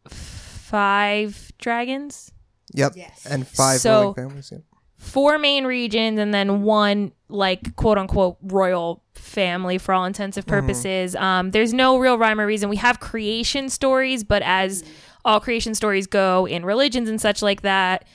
[0.07, 2.31] five dragons,
[2.73, 2.95] Yep.
[3.29, 4.49] And five So- ruling families.
[4.51, 4.59] Yeah.
[4.97, 11.15] four main regions, and then one like quote unquote royal family for all intensive purposes.
[11.15, 12.67] Um, there's no real rhyme or reason.
[12.69, 14.83] We have creation stories, but as
[15.23, 18.05] all creation stories go in religions and such like that,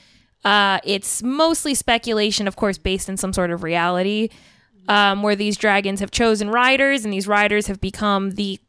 [0.43, 4.27] uh, it's mostly speculation, of course, based in some sort of reality,
[4.89, 8.59] um, where these dragons have chosen riders, and these riders have become the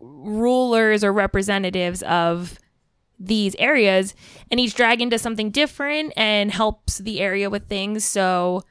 [0.00, 2.58] rulers or representatives of
[3.22, 4.14] these areas
[4.50, 8.62] and each dragon does something different and helps the area with things so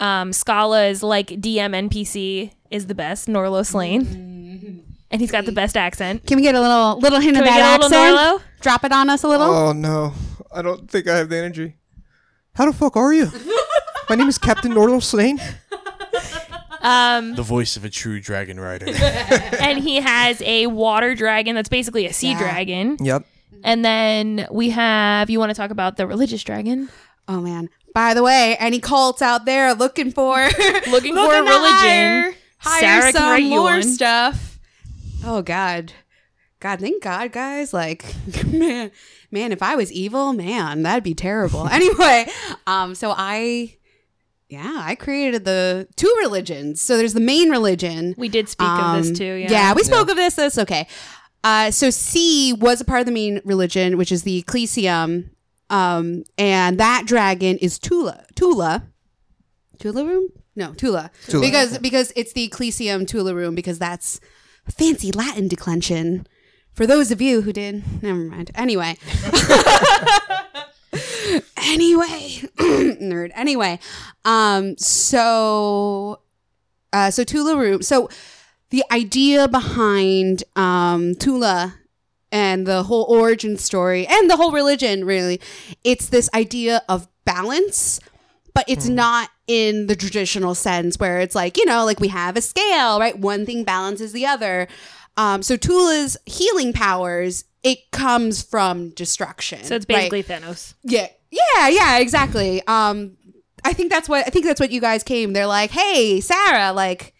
[0.00, 5.52] um scala is like dm npc is the best Norlo Slane and he's got the
[5.52, 7.88] best accent Can we get a little little hint Can of we that get a
[7.88, 8.40] little accent?
[8.42, 8.60] Norlo?
[8.62, 9.46] Drop it on us a little.
[9.50, 10.12] Oh no,
[10.52, 11.76] I don't think I have the energy.
[12.54, 13.30] How the fuck are you?
[14.08, 15.38] My name is Captain Norlo Slane.
[16.80, 18.86] um The voice of a true dragon rider.
[19.60, 22.38] and he has a water dragon that's basically a sea Yeah.
[22.38, 23.24] dragon Yep.
[23.64, 26.88] And then we have you want to talk about the religious dragon
[27.28, 27.68] Oh man.
[27.94, 30.34] By the way, any cults out there looking for
[30.90, 33.82] Looking for religion, hire, hire Sarah some more one.
[33.82, 34.58] stuff.
[35.24, 35.92] Oh god.
[36.60, 37.72] God, thank God, guys.
[37.72, 38.04] Like,
[38.46, 38.90] man,
[39.30, 41.68] man, if I was evil, man, that'd be terrible.
[41.70, 42.26] anyway,
[42.66, 43.76] um, so I
[44.48, 46.80] yeah, I created the two religions.
[46.82, 48.14] So there's the main religion.
[48.18, 50.34] we did speak of this Um, too yeah we spoke of this.
[50.34, 50.86] That's okay.
[51.44, 55.30] Uh, so C was a part of the main religion, which is the Ecclesium,
[55.70, 58.24] um, and that dragon is Tula.
[58.34, 58.84] Tula.
[59.78, 60.26] Tularum?
[60.54, 61.10] No, Tula.
[61.26, 61.44] Tula.
[61.44, 64.20] Because because it's the Ecclesium Tularum because that's
[64.68, 66.26] fancy Latin declension.
[66.72, 68.50] For those of you who did, never mind.
[68.54, 68.96] Anyway.
[71.64, 73.30] anyway, nerd.
[73.34, 73.78] Anyway,
[74.24, 76.20] um, so,
[76.92, 77.84] uh, so Tularum.
[77.84, 78.08] So,
[78.72, 81.74] the idea behind um, Tula
[82.32, 85.40] and the whole origin story and the whole religion, really,
[85.84, 88.00] it's this idea of balance,
[88.54, 92.36] but it's not in the traditional sense where it's like you know, like we have
[92.38, 93.18] a scale, right?
[93.18, 94.66] One thing balances the other.
[95.18, 97.44] Um, so Tula's healing powers.
[97.62, 99.62] It comes from destruction.
[99.62, 100.10] so it's right?
[100.10, 101.08] basically thanos Yeah.
[101.30, 102.62] Yeah, yeah, exactly.
[102.66, 103.18] Um
[103.64, 105.34] I think that's what I think that's what you guys came.
[105.34, 107.14] They're like, "Hey, Sarah, like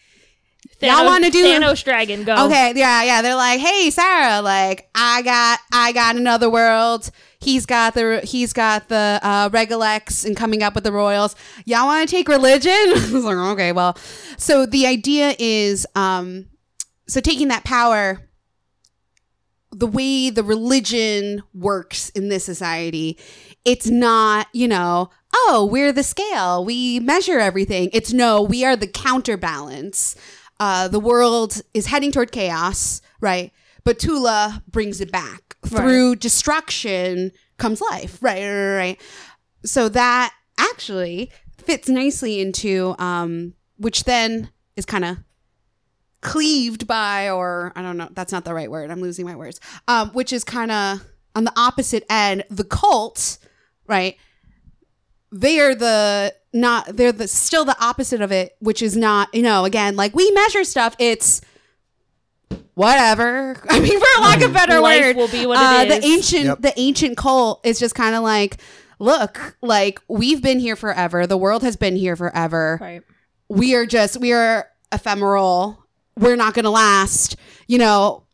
[0.81, 3.23] Y'all wanna do- thanos dragon go okay, yeah, yeah.
[3.23, 7.11] They're like, "Hey, Sarah, like I got I got another world.
[7.41, 11.37] He's got the he's got the uh Regalax and coming up with the royals.
[11.65, 13.97] Y'all want to take religion?" I was like, "Okay, well."
[14.39, 16.47] So the idea is um
[17.07, 18.29] so taking that power
[19.73, 23.19] the way the religion works in this society,
[23.65, 27.89] it's not, you know, oh, we're the scale, we measure everything.
[27.93, 30.15] It's no, we are the counterbalance.
[30.63, 33.51] Uh, the world is heading toward chaos, right?
[33.83, 35.57] But Tula brings it back.
[35.67, 38.45] Through destruction comes life, right?
[38.45, 39.01] Right, right, right.
[39.65, 45.17] So that actually fits nicely into, um, which then is kind of
[46.21, 49.59] cleaved by or i don't know that's not the right word i'm losing my words
[49.89, 51.05] um which is kind of
[51.35, 53.39] on the opposite end the cult
[53.89, 54.17] right
[55.33, 59.43] they are the not they're the still the opposite of it which is not you
[59.43, 61.41] know again like we measure stuff it's
[62.75, 63.57] whatever.
[63.71, 66.45] I mean for lack of better Life word will be what uh, it the ancient
[66.45, 66.61] Yep.
[66.61, 68.59] the ancient cult is just kind of like
[68.99, 71.27] look like we've been here forever.
[71.27, 72.79] The world has been here forever.
[72.81, 73.03] Right.
[73.49, 75.85] We are just we are ephemeral.
[76.19, 77.37] We're not going to last
[77.67, 78.25] you know.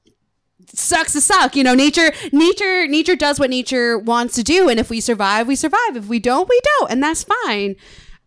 [0.74, 1.74] Sucks to suck you know.
[1.74, 5.96] Nature nature nature does what nature wants to do and if we survive we survive.
[5.96, 7.74] If we don't we don't and that's fine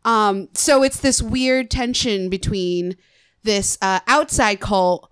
[0.06, 2.96] um so it's this weird tension between
[3.44, 5.10] this uh, outside cult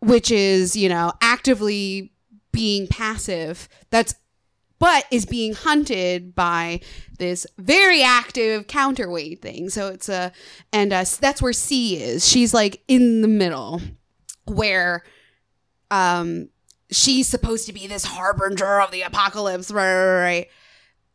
[0.00, 2.12] which is you know actively
[2.52, 4.14] being passive that's
[4.78, 6.80] but is being hunted by
[7.18, 9.70] this very active counterweight thing.
[9.70, 10.32] So it's a,
[10.72, 12.26] and uh, that's where C is.
[12.26, 13.80] She's like in the middle,
[14.44, 15.02] where,
[15.90, 16.48] um,
[16.90, 19.92] she's supposed to be this harbinger of the apocalypse, right?
[19.92, 20.48] right, right.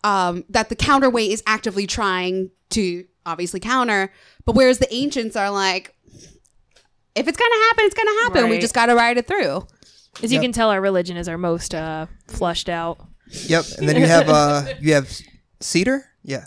[0.03, 4.11] Um, that the counterweight is actively trying to obviously counter,
[4.45, 5.95] but whereas the ancients are like,
[7.15, 8.49] if it's gonna happen, it's gonna happen.
[8.49, 9.65] We just gotta ride it through.
[10.21, 10.41] As you Yep.
[10.43, 12.99] can tell, our religion is our most uh, flushed out.
[13.47, 13.65] Yep.
[13.77, 15.09] And then you have uh you have
[15.59, 16.05] cedar.
[16.23, 16.45] Yeah,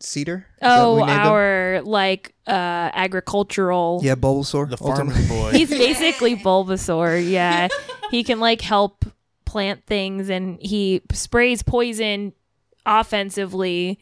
[0.00, 0.46] cedar.
[0.54, 1.26] Is that what Oh, we named him?
[1.26, 4.00] our like uh, agricultural.
[4.02, 4.68] yeah Bulbasaur.
[4.70, 5.50] The farmer boy.
[5.52, 7.28] He's basically Bulbasaur.
[7.28, 7.68] Yeah,
[8.10, 9.04] he can like help
[9.44, 12.32] plant things, and he sprays poison
[12.88, 13.98] offensively.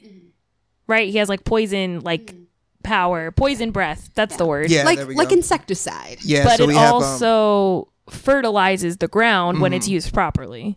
[0.87, 1.09] Right?
[1.11, 2.35] He has like poison like
[2.85, 4.11] power, poison breath.
[4.15, 4.71] That's the word.
[4.71, 6.19] Yeah, like like insecticide.
[6.23, 10.77] Yeah, but so it we have um, also fertilizes the ground when it's used properly.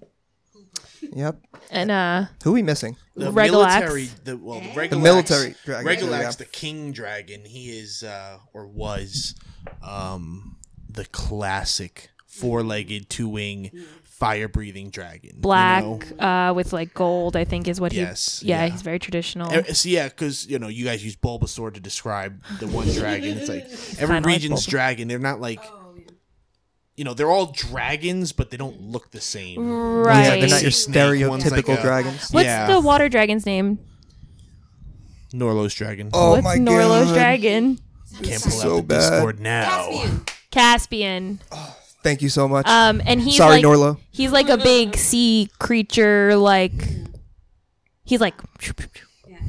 [1.14, 1.40] yep.
[1.72, 2.98] And uh, Who are we missing?
[3.16, 3.52] the Regalax.
[3.52, 6.32] military, the well, the, Regalax, The military dragon, Regalax, yeah.
[6.32, 7.46] the king dragon.
[7.46, 9.36] He is uh, or was
[9.84, 10.58] um,
[10.90, 13.72] the classic four-legged, two-wing,
[14.20, 15.32] fire-breathing dragon.
[15.36, 16.26] you black know?
[16.26, 18.48] uh, with like gold, I think is what Yes, he.
[18.50, 18.72] Yeah, yeah.
[18.72, 19.50] he's very traditional.
[19.52, 23.38] Uh, So yeah, because you know you guys use Bulbasaur to describe the one dragon.
[23.38, 23.64] It's like
[24.02, 24.70] every Kinda like region's Bulbasaur.
[24.70, 25.08] dragon.
[25.08, 25.62] They're not like,
[26.98, 29.58] you know, they're all dragons, but they don't look the same.
[30.04, 30.24] Right.
[30.24, 32.30] Yeah, they're not your Sea snake, one's like stereotypical a- dragons.
[32.32, 32.68] What's Yeah.
[32.68, 33.80] the water dragon's name?
[35.34, 36.10] Norlo's dragon.
[36.12, 36.90] Oh What's my Norlo's god!
[36.90, 37.80] Norlo's dragon?
[38.24, 39.10] Can't pull so out the bad.
[39.12, 40.06] Discord now.
[40.52, 41.40] Caspian.
[42.04, 42.66] Thank you so much.
[42.68, 43.98] Um, and he's Sorry, like Norlo.
[44.12, 46.36] he's like a big sea creature.
[46.38, 46.72] Like
[48.04, 48.36] he's like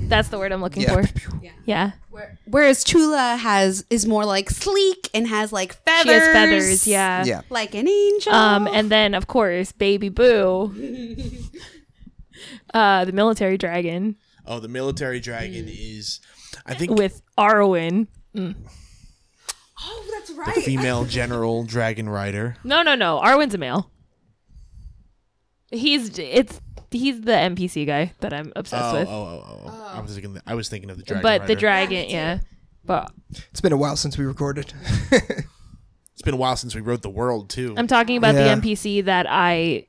[0.08, 1.02] that's the word I'm looking Yeah.
[1.06, 1.20] for.
[1.64, 1.92] Yeah,
[2.46, 6.06] Whereas Tula has is more like sleek and has like feathers.
[6.06, 6.86] she has feathers.
[6.86, 7.24] Yeah.
[7.24, 7.40] Yeah.
[7.50, 8.32] like an angel.
[8.32, 10.74] Um, and then of course, Baby Boo,
[12.74, 16.18] uh, the military dragon Oh, the military dragon is,
[16.66, 18.08] I think, with Arwen.
[19.82, 22.56] Oh, that's the female general dragon rider.
[22.64, 23.20] No, no, no.
[23.22, 23.90] Arwen's a male.
[25.70, 26.60] He's it's
[26.90, 29.08] he's the NPC guy that I'm obsessed Oh, oh, with.
[29.08, 29.92] oh, oh, oh.
[29.96, 30.40] I was thinking.
[30.46, 31.22] I was thinking of the dragon.
[31.22, 31.60] but the rider.
[31.60, 32.38] dragon, yeah.
[32.84, 33.12] But
[33.52, 34.72] It's been a while since we recorded.
[36.12, 37.74] It's been a while since we wrote the world too.
[37.78, 38.54] I'm talking about Yeah.
[38.54, 39.86] the NPC that I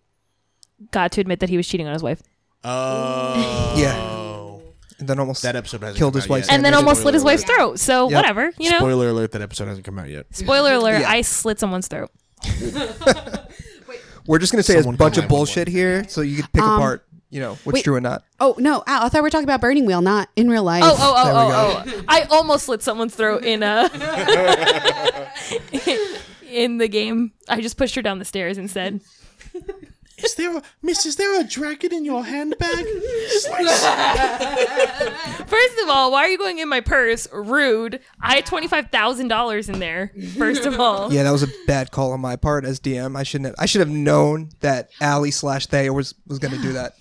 [0.92, 2.22] got to admit that he was cheating on his wife,
[2.64, 4.21] Oh, Yeah.
[5.02, 6.56] And then almost That episode hasn't Killed come his out wife's yet.
[6.56, 7.32] and then almost slit his alert.
[7.32, 7.80] wife's throat.
[7.80, 8.16] So Yep.
[8.16, 8.78] whatever, you know.
[8.78, 10.28] Spoiler alert: that episode hasn't come out yet.
[10.32, 11.10] Spoiler alert: Yeah.
[11.10, 12.10] I slit someone's throat.
[14.28, 16.62] We're just gonna say Someone a bunch call of bullshit here, so you can pick
[16.64, 17.84] Um, apart, you know, what's wait.
[17.84, 18.24] true and not.
[18.40, 20.84] Oh no, Al, I thought we were talking about Burning Wheel, not in real life.
[20.86, 22.04] Oh, oh, oh, oh, oh!
[22.08, 23.90] I almost slit someone's throat in a
[26.52, 27.32] in the game.
[27.50, 29.02] I just pushed her down the stairs instead.
[30.24, 31.06] Is there a Miss?
[31.06, 32.86] Is there a dragon in your handbag?
[35.48, 37.28] First of all, why are you going in my purse?
[37.32, 38.00] Rude.
[38.22, 40.12] I had twenty five thousand dollars in there.
[40.38, 43.16] First of all, Yeah, that was a bad call on my part as DM.
[43.18, 43.48] I shouldn't.
[43.48, 46.94] Have, I should have known that Allie slash they was was gonna do that.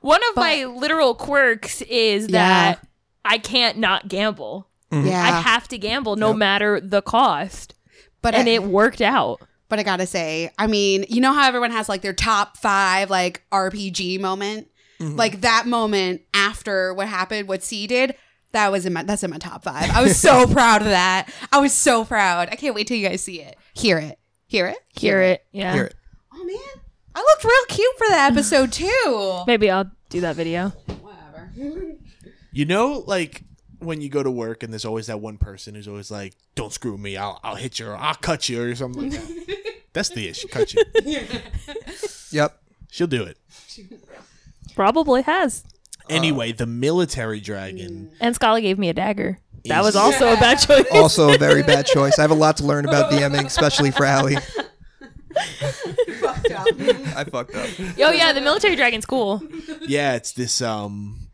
[0.00, 2.88] one of my literal quirks is that Yeah.
[3.24, 4.68] I can't not gamble.
[4.90, 5.06] Mm-hmm.
[5.08, 5.22] yeah.
[5.22, 7.74] I have to gamble no matter the cost,
[8.20, 9.40] but and I, it worked out.
[9.72, 13.08] But I gotta say, I mean, you know how everyone has like their top five
[13.08, 14.68] like RPG moment,
[15.00, 15.16] mm-hmm.
[15.16, 18.14] like that moment after what happened, what C did.
[18.50, 19.88] That was in my that's in my top five.
[19.88, 21.32] I was so proud of that.
[21.50, 22.50] I was so proud.
[22.52, 25.72] I can't wait till you guys see it, hear it, hear it, Hear it, yeah.
[25.72, 25.94] Hear it.
[26.34, 26.82] Oh man,
[27.14, 29.44] I looked real cute for that episode too.
[29.46, 30.68] Maybe I'll do that video.
[31.00, 31.50] Whatever.
[32.54, 33.44] You know, like
[33.82, 36.72] when you go to work and there's always that one person who's always like, "Don't
[36.72, 37.16] screw me.
[37.16, 40.48] I'll I'll hit you or I'll cut you or something like that." That's the issue.
[40.48, 40.82] Cut you.
[42.30, 42.58] Yep.
[42.90, 43.36] She'll do it.
[44.74, 45.64] Probably has.
[46.08, 48.10] Anyway, the military dragon.
[48.20, 49.38] And Scala gave me a dagger.
[49.66, 50.86] That Is- was also a bad choice.
[50.92, 52.18] Also a very bad choice.
[52.18, 54.38] I have a lot to learn about DMing, especially for Allie.
[55.36, 57.68] I fucked up.
[57.98, 59.42] Oh yeah, the military dragon's cool.
[59.82, 61.28] Yeah, it's this um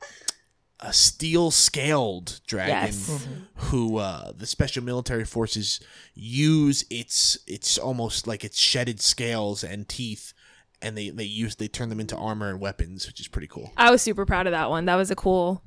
[0.81, 3.27] a steel scaled dragon Yes.
[3.57, 5.81] who uh the special military forces
[6.15, 10.33] use its it's almost like its shedded scales and teeth
[10.81, 13.73] and they they use they turn them into armor and weapons, which is pretty cool.
[13.77, 14.85] I was super proud of that one.
[14.85, 15.63] That was a cool.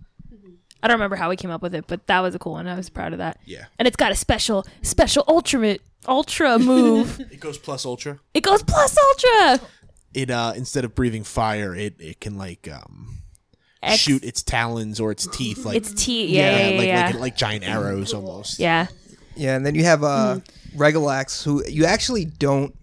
[0.83, 2.65] I don't remember how we came up with it, but that was a cool one.
[2.67, 3.37] I was proud of that.
[3.45, 3.65] Yeah.
[3.77, 7.19] And it's got a special, special ultra, ultra move.
[7.19, 8.19] It goes plus ultra.
[8.33, 9.67] it goes plus ultra.
[10.13, 13.17] It uh instead of breathing fire, it it can like um
[13.83, 16.27] X- shoot its talons or its teeth like It's T.
[16.27, 16.77] Yeah, yeah, yeah.
[16.77, 17.05] like yeah.
[17.07, 18.59] like like giant arrows almost.
[18.59, 18.87] yeah.
[19.35, 20.39] Yeah, and then you have uh
[20.75, 22.75] Regalax, who you actually don't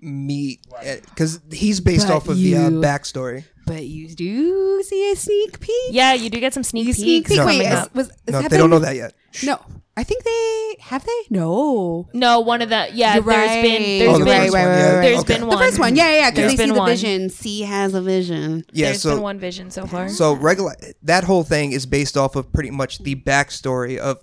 [0.00, 0.60] meet
[1.08, 3.44] because he's based But off of the uh, backstory.
[3.66, 5.90] But you do see a sneak peek.
[5.90, 7.38] Yeah, you do get some sneak You peeks sneak peek.
[7.38, 7.46] No.
[7.46, 9.14] Wait, coming is, was is No, they don't know that yet.
[9.44, 9.60] No,
[9.96, 11.20] I think they have they.
[11.30, 13.14] No, No, one of the yeah.
[13.14, 13.62] You're There's right.
[13.62, 15.00] been Oh, there's the been first one, yeah.
[15.00, 15.38] there's Okay.
[15.38, 15.96] been the first one.
[15.96, 16.30] Yeah, yeah, yeah.
[16.30, 16.88] Because they see been the one.
[16.88, 17.30] vision.
[17.30, 18.64] C has a vision.
[18.72, 20.08] Yeah, There's so been one vision so far.
[20.08, 24.18] So regular that whole thing is based off of pretty much the backstory of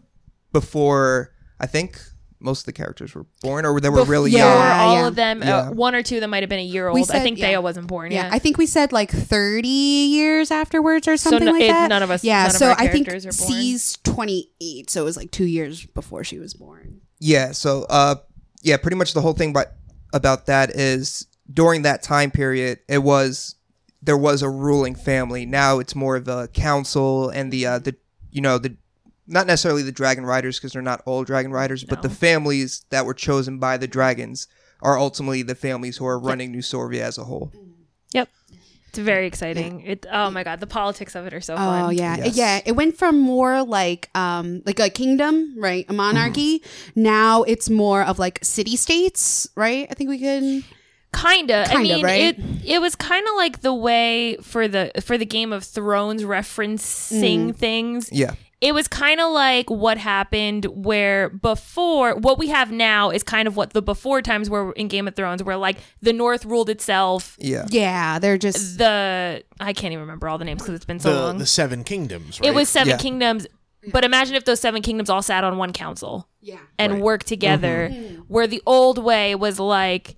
[0.52, 2.02] before I think
[2.42, 4.40] most of the characters were born or they were really yeah.
[4.40, 4.58] Young.
[4.60, 5.08] Yeah, all yeah.
[5.08, 5.58] of them, Yeah.
[5.58, 6.96] uh, one or two of them might have been a year old.
[6.96, 7.48] We I think yeah.
[7.48, 8.34] Thea wasn't born Yeah, yet.
[8.34, 11.88] I think we said like 30 years afterwards or something no- like it- that.
[11.90, 13.52] none of us- Yeah, none of so our I think characters are born.
[13.52, 17.02] C's 28, so it was like two years before she was born.
[17.20, 18.16] Yeah, so uh
[18.64, 19.68] yeah, pretty much the whole thing about
[20.14, 23.56] about that is during that time period it was
[24.02, 25.46] there was a ruling family.
[25.46, 27.96] Now it's more of a council and the uh the
[28.32, 28.76] you know the
[29.28, 33.06] not necessarily the dragon riders because they're not all dragon riders, but the families that
[33.06, 34.48] were chosen by the dragons
[34.82, 37.52] are ultimately the families who are running New Sorvia as a whole.
[38.14, 38.30] Yep.
[38.90, 39.82] It's very exciting.
[39.86, 40.06] It.
[40.12, 41.86] Oh my god, the politics of it are so Oh fun.
[41.86, 42.36] Oh yeah, Yes.
[42.36, 42.62] yeah.
[42.66, 46.60] It went from more like um like a kingdom, right, a monarchy.
[46.60, 47.02] Mm-hmm.
[47.04, 49.88] Now it's more of like city states, right?
[49.90, 50.64] I think we can.
[51.14, 51.66] Kinda.
[51.68, 52.22] I Kinda, mean, right?
[52.38, 56.24] it it was kind of like the way for the for the Game of Thrones
[56.24, 58.10] referencing things.
[58.12, 58.36] Yeah.
[58.62, 63.48] It was kind of like what happened where before what we have now is kind
[63.48, 66.70] of what the before times were in Game of Thrones, where like the North ruled
[66.70, 67.36] itself.
[67.40, 67.66] Yeah.
[67.70, 71.12] Yeah, they're just The I can't even remember all the names because it's been so
[71.12, 71.38] the long.
[71.40, 72.40] the Seven Kingdoms.
[72.40, 72.50] Right?
[72.50, 72.98] It was seven Yeah.
[72.98, 73.48] kingdoms,
[73.92, 76.60] but imagine if those seven kingdoms all sat on one council yeah.
[76.78, 77.02] and Right.
[77.02, 77.90] worked together.
[77.92, 78.04] Mm-hmm.
[78.04, 78.22] Mm-hmm.
[78.28, 80.18] Where the old way was like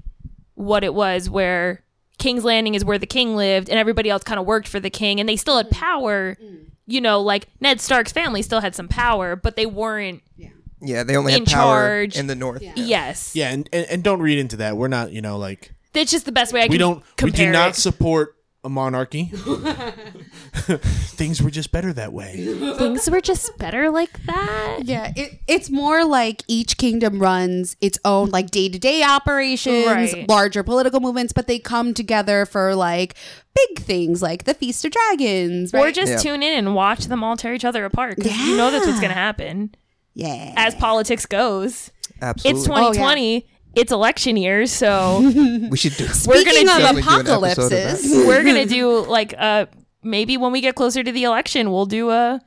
[0.55, 1.81] what it was, where
[2.17, 4.89] King's Landing is where the king lived, and everybody else kind of worked for the
[4.89, 5.79] king, and they still had mm-hmm.
[5.79, 6.37] power.
[6.85, 10.21] You know, like Ned Stark's family still had some power, but they weren't.
[10.37, 10.49] Yeah,
[10.81, 12.17] Yeah, they only In had power charge.
[12.17, 12.61] in the north.
[12.75, 14.75] Yes, yeah, and, and and don't read into that.
[14.77, 17.03] We're not, you know, like that's just the best way I we can don't we
[17.15, 17.75] compare do not it.
[17.75, 19.25] support a monarchy.
[20.53, 22.45] Things were just better that way.
[22.77, 24.79] Things were just better like that.
[24.83, 30.13] Yeah, it, it's more like each kingdom runs its own like day to day operations,
[30.13, 30.29] Right.
[30.29, 33.15] larger political movements, but they come together for like
[33.55, 36.17] big things like the Feast of Dragons, Or just Yeah.
[36.17, 38.99] tune in and watch them all tear each other apart because you know that's what's
[38.99, 39.75] going to happen
[40.15, 41.91] yeah, as politics goes.
[42.21, 42.59] Absolutely.
[42.59, 43.47] It's 2020.
[43.75, 45.19] It's election year, so
[45.69, 47.57] we should do we're gonna Speaking do- of do an episode of that.
[47.57, 49.65] apocalypses, we're gonna do like uh
[50.03, 52.39] maybe when we get closer to the election, we'll do a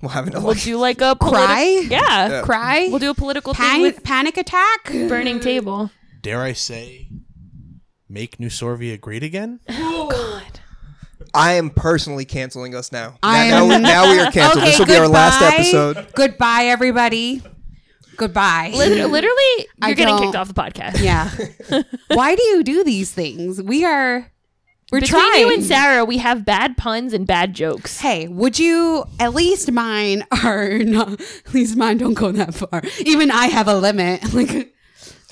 [0.00, 0.42] We'll have an election.
[0.42, 0.72] we'll election.
[0.72, 1.86] do like a politi- Cry?
[1.88, 2.42] Yeah, Yeah.
[2.42, 4.84] cry, we'll do a political thing with panic attack.
[5.08, 5.90] burning table.
[6.20, 7.08] Dare I say,
[8.08, 9.60] make New Sorvia great again?
[9.68, 10.60] Oh God,
[11.34, 13.16] I am personally canceling us now.
[13.22, 14.62] I now, now, am- now we are canceled.
[14.62, 16.08] Okay, this will be our last episode.
[16.14, 17.42] Goodbye, everybody.
[18.26, 18.72] Goodbye.
[18.74, 21.02] Lit- literally, you're getting don't- kicked off the podcast.
[21.02, 21.30] yeah.
[22.08, 23.60] Why do you do these things?
[23.62, 24.30] We are.
[24.90, 25.40] We're Between trying.
[25.46, 28.00] you and Sarah, we have bad puns and bad jokes.
[28.00, 32.82] Hey, would you at least mine are not at least mine don't go that far.
[33.06, 34.34] Even I have a limit.
[34.34, 34.74] Like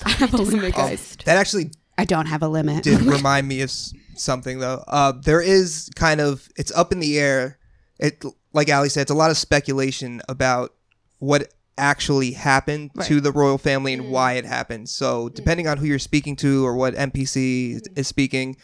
[0.03, 1.15] I have a limit, guys.
[1.25, 2.83] that actually I don't have a limit.
[2.83, 4.83] did remind me of s- something though.
[4.87, 7.59] Uh, there is kind of it's up in the air.
[7.99, 8.23] It
[8.53, 10.73] like Allie said, it's a lot of speculation about
[11.19, 14.11] what actually happened to the royal family and mm-hmm.
[14.11, 14.89] why it happened.
[14.89, 15.35] So mm-hmm.
[15.35, 17.99] depending on who you're speaking to or what NPC is- mm-hmm.
[17.99, 18.57] is speaking,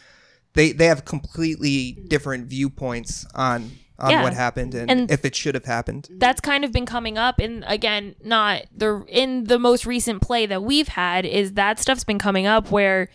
[0.54, 4.24] they they have completely different viewpoints on on Yeah.
[4.24, 6.08] what happened and, And- if it should have happened.
[6.18, 10.46] that's kind of been coming up and again not the in the most recent play
[10.46, 13.10] that we've had is that stuff's been coming up where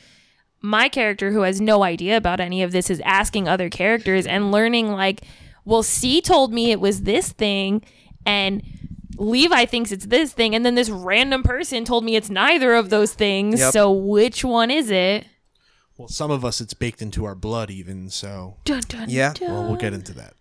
[0.61, 4.51] my character who has no idea about any of this is asking other characters and
[4.51, 5.22] learning like
[5.64, 7.82] well C told me it was this thing
[8.26, 8.62] and
[9.16, 12.90] Levi thinks it's this thing and then this random person told me it's neither of
[12.90, 13.72] those things Yep.
[13.72, 15.26] so which one is it
[15.98, 18.56] Well, some of us it's baked into our blood, even so.
[18.64, 19.32] dun, dun, Yeah.
[19.34, 19.52] dun.
[19.52, 20.34] Well, we'll get into that.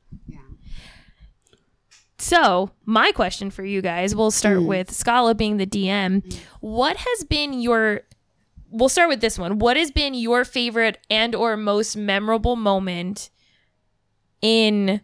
[2.18, 4.68] So, my question for you guys, we'll start hmm.
[4.68, 6.22] with Scala being the DM.
[6.24, 6.40] Hmm.
[6.60, 8.02] What has been your
[8.74, 9.60] We'll start with this one.
[9.60, 13.30] What has been your favorite and or most memorable moment
[14.42, 15.02] in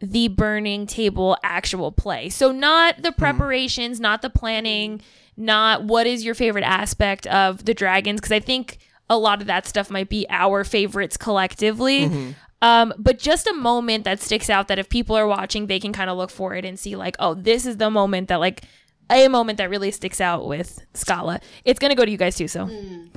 [0.00, 2.28] the burning table actual play?
[2.28, 5.00] So not the preparations, not the planning,
[5.36, 8.78] not what is your favorite aspect of the dragons because I think
[9.10, 12.34] a lot of that stuff might be our favorites collectively.
[12.60, 15.92] Um, but just a moment that sticks out that if people are watching, they can
[15.92, 18.62] kind of look for it and see like, oh, this is the moment that like
[19.10, 21.40] a moment that really sticks out with Scala.
[21.64, 22.66] It's gonna go to you guys too, so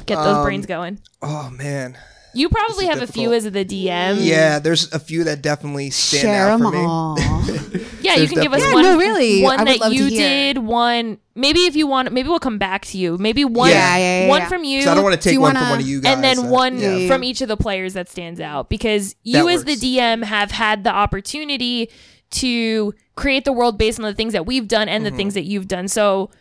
[0.05, 0.99] get those Um, brains going.
[1.23, 1.97] Oh man,
[2.33, 4.17] You probably is have a few as the DM.
[4.19, 6.83] Yeah, there's a few that definitely stand Share out them for me.
[6.83, 7.17] all.
[8.01, 8.83] Yeah, you can give us definitely- one.
[8.83, 9.43] No, really.
[9.43, 10.57] One I would that love to you did.
[10.57, 13.15] One, maybe if you want, maybe we'll come back to you.
[13.19, 14.47] Maybe one, Yeah, yeah, yeah, one yeah.
[14.49, 14.79] from you.
[14.79, 16.13] 'Cause I don't want to take you one wanna- from one of you guys.
[16.15, 16.95] and then that- one yeah.
[16.97, 17.07] Yeah.
[17.07, 19.75] from each of the players that stands out because you as the.
[19.75, 21.89] DM have had the opportunity
[22.31, 25.11] to create the world based on the things that we've done and Mm-hmm.
[25.13, 25.87] the things that you've done.
[25.87, 26.31] So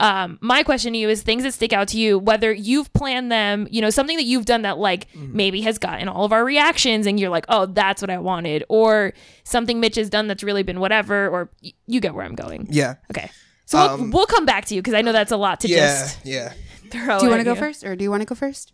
[0.00, 3.30] um, my question to you is things that stick out to you, whether you've planned
[3.30, 5.36] them, you know, something that you've done that like Mm-hmm.
[5.36, 8.64] maybe has gotten all of our reactions and you're like, oh, that's what I wanted,
[8.68, 9.12] or
[9.44, 12.66] something Mitch has done that's really been whatever, or y- you get where I'm going.
[12.70, 12.94] Yeah.
[13.12, 13.30] Okay.
[13.66, 15.68] So we'll, Um, we'll come back to you because I know that's a lot to
[15.68, 15.76] Yeah.
[15.76, 16.52] just Yeah.
[16.90, 17.18] throw.
[17.20, 18.72] Do you want to go first, or do you want to go first?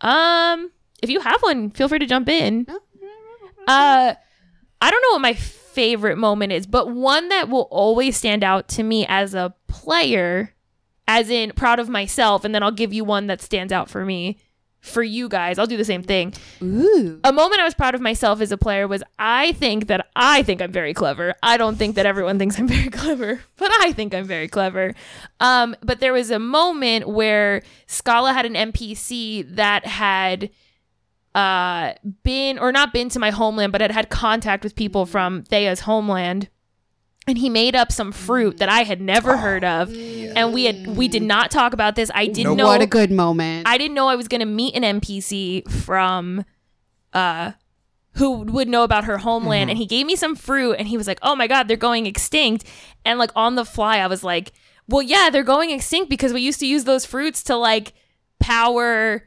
[0.00, 0.70] Um,
[1.02, 2.64] if you have one, feel free to jump in.
[2.68, 2.76] No?
[3.68, 4.14] Uh,
[4.80, 5.34] I don't know what my
[5.72, 10.54] favorite moment is, but one that will always stand out to me as a player,
[11.08, 14.04] as in proud of myself, and then I'll give you one that stands out for
[14.04, 14.38] me.
[14.80, 16.34] For you guys, I'll do the same thing.
[16.60, 17.20] Ooh.
[17.22, 20.42] A moment I was proud of myself as a player was I think that I
[20.42, 21.34] think I'm very clever.
[21.40, 24.92] I don't think that everyone thinks I'm very clever, but I think I'm very clever.
[25.38, 30.50] Um, but there was a moment where Scala had an NPC that had
[31.34, 35.42] uh been or not been to my homeland, but had had contact with people from
[35.44, 36.48] Thea's homeland.
[37.28, 40.88] And he made up some fruit that I had never heard of, and we had
[40.88, 42.10] we did not talk about this.
[42.12, 42.58] I didn't Nope.
[42.58, 43.68] know what a good moment.
[43.68, 46.44] I didn't know I was going to meet an NPC from
[47.12, 47.52] uh
[48.16, 51.06] who would know about her homeland and he gave me some fruit and he was
[51.06, 52.64] like, "Oh my god, they're going extinct."
[53.04, 54.50] And like on the fly I was like,
[54.88, 57.92] "Well, yeah, they're going extinct because we used to use those fruits to like
[58.40, 59.26] power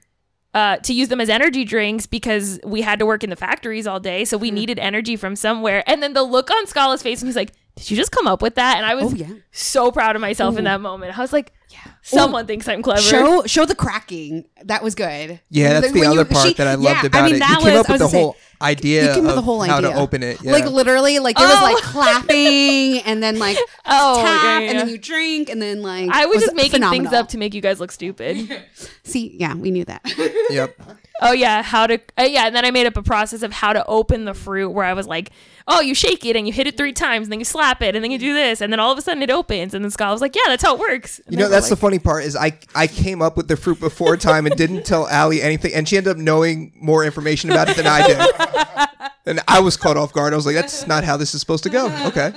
[0.55, 3.85] uh, to use them as energy drinks because we had to work in the factories
[3.85, 5.83] all day, so we needed energy from somewhere.
[5.85, 8.41] And then the look on Scala's face, and he's like, "Did you just come up
[8.41, 9.27] with that?" And I was Oh, yeah.
[9.51, 11.15] so proud of myself in that moment.
[11.17, 14.45] I was like, "Yeah, someone thinks I'm clever." show show the cracking.
[14.63, 15.41] That was good.
[15.49, 17.25] Yeah, that's Like, the when other you- part she- that I loved yeah, about I
[17.25, 17.39] mean, it.
[17.39, 19.35] That you came was, up with the whole say, idea You came up with of
[19.35, 19.91] the whole how idea.
[19.91, 20.41] to open it.
[20.41, 20.51] Yeah.
[20.53, 21.63] Like literally, like there was Oh.
[21.63, 24.93] like clapping and then like Oh, tap yeah, and then yeah.
[24.93, 27.05] you drink and then like I was, was just making phenomenal.
[27.05, 28.61] things up to make you guys look stupid.
[29.03, 30.01] See, yeah, we knew that.
[30.49, 30.79] yep.
[31.21, 31.99] oh yeah, how to?
[32.17, 34.69] Uh, yeah, and then I made up a process of how to open the fruit
[34.71, 35.31] where I was like,
[35.67, 37.95] "Oh, you shake it and you hit it three times, and then you slap it,
[37.95, 39.91] and then you do this, and then all of a sudden it opens." And then
[39.91, 41.99] Scott was like, "Yeah, that's how it works." And You know, were that's the funny
[41.99, 45.41] part is I I came up with the fruit before time and didn't tell Allie
[45.41, 48.17] anything, and she ended up knowing more information about it than I did.
[49.27, 50.33] And I was caught off guard.
[50.33, 52.31] I was like, "That's not how this is supposed to go." Okay.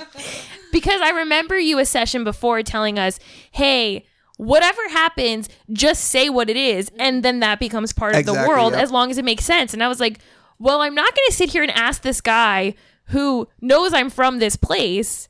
[0.71, 3.19] because I remember you a session before telling us,
[3.51, 4.05] "Hey."
[4.37, 8.71] Whatever happens, just say what it is, and then that becomes part of the world
[8.71, 8.81] yep.
[8.81, 9.73] as long as it makes sense.
[9.73, 10.19] And I was like,
[10.59, 12.75] well, I'm not going to sit here and ask this guy
[13.09, 15.29] who knows I'm from this place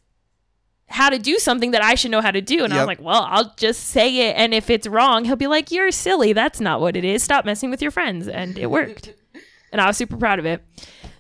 [0.88, 2.64] how to do something that I should know how to do.
[2.64, 4.36] And I was like, well, I'll just say it.
[4.36, 6.34] And if it's wrong, he'll be like, you're silly.
[6.34, 7.22] That's not what it is.
[7.22, 8.28] Stop messing with your friends.
[8.28, 9.14] And it worked.
[9.72, 10.64] and I was super proud of it.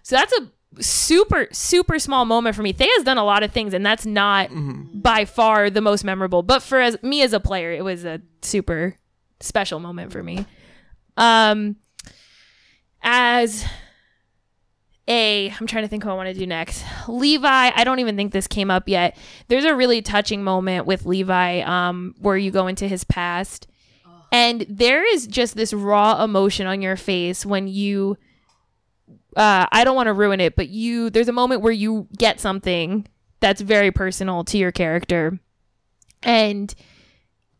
[0.02, 2.74] So that's a super, super small moment for me.
[2.74, 6.42] Thea's done a lot of things, and that's not by far the most memorable.
[6.42, 8.98] But for as, me as a player, it was a super
[9.40, 10.48] special moment for me.
[11.16, 11.76] Um,
[13.04, 13.66] as
[15.10, 16.86] a I'm trying to think who I want to do next.
[17.08, 19.18] Levi, I don't even think this came up yet.
[19.48, 23.68] There's a really touching moment with Levi um where you go into his past.
[24.32, 28.18] And there is just this raw emotion on your face when you
[29.36, 32.40] uh I don't want to ruin it, but you there's a moment where you get
[32.40, 33.08] something
[33.40, 35.40] that's very personal to your character.
[36.22, 36.74] And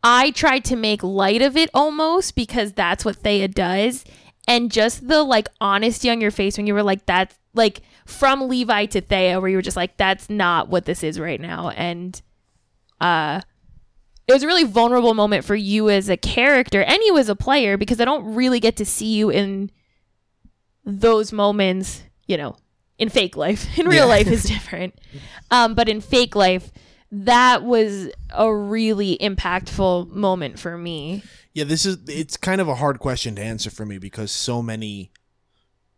[0.04, 4.06] I tried to make light of it almost because that's what Thea does.
[4.50, 8.50] And just the like honesty on your face when you were like, that's like from
[8.50, 11.70] Levi to Thea, where you were just like, that's not what this is right now.
[11.70, 12.22] And
[13.00, 13.42] uh
[14.28, 17.36] it was a really vulnerable moment for you as a character and you as a
[17.36, 19.72] player because I don't really get to see you in
[20.86, 22.56] those moments, you know,
[23.00, 23.66] in fake life.
[23.80, 24.10] In real Yeah.
[24.10, 25.00] life is different.
[25.52, 26.72] Um, but in fake life,
[27.12, 31.24] that was a really impactful moment for me.
[31.54, 34.62] Yeah, this is it's kind of a hard question to answer for me because so
[34.62, 35.12] many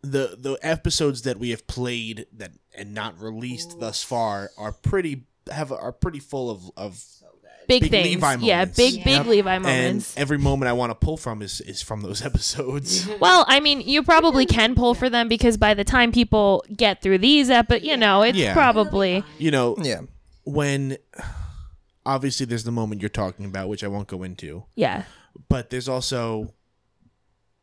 [0.00, 5.24] the the episodes that we have played that and not released thus far are pretty
[5.50, 7.04] have are pretty full of of
[7.68, 8.06] Big, Big things.
[8.08, 8.76] Levi yeah, moments.
[8.76, 9.04] big, Yeah.
[9.04, 13.08] big Levi and every moment I want to pull from is is from those episodes.
[13.20, 17.02] well, I mean, you probably can pull for them because by the time people get
[17.02, 18.52] through these, ep- but you know, it's Yeah.
[18.52, 20.00] probably you know, Yeah.
[20.44, 20.96] when
[22.06, 24.64] obviously there's the moment you're talking about which I won't go into.
[24.74, 25.04] yeah,
[25.48, 26.54] but there's also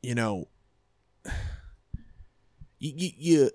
[0.02, 0.48] you know
[2.80, 3.50] you, you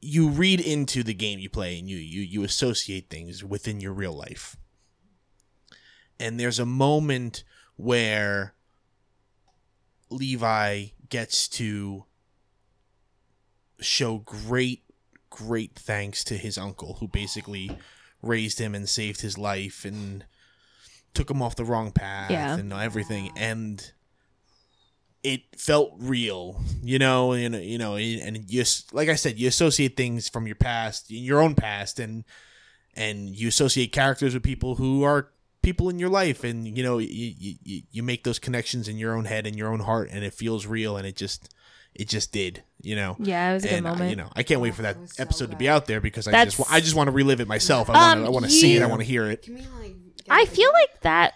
[0.00, 3.92] you read into the game you play and you you you associate things within your
[3.92, 4.56] real life.
[6.20, 7.44] And there's a moment
[7.76, 8.54] where
[10.10, 12.04] Levi gets to
[13.80, 14.82] show great,
[15.30, 17.78] great thanks to his uncle, who basically
[18.20, 20.24] raised him and saved his life and
[21.14, 22.56] took him off the wrong path Yeah.
[22.56, 23.32] and everything.
[23.36, 23.92] And
[25.24, 29.96] it felt real, you know, and you know, and you like I said, you associate
[29.96, 32.24] things from your past, your own past, and
[32.94, 35.30] and you associate characters with people who are
[35.60, 37.34] people in your life, and you know, you
[37.64, 40.34] you, you make those connections in your own head and your own heart, and it
[40.34, 41.52] feels real, and it just
[41.94, 43.16] it just did, you know.
[43.18, 44.10] Yeah, it was a good and I- moment.
[44.10, 46.28] you know, I can't wait for that It so episode to be out there because
[46.28, 47.90] I just I just want to relive it myself.
[47.90, 48.82] I want Um, to I want to see it.
[48.82, 49.42] I want to hear it.
[49.42, 49.96] Can we like?
[50.28, 51.34] Get I a- feel like that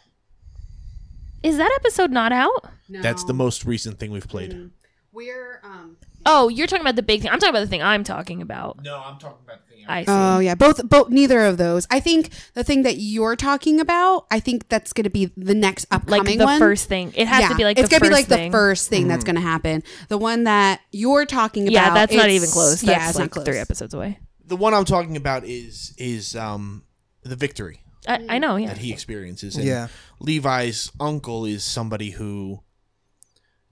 [1.42, 2.68] is that episode not out.
[2.88, 4.52] That's the most recent thing we've played.
[4.52, 4.70] Mm.
[5.12, 5.96] We're um.
[6.24, 7.30] Oh, you're talking about the big thing.
[7.32, 8.80] I'm talking about the thing I'm talking about.
[8.84, 9.84] No, I'm talking about the thing.
[9.88, 10.10] I see.
[10.12, 11.86] Oh yeah, both both neither of those.
[11.90, 15.54] I think the thing that you're talking about, I think that's going to be the
[15.54, 16.60] next like upcoming the one.
[16.60, 17.12] first thing.
[17.16, 18.50] It has to be like it's the gonna first be like thing.
[18.52, 19.82] the first thing that's going to happen.
[20.08, 22.80] The one that you're talking about, Yeah, that's not even close.
[22.82, 23.44] That's yeah, it's like not close.
[23.46, 24.20] three episodes away.
[24.46, 26.84] the one I'm talking about is is um
[27.24, 28.56] the victory I, I know.
[28.56, 28.68] Yeah.
[28.68, 29.56] that he experiences.
[29.56, 29.88] And Yeah.
[30.20, 32.62] Levi's uncle is somebody who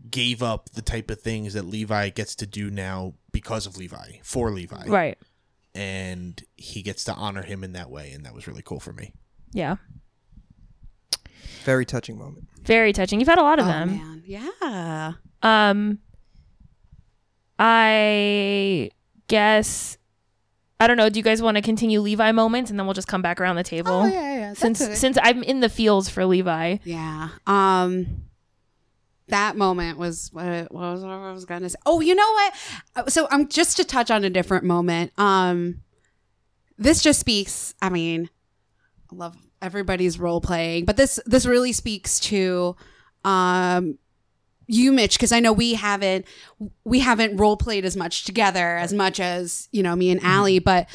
[0.09, 4.19] gave up the type of things that Levi gets to do now because of Levi,
[4.23, 4.87] for Levi.
[4.87, 5.19] Right.
[5.75, 8.93] And he gets to honor him in that way, and that was really cool for
[8.93, 9.13] me.
[9.53, 9.77] Yeah.
[11.65, 12.49] Very touching moment.
[12.63, 13.21] Very touching.
[13.21, 13.89] You've had a lot of Oh them.
[13.97, 15.13] man, yeah.
[15.43, 15.99] Um,
[17.59, 18.91] I
[19.29, 19.99] guess
[20.81, 21.09] I don't know.
[21.11, 23.57] Do you guys want to continue Levi moments, and then we'll just come back around
[23.57, 23.93] the table?
[23.93, 24.53] Oh yeah, yeah.
[24.55, 24.97] Since it.
[24.97, 26.79] since I'm in the fields for Levi.
[26.85, 27.29] Yeah.
[27.47, 28.25] Um
[29.29, 31.77] that moment was what, what was what I was gonna say.
[31.87, 32.55] Oh, you know what?
[32.97, 35.13] Uh, So I'm just to touch on a different moment.
[35.19, 35.83] Um
[36.79, 38.31] this just speaks, I mean,
[39.13, 42.75] I love everybody's role playing, but this this really speaks to
[43.25, 43.99] um
[44.71, 46.27] you Mitch because I know we haven't
[46.85, 50.59] we haven't role played as much together as much as, you know, me and Allie,
[50.61, 50.89] but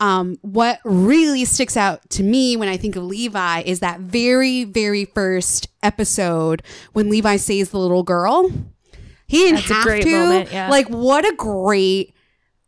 [0.00, 4.64] um, what really sticks out to me when I think of Levi is that very,
[4.64, 6.62] very first episode
[6.94, 8.50] when Levi saves the little girl.
[9.26, 10.10] He didn't That's have to.
[10.10, 10.70] moment, yeah.
[10.70, 12.14] Like, what a great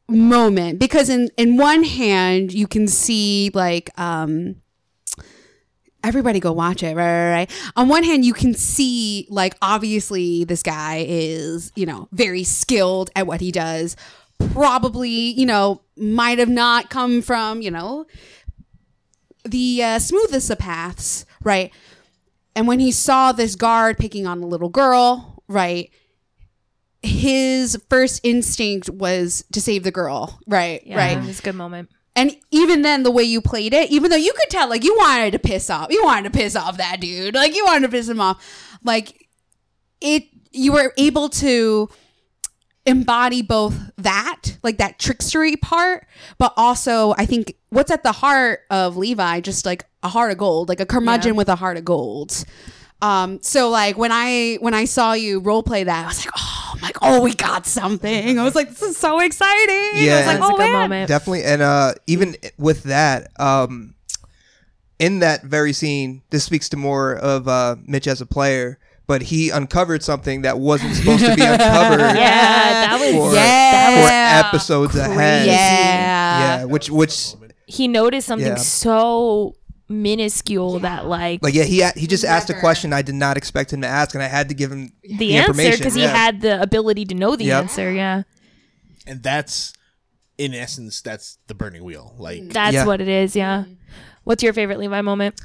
[0.09, 0.79] moment!
[0.79, 4.62] Because in in one hand, you can see like um,
[6.05, 7.51] everybody go watch it, right, right, right.
[7.77, 13.11] On one hand, you can see like obviously this guy is you know very skilled
[13.17, 13.97] at what he does.
[14.53, 18.07] Probably you know might have not come from you know
[19.45, 21.73] the uh, smoothest of paths, right?
[22.55, 25.91] And when he saw this guard picking on a little girl, right?
[27.03, 30.87] His first instinct was to save the girl, right?
[30.87, 31.19] Yeah, Right.
[31.19, 31.91] It was a good moment.
[32.15, 34.95] And even then, the way you played it, even though you could tell, like, you
[34.99, 37.93] wanted to piss off, you wanted to piss off that dude, like, you wanted to
[37.93, 38.79] piss him off.
[38.85, 39.29] Like,
[40.01, 41.89] it, you were able to
[42.85, 46.07] embody both that, like that trickstery part,
[46.37, 50.39] but also, I think what's at the heart of Levi, just like a heart of
[50.39, 51.39] gold, like a curmudgeon Yeah.
[51.39, 52.45] with a heart of gold.
[53.03, 56.33] Um, so like when I when I saw you role play that, I was like,
[56.39, 58.39] oh, I'm like, oh, we got something.
[58.39, 60.05] I was like, this is so exciting.
[60.05, 60.15] Yeah.
[60.15, 60.83] I was like, was oh a good man.
[60.83, 61.09] moment.
[61.09, 63.95] Definitely, and uh, even with that, um,
[65.01, 68.79] in that very scene, this speaks to more of uh, Mitch as a player.
[69.09, 71.99] But he uncovered something that wasn't supposed to be uncovered.
[72.01, 74.41] Yeah, that was For, Yeah.
[74.41, 75.47] for episodes ahead.
[75.47, 76.59] Yeah.
[76.61, 77.35] yeah, which which
[77.67, 78.55] he noticed something Yeah.
[78.55, 79.57] so
[79.89, 82.61] minuscule that like, like yeah, he he just asked a Never.
[82.61, 85.37] question I did not expect him to ask, and I had to give him the,
[85.37, 86.17] answer information, because he yeah.
[86.17, 87.63] had the ability to know the Yep.
[87.63, 87.93] answer.
[87.93, 88.23] Yeah,
[89.07, 89.73] And that's,
[90.39, 92.15] in essence, that's the burning wheel.
[92.19, 92.87] Like, that's Yeah.
[92.87, 93.35] what it is.
[93.37, 93.65] Yeah.
[94.25, 95.41] What's your favorite Levi moment?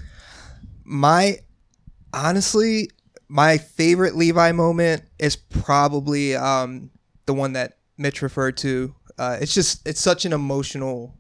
[0.90, 1.38] my
[2.14, 2.90] honestly
[3.28, 6.90] my favorite levi moment is probably um
[7.26, 11.14] the one that mitch referred to uh it's just it's such an emotional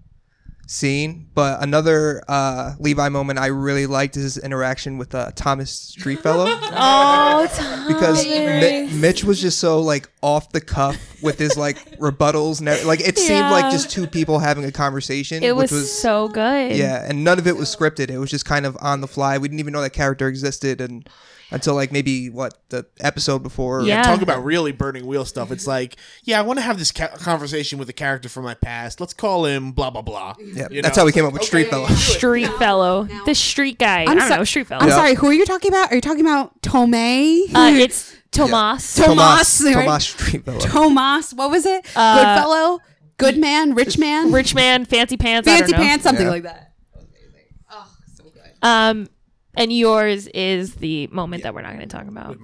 [0.69, 5.95] scene but another uh levi moment i really liked is his interaction with uh thomas
[5.97, 6.45] streetfellow
[6.79, 8.91] Oh, because Thomas.
[8.91, 12.87] Mi- mitch was just so like off the cuff with his like rebuttals and everything.
[12.87, 16.27] like it seemed like just two people having a conversation it which was, was so
[16.27, 16.75] good.
[16.75, 18.09] yeah, and none of it was scripted.
[18.09, 19.37] It was just kind of on the fly.
[19.37, 21.07] We didn't even know that character existed, and
[21.51, 23.83] until like maybe what the episode before.
[23.83, 24.03] Yeah.
[24.03, 25.51] talk about really burning wheel stuff.
[25.51, 28.53] It's like, yeah, I want to have this ca- conversation with a character from my
[28.53, 28.99] past.
[28.99, 30.35] Let's call him blah blah blah.
[30.39, 31.01] Yeah, You that's know?
[31.01, 31.87] how we came up with Okay, Street Fellow.
[31.87, 34.01] Street fellow, the street guy.
[34.01, 34.81] I I'm don't so- know, street fellow.
[34.83, 34.95] I'm Yeah.
[34.95, 35.91] sorry, who are you talking about?
[35.91, 37.43] Are you talking about Tomei?
[37.53, 38.95] Uh, it's Tomas.
[38.95, 39.73] To- Tomas, right?
[39.85, 40.59] Tomas Street Fellow.
[40.59, 41.85] Tomas, what was it?
[41.95, 42.79] Uh, Good fellow,
[43.17, 45.47] good man, rich man, Rich man, fancy pants.
[45.47, 45.87] I fancy don't know.
[45.87, 46.31] pants, something Yeah.
[46.31, 46.73] like that.
[47.71, 48.41] Oh, so good.
[48.61, 49.07] Um,
[49.57, 52.37] and yours is the moment that we're not going to talk about.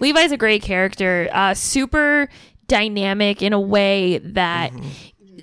[0.00, 2.28] Levi's a great character, uh, super
[2.66, 4.72] dynamic in a way that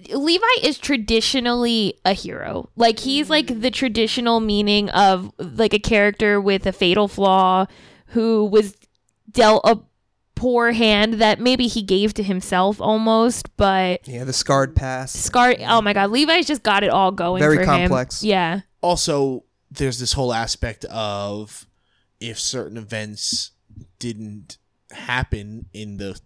[0.09, 2.69] Levi is traditionally a hero.
[2.75, 7.65] Like he's like the traditional meaning of like a character with a fatal flaw
[8.07, 8.75] who was
[9.31, 9.79] dealt a
[10.35, 15.15] poor hand that maybe he gave to himself almost, but Yeah, the scarred past.
[15.15, 15.55] Scar.
[15.61, 17.39] Oh my God, Levi's just got it all going.
[17.39, 18.21] Very for complex.
[18.21, 18.29] Him.
[18.29, 18.59] Yeah.
[18.81, 19.43] also
[19.73, 21.65] there's this whole aspect of
[22.19, 23.51] if certain events
[23.99, 24.57] didn't
[24.91, 26.19] happen in the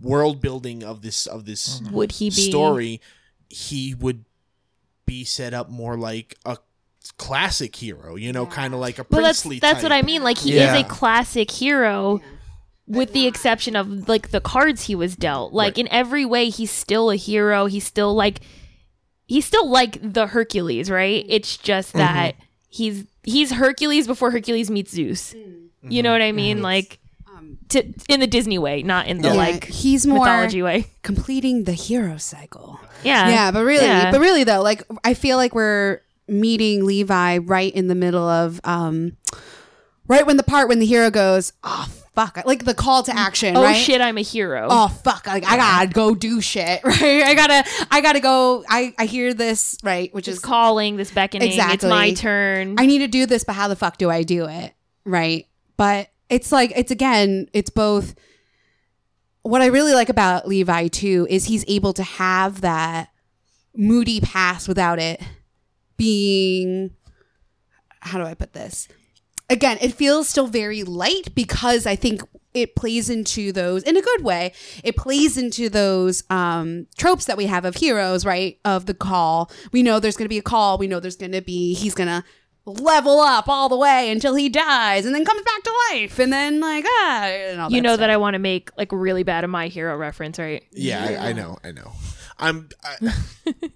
[0.00, 1.94] world building of this of this mm-hmm.
[1.94, 3.00] Would he be story
[3.48, 4.24] he would
[5.06, 6.58] be set up more like a
[7.16, 10.22] classic hero you know kind of like a Well, that's princely that's what I mean.
[10.22, 10.74] Like he Yeah.
[10.74, 12.20] is a classic hero,
[12.86, 15.52] with the exception of like the cards he was dealt.
[15.52, 15.78] Like Right.
[15.78, 17.66] in every way, he's still a hero.
[17.66, 18.40] He's still like
[19.26, 21.24] he's still like the Hercules, right?
[21.24, 21.30] Mm.
[21.30, 21.98] It's just Mm-hmm.
[21.98, 22.36] that
[22.68, 25.34] he's he's Hercules before Hercules meets Zeus.
[25.34, 25.68] Mm.
[25.82, 26.36] You know what I mm-hmm.
[26.36, 26.62] mean?
[26.62, 26.98] Like
[27.28, 30.86] um, to, in the Disney way, not in the Yeah, like he's more mythology way.
[31.02, 32.80] completing the hero cycle.
[33.02, 34.10] Yeah, yeah, but really, yeah.
[34.10, 38.60] but really though, like I feel like we're meeting Levi right in the middle of,
[38.64, 39.18] um,
[40.08, 43.16] right when the part when the hero goes, oh fuck, like the call to mm.
[43.16, 43.56] action.
[43.56, 43.74] oh right?
[43.74, 44.68] shit, I'm a hero.
[44.70, 45.26] Oh fuck!
[45.26, 47.02] Like I gotta go do shit, right?
[47.02, 48.64] I gotta, I gotta go.
[48.68, 50.12] I I hear this, right?
[50.14, 51.48] Which is calling, this beckoning.
[51.48, 51.74] Exactly.
[51.74, 52.76] It's my turn.
[52.78, 54.74] I need to do this, but how the fuck do I do it?
[55.04, 55.46] Right.
[55.76, 58.14] But it's like, it's again, it's both.
[59.42, 63.10] What I really like about Levi too is he's able to have that
[63.76, 65.20] moody past without it
[65.96, 66.90] being,
[68.00, 68.88] how do I put this?
[69.50, 72.22] Again, it feels still very light because I think
[72.54, 74.52] it plays into those in a good way.
[74.82, 78.58] It plays into those um, tropes that we have of heroes, right?
[78.64, 79.50] Of the call.
[79.72, 80.78] We know there's going to be a call.
[80.78, 82.24] We know there's going to be he's going to
[82.66, 86.32] level up all the way until he dies, and then comes back to life, and
[86.32, 88.00] then like ah, and all you know stuff.
[88.00, 90.64] that I want to make like really bad a my hero reference, right?
[90.72, 91.92] yeah I, I know i know
[92.38, 93.12] i'm I,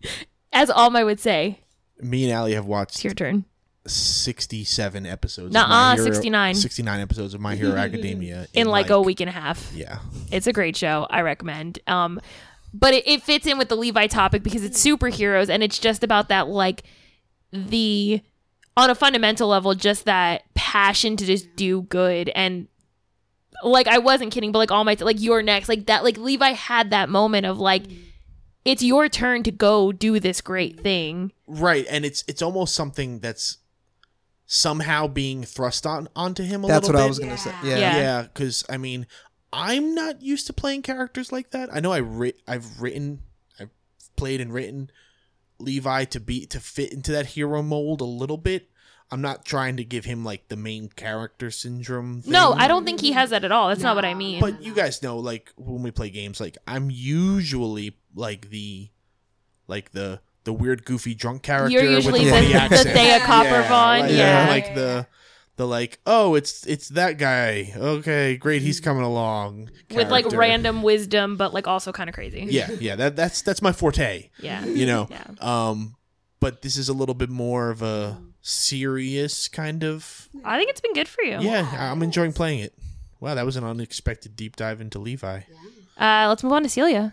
[0.52, 1.60] As Alma would say,
[2.00, 3.44] me and Allie have watched it's your turn.
[3.88, 6.54] 67 episodes Nuh-uh, Hero- 69.
[6.54, 9.70] 69 episodes of my hero academia In like, a week and a half.
[9.74, 9.98] yeah
[10.30, 11.06] It's a great show.
[11.10, 11.78] I recommend.
[11.86, 12.20] Um,
[12.74, 16.04] but it, it fits in with the Levi topic because it's superheroes and it's just
[16.04, 16.82] about that like
[17.52, 18.20] the
[18.76, 22.68] on a fundamental level, just that passion to just do good and
[23.64, 26.50] like I wasn't kidding, but like all my like you're next, like that, like Levi
[26.52, 27.84] had that moment of like
[28.64, 31.32] it's your turn to go do this great thing.
[31.46, 33.58] right and it's it's almost something that's
[34.50, 37.06] somehow being thrust on onto him a That's little bit.
[37.06, 37.68] That's what I was gonna say.
[37.68, 37.78] Yeah.
[37.78, 37.96] Yeah.
[37.98, 39.06] yeah because i mean
[39.52, 43.20] i'm not used to playing characters like that i know i writ- i've written
[43.60, 43.68] i've
[44.16, 44.90] played and written
[45.58, 48.70] levi to be to fit into that hero mold a little bit
[49.10, 52.32] i'm not trying to give him like the main character syndrome thing.
[52.32, 53.68] No, I don't think he has that at all.
[53.68, 54.40] That's not what I mean.
[54.40, 58.88] but you guys know like when we play games like i'm usually like the
[59.66, 62.88] like the the weird goofy drunk character You're usually with the, the, the, funny accent.
[62.96, 64.00] Thea Coppervon.
[64.00, 64.46] like, Yeah.
[64.48, 65.06] like the
[65.56, 70.38] the like oh it's it's that guy okay great he's coming along With like character.
[70.38, 72.46] random wisdom, but like also kind of crazy.
[72.48, 74.64] yeah yeah that that's that's my forte Yeah.
[74.64, 75.24] you know Yeah.
[75.40, 75.96] um
[76.40, 80.80] but this is a little bit more of a serious kind of I think it's
[80.80, 81.38] been good for you.
[81.40, 82.72] yeah i'm enjoying playing it
[83.20, 85.40] wow that was an unexpected deep dive into levi
[85.98, 87.12] Uh, let's move on to Celia.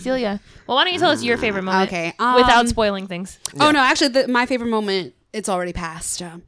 [0.00, 0.40] Celia.
[0.66, 1.88] Well, why don't you tell us your favorite moment?
[1.88, 3.38] Okay, um, without spoiling things.
[3.60, 6.20] Oh no, actually, the, my favorite moment it's already passed.
[6.22, 6.42] Um,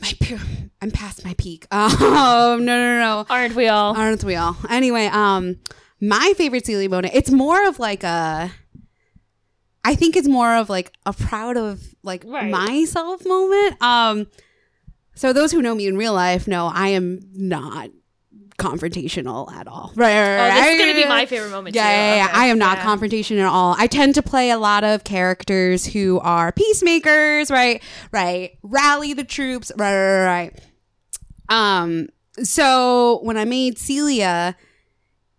[0.00, 0.38] my pu-
[0.82, 1.66] I'm past my peak.
[1.72, 3.96] Oh no, no, no, Aren't we all?
[3.96, 4.56] aren't we all?
[4.70, 5.56] Anyway, um,
[6.00, 7.14] my favorite Celia moment.
[7.14, 8.50] It's more of like a.
[9.84, 12.50] I think it's more of like a proud of like Right.
[12.50, 13.80] myself moment.
[13.82, 14.26] Um,
[15.14, 17.90] so those who know me in real life know I am not
[18.58, 19.92] confrontational at all.
[19.94, 20.14] Right.
[20.36, 21.74] right, Oh, this is gonna be my favorite moment.
[21.76, 21.88] Yeah, too.
[21.94, 22.24] yeah, yeah.
[22.26, 22.34] Okay.
[22.34, 22.84] I am not Yeah.
[22.84, 23.74] confrontation at all.
[23.78, 27.82] I tend to play a lot of characters who are peacemakers, right?
[28.12, 28.58] Right.
[28.62, 30.60] Rally the troops, right, right, right.
[31.48, 32.08] Um,
[32.42, 34.56] so when I made Celia,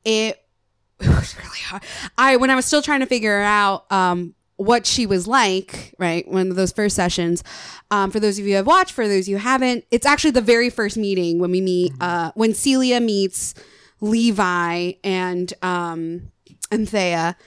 [0.05, 0.37] it,
[0.99, 1.83] it was really hard.
[2.17, 6.27] I when I was still trying to figure out um what she was like, right?
[6.27, 7.45] One of those first sessions.
[7.91, 10.31] Um, for those of you who have watched, for those you who haven't, it's actually
[10.31, 13.55] the very first meeting when we meet, uh, when Celia meets
[14.01, 16.31] Levi and um
[16.71, 17.37] and Thea.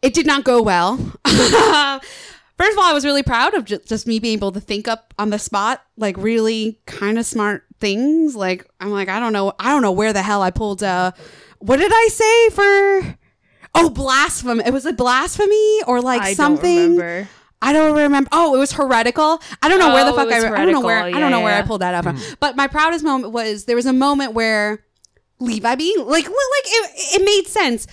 [0.00, 0.96] It did not go well.
[1.26, 4.88] First of all, I was really proud of just, just me being able to think
[4.88, 8.34] up on the spot, like really kind of smart things.
[8.34, 10.82] Like I'm like, I don't know, I don't know where the hell I pulled.
[10.82, 11.12] Uh,
[11.58, 13.18] what did I say for?
[13.74, 14.62] Oh, blasphemy!
[14.66, 16.96] It was a blasphemy or like I something.
[16.96, 17.28] Don't remember.
[17.62, 18.28] I don't remember.
[18.32, 19.40] Oh, it was heretical.
[19.62, 20.38] I don't know where the Oh, fuck I.
[20.38, 20.96] I don't know where.
[21.00, 21.16] Heretical.
[21.18, 22.18] I don't know Yeah, where I pulled that up from.
[22.40, 24.82] But my proudest moment was there was a moment where
[25.40, 27.86] Levi being like, like it, it made sense.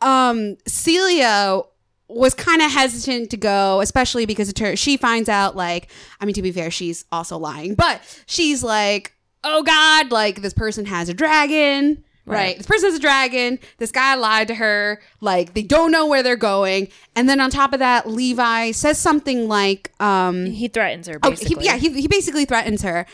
[0.00, 1.62] Um, Celia
[2.08, 5.90] was kind of hesitant to go, especially because it tur- she finds out like,
[6.20, 10.52] I mean, to be fair, she's also lying, but she's like, oh god, like this
[10.52, 12.04] person has a dragon.
[12.26, 12.36] Right.
[12.36, 12.56] Right.
[12.56, 13.58] This person has a dragon.
[13.78, 15.00] This guy lied to her.
[15.20, 16.88] Like they don't know where they're going.
[17.14, 21.18] And then on top of that, Levi says something like, um, He threatens her.
[21.22, 23.06] Oh, he, yeah, he, he basically threatens her.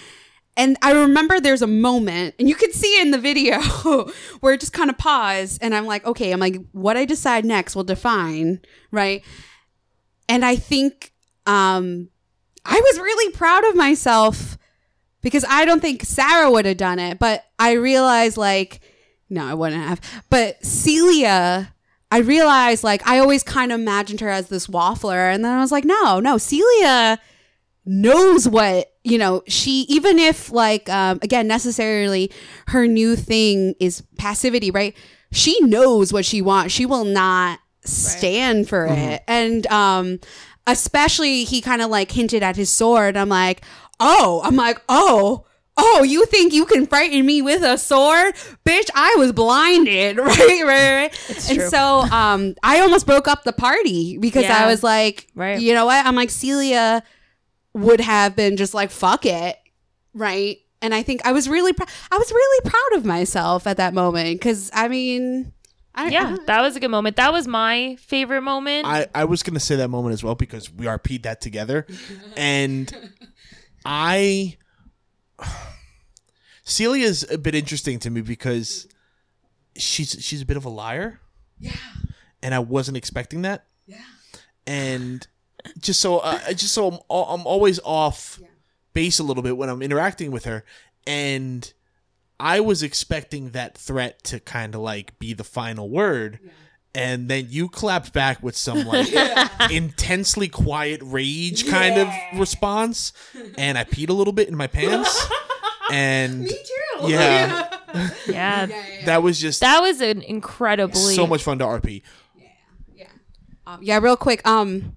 [0.57, 3.61] And I remember there's a moment, and you can see in the video
[4.41, 5.59] where it just kind of paused.
[5.63, 8.61] And I'm like, okay, I'm like, what I decide next will define,
[8.91, 9.25] right?
[10.29, 11.13] And I think
[11.47, 12.09] um,
[12.65, 14.59] I was really proud of myself
[15.23, 17.19] because I don't think Sarah would have done it.
[17.19, 18.81] But I realized, like,
[19.31, 20.01] no, I wouldn't have.
[20.29, 21.73] But Celia,
[22.11, 25.33] I realized, like, I always kind of imagined her as this waffler.
[25.33, 27.19] And then I was like, no, no, Celia
[27.87, 32.31] knows what you know she even if like um again necessarily
[32.69, 34.95] her new thing is passivity right?
[35.33, 36.75] She knows what she wants.
[36.75, 39.23] She will not stand for it.
[39.27, 40.21] And um
[40.67, 43.17] especially he kind of like hinted at his sword.
[43.17, 43.63] I'm like
[44.01, 45.45] oh i'm like oh
[45.77, 48.35] Oh, you think you can frighten me with a sword?
[48.67, 50.17] Bitch, I was blinded.
[50.21, 51.49] Right, right, right.
[51.49, 51.69] and true.
[51.69, 54.65] so um I almost broke up the party because Yeah.
[54.65, 55.61] I was like, Right.
[55.61, 56.05] you know what?
[56.05, 57.03] I'm like Celia
[57.73, 59.57] would have been just like fuck it,
[60.13, 60.59] right?
[60.83, 63.95] And I think I was really pr- I was really proud of myself at that
[63.95, 65.53] moment because I mean,
[65.95, 67.17] I, Yeah, that was a good moment.
[67.17, 68.87] That was my favorite moment.
[68.87, 71.87] I, I was gonna say that moment as well because we RP'd that together,
[72.37, 72.93] and
[73.85, 74.57] I
[76.65, 78.87] Celia's a bit interesting to me because
[79.77, 81.21] she's she's a bit of a liar.
[81.59, 81.73] Yeah,
[82.43, 83.67] and I wasn't expecting that.
[83.87, 83.99] Yeah,
[84.67, 85.27] and
[85.79, 88.41] just so uh, just so I'm, I'm always off
[88.93, 90.65] base a little bit when I'm interacting with her,
[91.07, 91.73] and
[92.39, 96.39] I was expecting that threat to kind of like be the final word.
[96.95, 99.09] And then you clapped back with some like
[99.71, 102.09] intensely quiet rage kind of
[102.39, 103.13] response,
[103.57, 105.27] and I peed a little bit in my pants.
[105.93, 107.09] And me too.
[107.09, 107.69] yeah,
[108.29, 108.67] yeah,
[109.07, 112.03] that was just that was an incredibly so much fun to RP.
[113.67, 113.99] Um, yeah, Yeah.
[113.99, 114.47] real quick.
[114.47, 114.97] Um,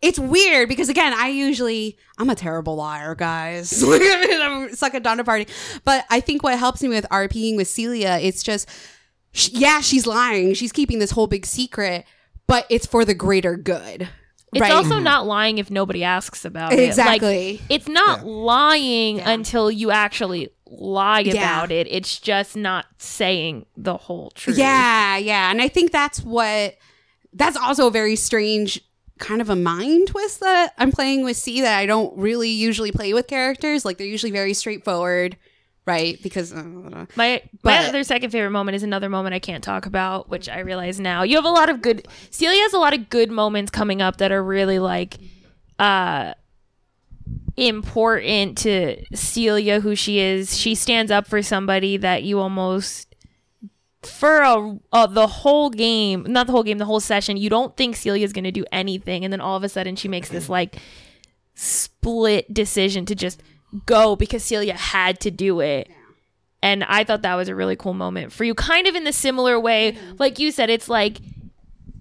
[0.00, 3.82] it's weird because again, I usually I'm a terrible liar, guys.
[3.82, 5.46] Like, I mean, I'm suck at Donna party,
[5.84, 8.66] but I think what helps me with RPing with Celia, it's just
[9.32, 10.54] sh- yeah, she's lying.
[10.54, 12.04] She's keeping this whole big secret,
[12.46, 14.08] but it's for the greater good.
[14.52, 14.72] It's right?
[14.72, 15.04] also mm-hmm.
[15.04, 16.78] not lying if nobody asks about it.
[16.78, 17.60] Like, Exactly.
[17.68, 18.24] it's not Yeah.
[18.26, 19.30] lying Yeah.
[19.30, 21.34] until you actually lie Yeah.
[21.34, 21.86] about it.
[21.88, 24.58] It's just not saying the whole truth.
[24.58, 25.50] Yeah, yeah.
[25.50, 26.76] And I think that's what
[27.32, 28.80] that's also a very strange
[29.18, 32.90] kind of a mind twist that I'm playing with C that I don't really usually
[32.90, 33.84] play with characters.
[33.84, 35.36] Like they're usually very straightforward,
[35.86, 36.22] right?
[36.22, 40.28] Because uh, My my other second favorite moment is another moment I can't talk about,
[40.28, 41.22] which I realize now.
[41.22, 44.18] You have a lot of good Celia has a lot of good moments coming up
[44.18, 45.18] that are really like
[45.78, 46.34] uh
[47.56, 50.56] important to Celia who she is.
[50.56, 53.14] She stands up for somebody that you almost
[54.02, 57.76] for a, uh, the whole game, not the whole game, the whole session, you don't
[57.76, 60.48] think Celia's going to do anything and then all of a sudden she makes this
[60.48, 60.76] like
[61.54, 63.42] split decision to just
[63.86, 65.88] go because Celia had to do it.
[66.62, 69.12] And I thought that was a really cool moment for you, kind of in the
[69.12, 69.92] similar way.
[69.92, 70.16] Mm-hmm.
[70.18, 71.18] Like you said, it's like,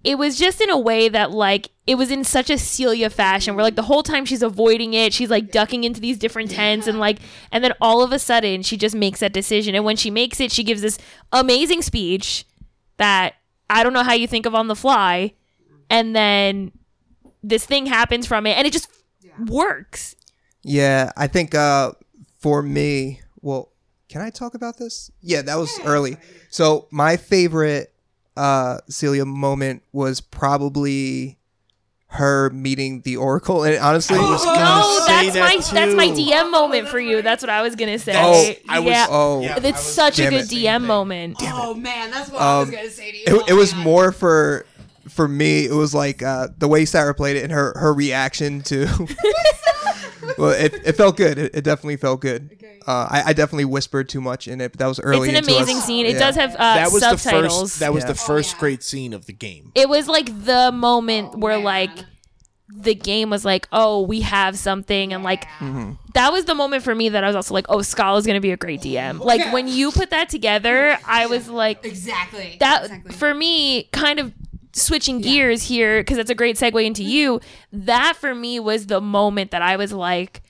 [0.04, 3.56] it was just in a way that, like, it was in such a Celia fashion
[3.56, 6.88] where, like, the whole time she's avoiding it, she's like ducking into these different tents,
[6.88, 7.20] and like,
[7.52, 9.76] and then all of a sudden she just makes that decision.
[9.76, 10.98] And when she makes it, she gives this
[11.32, 12.46] amazing speech
[12.98, 13.36] that
[13.70, 15.34] I don't know how you think of on the fly.
[15.90, 16.72] And then
[17.44, 18.90] this thing happens from it, and it just
[19.48, 20.16] works.
[20.64, 21.94] Yeah, I think uh,
[22.40, 23.72] for me, well,
[24.10, 25.12] can I talk about this?
[25.22, 26.18] Yeah, that was early.
[26.50, 27.94] So my favorite
[28.36, 31.38] uh, Celia moment was probably
[32.12, 35.96] her meeting the Oracle, and honestly, I was gonna No, say that's that my that's
[35.96, 36.08] my.
[36.08, 37.22] DM moment for you.
[37.22, 38.14] That's what I was gonna say.
[38.16, 39.58] Oh, I was- yeah, oh, Yeah.
[39.58, 40.50] it's I was- such a good it.
[40.50, 41.38] DM moment.
[41.42, 43.24] Oh man, that's what I was Um, gonna say to you.
[43.28, 43.84] it, Oh, it was man.
[43.84, 44.66] more for
[45.08, 45.66] for me.
[45.66, 48.88] It was like uh, the way Sarah played it and her her reaction to.
[50.38, 51.38] well, it, it felt good.
[51.38, 52.56] It, it definitely felt good.
[52.88, 55.30] Uh, I, I definitely whispered too much in it, but that was early.
[55.30, 55.86] It's an into amazing us.
[55.86, 56.06] scene.
[56.06, 56.20] It Yeah.
[56.20, 57.72] does have uh, that was the subtitles.
[57.72, 57.80] first.
[57.82, 58.08] That was Yeah.
[58.10, 58.60] the first Oh, yeah.
[58.60, 59.72] great scene of the game.
[59.76, 61.64] it was like the moment where man.
[61.66, 61.92] like
[62.72, 65.94] the game was like, oh, we have something, and like Mm-hmm.
[66.14, 68.52] that was the moment for me that I was also like, oh, Scala's gonna be
[68.52, 69.20] a great DM.
[69.20, 69.54] Like Yeah.
[69.54, 73.12] when you put that together, I was like, exactly that exactly.
[73.14, 74.34] for me kind of
[74.82, 77.12] switching gears here because it's a great segue into mm-hmm.
[77.12, 77.42] you.
[77.72, 80.42] That for me was the moment that I was like,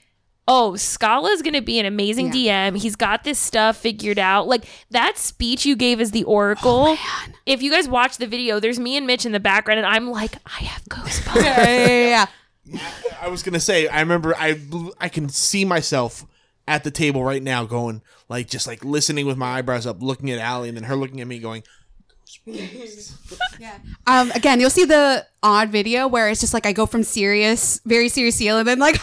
[0.48, 2.76] oh, Scala's going to be an amazing DM.
[2.76, 4.48] He's got this stuff figured out.
[4.48, 6.98] Like that speech you gave as the oh, Oracle.
[7.46, 10.10] if you guys watch the video, there's me and Mitch in the background, and I'm
[10.10, 11.44] like, I have goosebumps.
[11.44, 12.28] yeah, yeah,
[12.66, 12.80] yeah.
[13.22, 14.60] I was gonna say, I remember I
[15.00, 16.26] I can see myself
[16.68, 20.30] at the table right now, going like just like listening with my eyebrows up, looking
[20.32, 21.64] at Allie, and then her looking at me, going,
[24.08, 27.80] Um, again, you'll see the odd video where it's just like I go from serious,
[27.86, 28.96] very serious seal, and then like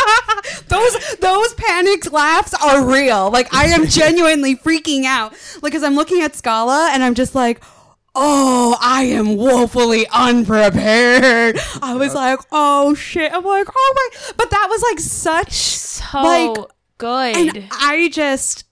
[0.68, 3.30] those those panicked laughs are real.
[3.30, 5.34] Like I am genuinely freaking out.
[5.62, 7.62] Like as I'm looking at Scala and I'm just like.
[8.18, 11.58] Oh, I am woefully unprepared.
[11.82, 13.30] I was like, oh shit.
[13.30, 14.32] I'm like, oh my.
[14.38, 16.56] But that was like such So Like,
[16.96, 17.36] good.
[17.36, 18.64] and I just,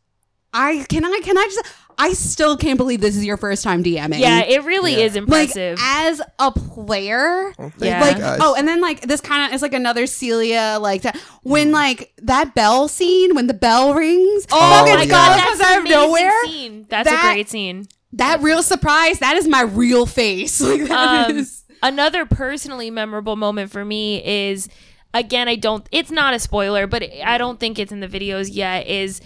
[0.55, 1.67] I can I can I just
[1.99, 4.19] I still can't believe this is your first time DMing.
[4.19, 5.79] yeah, it really is like impressive.
[5.81, 7.53] as a player.
[7.57, 8.01] Thank Yeah.
[8.01, 8.39] Like guys.
[8.43, 12.13] oh, and then like this kind of is like another Celia like that when like
[12.23, 14.47] that bell scene when the bell rings.
[14.53, 15.07] Oh, Oh, my yeah.
[15.11, 16.33] god, comes that's out of nowhere.
[16.45, 16.87] scene.
[16.89, 17.87] That's That- a great scene.
[18.13, 19.19] That real surprise.
[19.19, 20.61] That is my real face.
[20.61, 24.69] Like that Um, is- another personally memorable moment for me is
[25.13, 28.49] again I don't it's not a spoiler but I don't think it's in the videos
[28.51, 29.21] yet is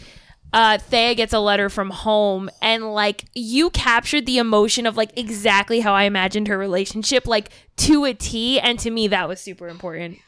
[0.53, 5.17] uh Thea gets a letter from home and like you captured the emotion of like
[5.19, 9.41] exactly how I imagined her relationship like to a T and to me that was
[9.41, 10.19] super important.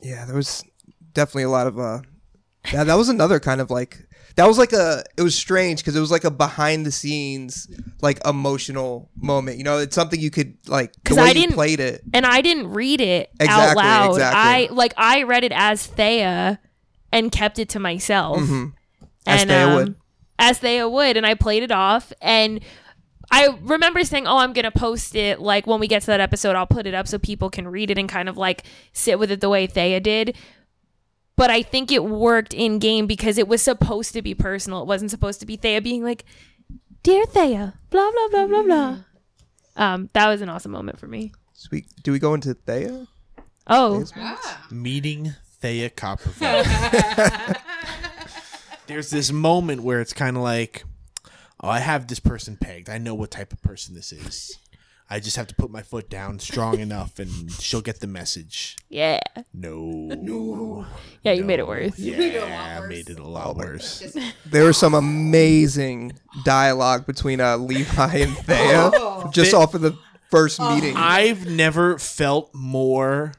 [0.00, 0.62] yeah, there was
[1.12, 2.00] definitely a lot of uh
[2.72, 4.06] that that was another kind of like
[4.36, 7.68] that was like a it was strange because it was like a behind the scenes
[8.02, 9.58] like emotional moment.
[9.58, 12.02] You know, it's something you could like because I didn't- played it.
[12.12, 14.12] And I didn't read it out loud.
[14.12, 14.40] exactly.
[14.40, 16.58] I like I read it as Thea
[17.12, 18.38] and kept it to myself.
[18.38, 18.64] Mm-hmm.
[19.26, 19.94] As and, Thea um, would.
[20.38, 22.12] As Thea would, and I played it off.
[22.20, 22.60] And
[23.30, 25.40] I remember saying, "Oh, I'm gonna post it.
[25.40, 27.90] Like when we get to that episode, I'll put it up so people can read
[27.90, 30.36] it and kind of like sit with it the way Thea did."
[31.36, 34.82] But I think it worked in game because it was supposed to be personal.
[34.82, 36.24] It wasn't supposed to be Thea being like,
[37.02, 38.96] "Dear Thea," blah blah blah blah blah.
[39.76, 41.32] Um, that was an awesome moment for me.
[41.52, 41.86] Sweet.
[42.02, 43.08] Do we go into Thea?
[43.66, 44.04] Oh,
[44.70, 47.56] meeting Thea Coppervon.
[48.86, 50.84] There's this moment where it's kind of like,
[51.60, 52.88] oh, I have this person pegged.
[52.90, 54.58] I know what type of person this is.
[55.08, 58.76] I just have to put my foot down strong enough, and she'll get the message.
[58.88, 59.20] yeah,
[59.52, 60.86] No, no,
[61.22, 61.98] yeah, you made it worse.
[61.98, 64.02] yeah, I made it a lot worse.
[64.46, 66.12] There was some amazing
[66.44, 68.90] dialogue between uh, Levi and Thea
[69.30, 69.96] just Thi- off of the
[70.30, 70.96] first meeting.
[70.96, 73.34] I've never felt more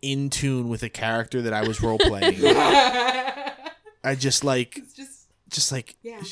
[0.00, 2.38] in tune with a character that I was role playing.
[4.04, 6.22] I just like, just, just like, yeah.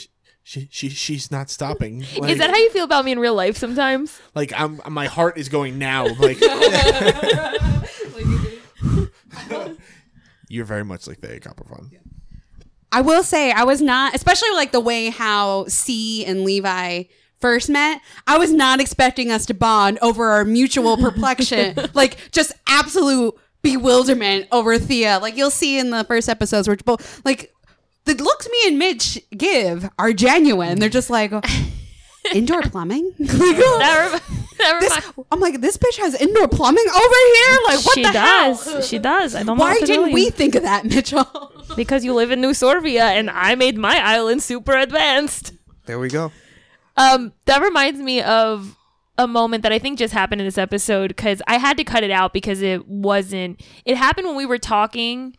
[0.42, 2.05] she, she, she's not stopping.
[2.18, 4.20] Like, Is that how you feel about me in real life sometimes?
[4.34, 6.06] like I'm, my heart is going now.
[6.18, 6.38] Like,
[10.48, 11.92] you're very much like the Thea Coppervon.
[12.92, 17.05] I will say I was not, especially like the way how C and Levi
[17.40, 18.01] first met.
[18.26, 24.48] I was not expecting us to bond over our mutual perplexion, like just absolute bewilderment
[24.51, 25.18] over Thea.
[25.20, 27.52] Like you'll see in the first episodes where both like
[28.05, 30.78] the looks me and Mitch give are genuine.
[30.78, 31.32] They're just like
[32.35, 33.12] indoor plumbing.
[33.18, 37.59] Like, That, rem- that this, I'm like, this bitch has indoor plumbing over here.
[37.66, 38.64] Like, what she the does.
[38.64, 38.82] hell?
[38.82, 39.35] She does.
[39.35, 39.55] I don't know.
[39.55, 41.52] Why what to tell didn't we think of that, Mitchell?
[41.77, 45.52] Because you live in New Sorvia, and I made my island super advanced.
[45.86, 46.31] there we go.
[46.97, 48.77] Um, that reminds me of
[49.16, 52.02] a moment that I think just happened in this episode because I had to cut
[52.02, 53.62] it out because it wasn't.
[53.86, 55.36] It happened when we were talking,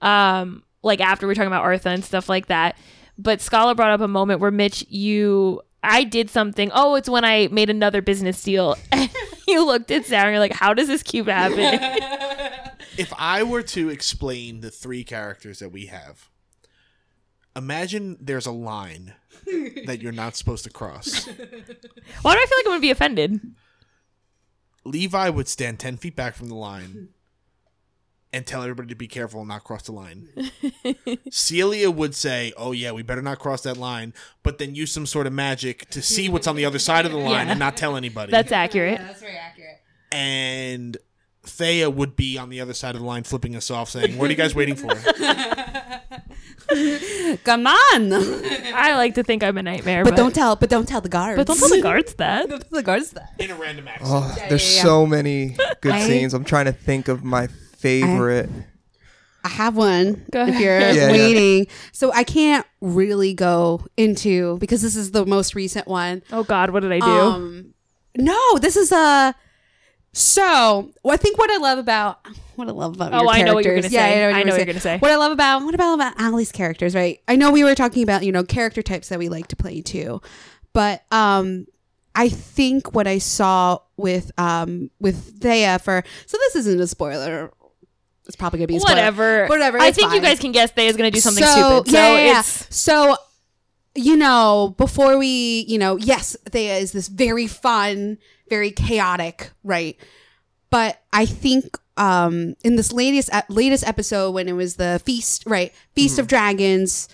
[0.00, 2.76] um, like after we're talking about Artha and stuff like that.
[3.18, 6.70] But Scala brought up a moment where Mitch, you, I did something.
[6.74, 8.76] Oh, it's when I made another business deal.
[9.46, 11.78] And you looked at Sarah and you're like, "How does this cube happen?"
[12.96, 16.30] If I were to explain the three characters that we have,
[17.54, 19.14] imagine there's a line
[19.84, 21.26] that you're not supposed to cross.
[21.26, 23.40] Why do I feel like I'm gonna be offended?
[24.84, 27.08] Levi would stand 10 feet back from the line
[28.34, 30.28] and tell everybody to be careful and not cross the line.
[31.30, 34.12] Celia would say, Oh, yeah, we better not cross that line,
[34.42, 37.12] but then use some sort of magic to see what's on the other side of
[37.12, 37.52] the line Yeah.
[37.52, 38.32] and not tell anybody.
[38.32, 38.98] That's accurate.
[38.98, 39.80] that's very accurate.
[40.12, 40.96] and
[41.46, 44.26] Thea would be on the other side of the line flipping us off saying, What
[44.28, 44.88] are you guys waiting for?
[47.44, 48.12] Come on.
[48.74, 50.56] I like to think I'm a nightmare, But but, don't tell.
[50.56, 51.36] But don't tell the guards.
[51.36, 52.48] But don't tell the guards that.
[52.48, 53.32] Don't tell the guards that.
[53.38, 54.10] In a random accent.
[54.10, 54.82] Oh, there's yeah, yeah.
[54.82, 56.32] so many good scenes.
[56.34, 57.48] I'm trying to think of my
[57.84, 58.50] favorite.
[59.44, 60.24] I have one.
[60.32, 60.96] Go if you're ahead.
[60.96, 61.12] Yeah, yeah.
[61.12, 66.22] waiting, so I can't really go into because this is the most recent one.
[66.32, 67.06] Oh God, what did I do?
[67.06, 67.74] Um,
[68.16, 69.34] no, this is a.
[70.14, 72.24] So I think what I love about
[72.54, 73.96] what I love about Oh, your I know what you're gonna say.
[74.30, 74.98] Yeah, I know what you're gonna say.
[74.98, 77.20] What I love about what about about Allie's characters, right?
[77.28, 79.82] I know we were talking about you know character types that we like to play
[79.82, 80.22] too,
[80.72, 81.66] but um,
[82.14, 87.52] I think what I saw with um with Thea for so this isn't a spoiler.
[88.26, 88.78] It's probably gonna be.
[88.78, 89.46] Whatever.
[89.46, 91.90] Whatever, I think you guys can guess Thea's going to do something so, stupid.
[91.90, 92.42] So yeah, yeah, yeah.
[92.42, 93.16] so
[93.94, 98.18] you know before we you know yes Thea is this very fun,
[98.48, 99.96] very chaotic, right?
[100.70, 105.72] But I think um in this latest latest episode when it was the feast, right?
[105.94, 107.08] Feast of Dragons.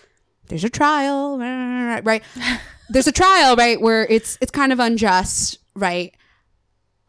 [0.46, 1.38] There's a trial,
[2.02, 2.22] right?
[2.88, 6.14] There's a trial, right, where it's it's kind of unjust, right?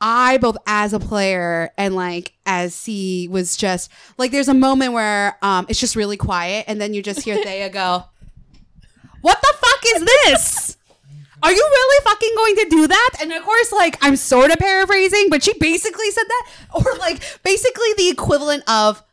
[0.01, 4.93] I both as a player and like as C was just like there's a moment
[4.93, 8.05] where um it's just really quiet and then you just hear Thea go,
[9.21, 10.77] What the fuck is this?
[11.43, 13.09] Are you really fucking going to do that?
[13.21, 16.47] And of course, like I'm sort of paraphrasing, but she basically said that.
[16.73, 19.03] Or like basically the equivalent of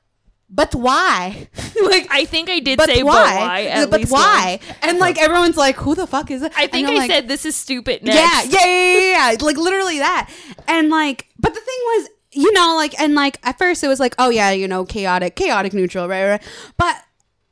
[0.50, 1.48] but why?
[1.82, 3.86] like I think I did but say why?
[3.88, 3.98] but why.
[3.98, 4.60] But why?
[4.62, 4.78] once.
[4.82, 6.52] And like everyone's like, who the fuck is it?
[6.56, 8.00] I think I'm like, said this is stupid.
[8.02, 8.52] yeah, Next.
[8.52, 10.30] yeah, yeah, yeah, yeah, like literally that.
[10.66, 14.00] And like, but the thing was, you know, like, and like at first it was
[14.00, 16.42] like, oh yeah, you know, chaotic, chaotic neutral, right, right.
[16.76, 16.96] But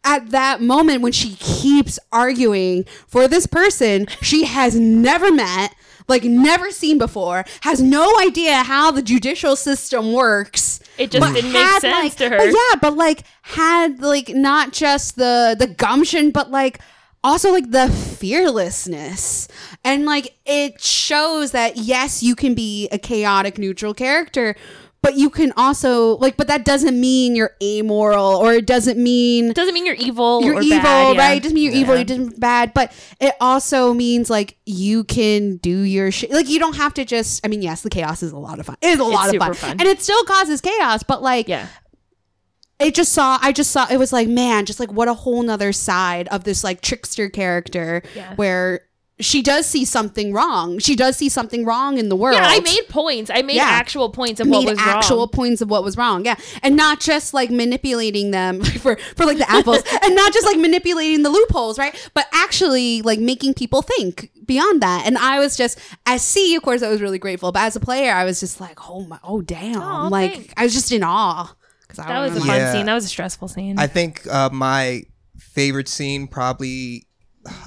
[0.05, 5.74] at that moment when she keeps arguing for this person she has never met,
[6.09, 10.81] like never seen before, has no idea how the judicial system works.
[10.99, 12.37] It just didn't make sense like- to her.
[12.37, 16.81] But yeah, but like had like not just the the gumption, but like
[17.24, 19.49] also like the fearlessness
[19.85, 24.55] and like it shows that yes you can be a chaotic neutral character
[25.07, 29.53] but you can also like but that doesn't mean you're amoral or it doesn't mean
[29.53, 30.43] Doesn't mean you're evil.
[30.43, 31.23] you're or evil, bad, yeah.
[31.28, 31.37] right?
[31.37, 35.59] It doesn't mean you're evil, you're just bad, but it also means like you can
[35.59, 36.33] do your shit.
[36.33, 37.45] Like you don't have to just.
[37.45, 38.77] I mean, yes, the chaos is a lot of fun.
[38.83, 39.55] It is a lot of super fun.
[39.55, 39.70] fun.
[39.78, 41.05] and it still causes chaos.
[41.05, 41.69] But like, Yeah.
[42.81, 43.39] it just saw.
[43.41, 43.87] I just saw.
[43.89, 47.28] It was like, man, just like what a whole nother side of this like trickster
[47.31, 48.35] character Yeah.
[48.35, 48.81] where
[49.19, 50.79] she does see something wrong.
[50.79, 52.37] She does see something wrong in the world.
[52.37, 53.31] Yeah, I made points.
[53.33, 53.65] I made Yeah.
[53.65, 54.99] actual points of what was actual wrong.
[54.99, 56.25] Actual points of what was wrong.
[56.27, 56.37] Yeah.
[56.63, 60.59] And not just like manipulating them for, for like the apples and not just like
[60.59, 61.95] manipulating the loopholes, right?
[62.13, 65.07] But actually like making people think beyond that.
[65.07, 67.53] And I was just, as C, of course, I was really grateful.
[67.53, 69.81] But as a player, I was just like, oh my, oh damn.
[69.81, 70.55] Aw, like thanks.
[70.59, 71.55] I was just in awe.
[71.89, 72.49] Cause I That was a fun.
[72.49, 72.73] Yeah.
[72.73, 72.85] scene.
[72.87, 73.79] That was a stressful scene.
[73.79, 75.05] I think uh, my
[75.39, 77.07] favorite scene probably,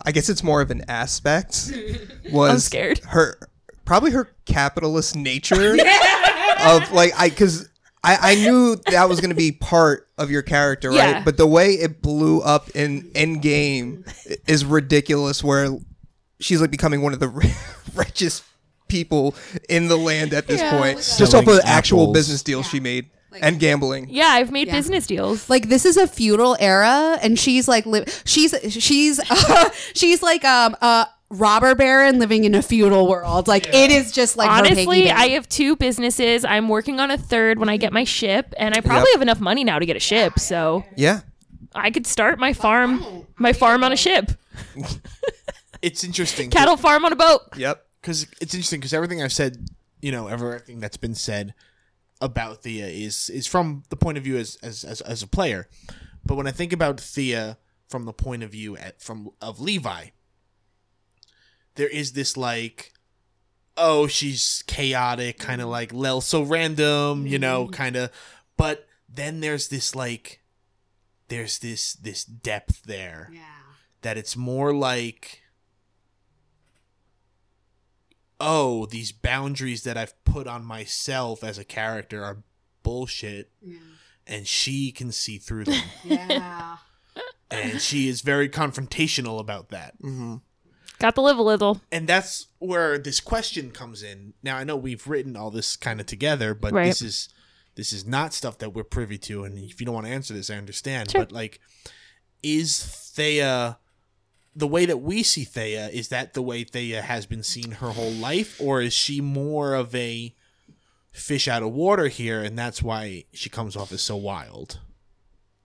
[0.05, 1.71] I guess it's more of an aspect,
[2.31, 2.99] was I'm scared.
[3.09, 3.37] her
[3.85, 5.73] probably her capitalist nature
[6.65, 7.67] of like I because
[8.03, 10.95] I I knew that was going to be part of your character, right?
[11.17, 11.23] Yeah.
[11.23, 14.05] But the way it blew up in in game
[14.47, 15.43] is ridiculous.
[15.43, 15.69] Where
[16.39, 17.29] she's like becoming one of the
[17.95, 18.43] richest
[18.87, 19.35] people
[19.69, 22.13] in the land at this Yeah, point, oh just off Selling of actual apples.
[22.17, 23.09] business deals she made
[23.41, 24.07] and gambling.
[24.09, 24.73] yeah, I've made Yeah.
[24.75, 25.49] business deals.
[25.49, 29.19] like this is a feudal era and she's like li- she's she's
[29.93, 34.35] she's like um a robber baron living in a feudal world like it is just
[34.35, 36.43] like her Honestly, piggy I have two businesses.
[36.43, 39.15] I'm working on a third when I get my ship, and I probably Yep.
[39.15, 40.39] have enough money now to get a ship.
[40.39, 41.19] So Yeah.
[41.75, 43.05] I could start my farm,
[43.37, 44.31] my farm on a ship,
[45.81, 46.49] It's interesting.
[46.49, 47.41] cattle farm on a boat.
[47.55, 47.85] Yep.
[48.01, 49.69] because it's interesting because everything I've said,
[50.01, 51.53] you know, everything that's been said
[52.21, 55.67] about Thea is is from the point of view as as as, as a player.
[56.25, 60.07] But when I think about Thea from the point of view at, from of Levi,
[61.75, 62.93] there is this like,
[63.77, 65.71] oh, she's chaotic, kind of mm.
[65.71, 67.73] like Lel, so random, you know, mm.
[67.73, 68.11] kind of.
[68.57, 70.41] But then there's this like,
[71.29, 73.59] there's this this depth there yeah
[74.01, 75.41] that it's more like
[78.39, 82.43] oh these boundaries that i've put on myself as a character are
[82.83, 83.51] bullshit.
[84.25, 85.81] And she can see through them.
[86.05, 86.77] Yeah.
[87.51, 89.99] And she is very confrontational about that.
[90.01, 90.35] Mm-hmm.
[90.99, 91.81] Got to live a little.
[91.91, 94.33] and that's where this question comes in.
[94.43, 96.85] Now i know we've written all this kind of together but Right.
[96.85, 97.29] this is
[97.75, 99.43] this is not stuff that we're privy to.
[99.43, 101.11] And if you don't want to answer this i understand.
[101.11, 101.21] Sure.
[101.21, 101.59] but like
[102.43, 103.79] is thea
[104.55, 107.91] the way that we see thea is that the way thea has been seen her
[107.91, 110.33] whole life or is she more of a
[111.11, 114.79] fish out of water here and that's why she comes off as so wild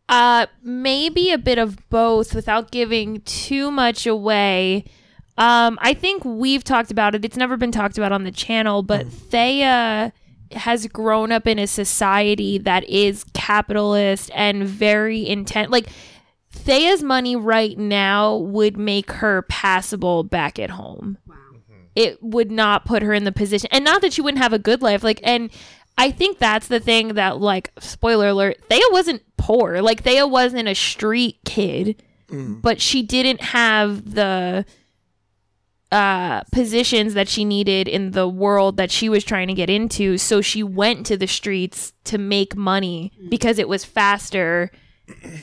[0.09, 4.85] Uh, maybe a bit of both without giving too much away.
[5.39, 7.25] Um, I think we've talked about it.
[7.25, 10.13] It's never been talked about on the channel, but Thea
[10.53, 15.71] has grown up in a society that is capitalist and very intent.
[15.71, 15.89] Like
[16.55, 21.19] Thea's money right now would make her passable back at home.
[21.27, 21.83] Wow, mm-hmm.
[21.97, 24.59] it would not put her in the position and not that she wouldn't have a
[24.59, 25.51] good life like and
[25.99, 29.83] I think that's the thing that like spoiler alert Thea wasn't poor.
[29.83, 32.63] Like Thea wasn't a street kid mm.
[32.63, 34.65] but she didn't have the
[35.93, 40.19] uh positions that she needed in the world that she was trying to get into.
[40.19, 43.29] So she went to the streets to make money mm.
[43.29, 44.71] because it was faster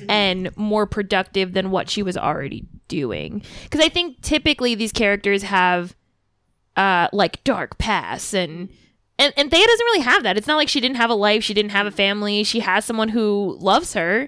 [0.09, 5.43] and more productive than what she was already doing because i think typically these characters
[5.43, 5.95] have
[6.75, 8.69] uh like dark pasts and
[9.19, 10.35] and, and Thea doesn't really have that.
[10.35, 12.43] It's not like she didn't have a life, she didn't have a family.
[12.43, 14.27] She has someone who loves her.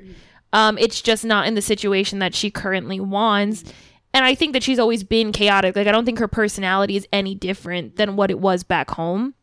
[0.53, 3.63] Um, it's just not in the situation that she currently wants.
[4.13, 5.75] And I think that she's always been chaotic.
[5.75, 9.33] Like I don't think her personality is any different than what it was back home.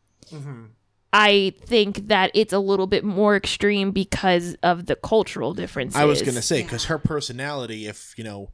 [1.12, 5.96] I think that it's a little bit more extreme because of the cultural differences.
[6.00, 8.50] I was gonna say because her personality, if you know,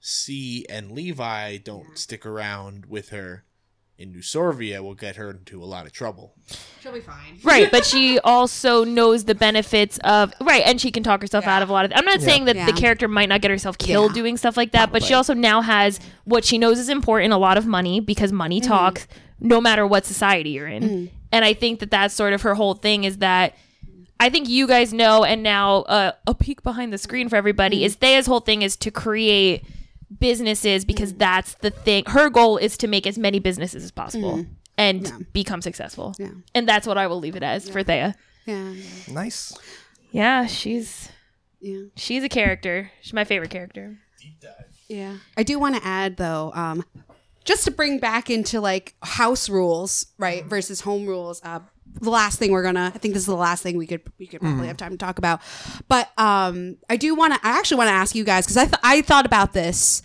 [0.00, 3.44] C and Levi don't stick around with her
[3.98, 6.34] in New Sorvia, will get her into a lot of trouble.
[6.80, 7.40] She'll be fine.
[7.42, 11.62] right, but she also knows the benefits of right, and she can talk herself out
[11.62, 11.92] of a lot of.
[11.96, 12.66] I'm not saying that Yeah.
[12.66, 14.22] the character might not get herself killed Yeah.
[14.22, 17.36] doing stuff like that, but she also now has what she knows is important, a
[17.38, 18.68] lot of money because money Mm-hmm.
[18.70, 19.08] talks,
[19.40, 20.82] no matter what society you're in.
[20.82, 21.10] Mm.
[21.32, 23.54] And I think that that's sort of her whole thing is that.
[24.18, 27.80] I think you guys know, and now uh, a peek behind the screen for everybody
[27.80, 27.84] Mm.
[27.84, 29.62] is Thea's whole thing is to create
[30.20, 31.18] businesses because Mm.
[31.18, 32.04] that's the thing.
[32.06, 34.46] Her goal is to make as many businesses as possible
[34.78, 36.14] and become successful.
[36.18, 36.20] Mm.
[36.20, 36.30] Yeah.
[36.54, 38.14] And that's what I will leave it as for Thea.
[38.46, 38.72] Yeah.
[39.10, 39.52] Nice.
[40.12, 41.10] Yeah, she's
[41.60, 41.82] Yeah.
[41.94, 42.90] she's a character.
[43.02, 43.98] She's my favorite character.
[44.88, 45.16] Yeah.
[45.36, 46.84] I do want to add though, um,
[47.46, 51.40] just to bring back into like house rules, right, versus home rules.
[51.42, 51.60] Uh,
[52.00, 54.26] the last thing we're gonna, I think this is the last thing we could we
[54.26, 55.40] could probably have time to talk about.
[55.88, 58.64] But um, I do want to, I actually want to ask you guys because I
[58.66, 60.02] th- I thought about this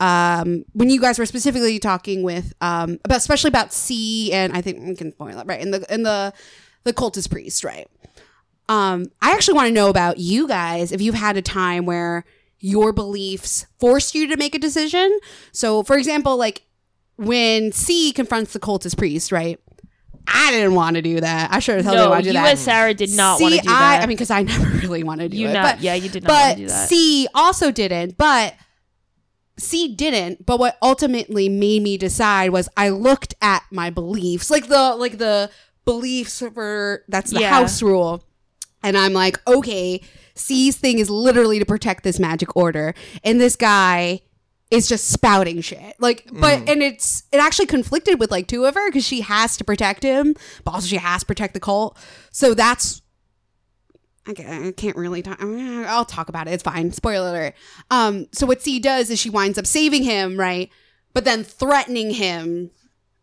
[0.00, 4.60] um, when you guys were specifically talking with um, about especially about C and I
[4.60, 6.32] think we can point that right in the in the
[6.84, 7.86] the cultist priest, right?
[8.68, 12.24] Um, I actually want to know about you guys if you've had a time where
[12.60, 15.18] your beliefs forced you to make a decision.
[15.52, 16.62] So, for example, like
[17.20, 19.58] when C confronts the cultist priest, right?
[20.26, 21.50] I didn't want to do that.
[21.52, 22.52] I sure as hell didn't want to do you that.
[22.52, 24.02] as Sarah did not want to do I, that.
[24.02, 25.52] I mean, because I never really wanted to do You it.
[25.54, 26.88] not- but, yeah, you did not But do that.
[26.88, 28.16] C also didn't.
[28.16, 28.54] But
[29.58, 30.46] C didn't.
[30.46, 35.18] But what ultimately made me decide was I looked at my beliefs, like the like
[35.18, 35.50] the
[35.84, 37.50] beliefs for that's the Yeah.
[37.50, 38.22] house rule,
[38.82, 40.00] and I'm like, okay,
[40.34, 42.94] C's thing is literally to protect this magic order,
[43.24, 44.20] and this guy
[44.70, 45.96] is just spouting shit.
[45.98, 49.56] Like, but and it's it actually conflicted with like two of her because she has
[49.56, 50.34] to protect him,
[50.64, 51.98] but also she has to protect the cult.
[52.30, 53.02] So that's
[54.26, 55.38] I can't really talk.
[55.42, 56.52] I'll talk about it.
[56.52, 56.92] It's fine.
[56.92, 57.54] Spoiler alert.
[57.90, 60.70] Um, so what C does is she winds up saving him, right?
[61.14, 62.70] But then threatening him,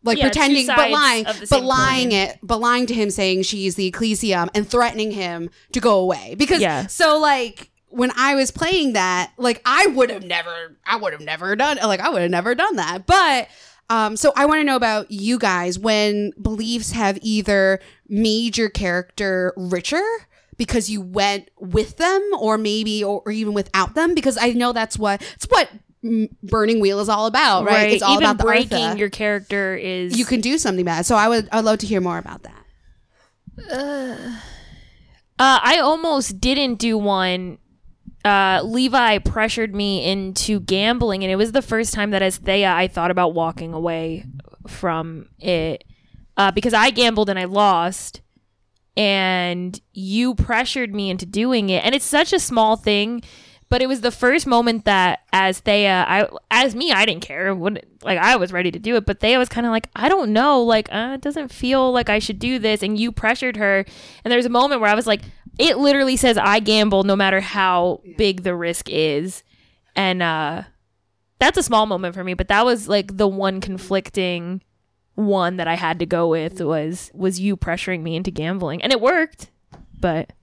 [0.03, 2.17] like Yeah, pretending, but lying, but lying coin.
[2.19, 6.35] it, but lying to him, saying she's the ecclesium and threatening him to go away.
[6.37, 6.87] Because Yeah.
[6.87, 11.21] so like when I was playing that, like I would have never, I would have
[11.21, 13.05] never done, like I would have never done that.
[13.05, 13.47] But
[13.89, 18.69] um, so I want to know about you guys when beliefs have either made your
[18.69, 20.03] character richer
[20.57, 24.73] because you went with them, or maybe, or, or even without them, because I know
[24.73, 25.69] that's what it's what
[26.43, 27.91] Burning Wheel is all about, right?
[27.91, 28.99] It's all Even about the breaking Artha.
[28.99, 31.05] your character is You can do something bad.
[31.05, 32.65] So I would, I'd love to hear more about that.
[33.71, 34.39] Uh,
[35.39, 37.59] Uh, I almost didn't do one.
[38.27, 42.73] Uh, Levi pressured me into gambling, and it was the first time that, as Thea,
[42.73, 44.25] I thought about walking away
[44.67, 45.85] from it
[46.35, 48.21] uh, because I gambled and I lost,
[48.97, 51.85] and you pressured me into doing it.
[51.85, 53.23] And it's such a small thing,
[53.69, 57.55] but it was the first moment that, as Thea, I as me, I didn't care.
[57.55, 60.09] When, like I was ready to do it, but Thea was kind of like, I
[60.09, 62.83] don't know, like uh, it doesn't feel like I should do this.
[62.83, 63.85] And you pressured her,
[64.23, 65.21] and there was a moment where I was like,
[65.57, 69.43] it literally says I gamble no matter how big the risk is,
[69.95, 70.63] and uh,
[71.39, 72.33] that's a small moment for me.
[72.33, 74.61] But that was like the one conflicting
[75.15, 78.91] one that I had to go with was was you pressuring me into gambling, and
[78.91, 79.49] it worked.
[79.99, 80.33] But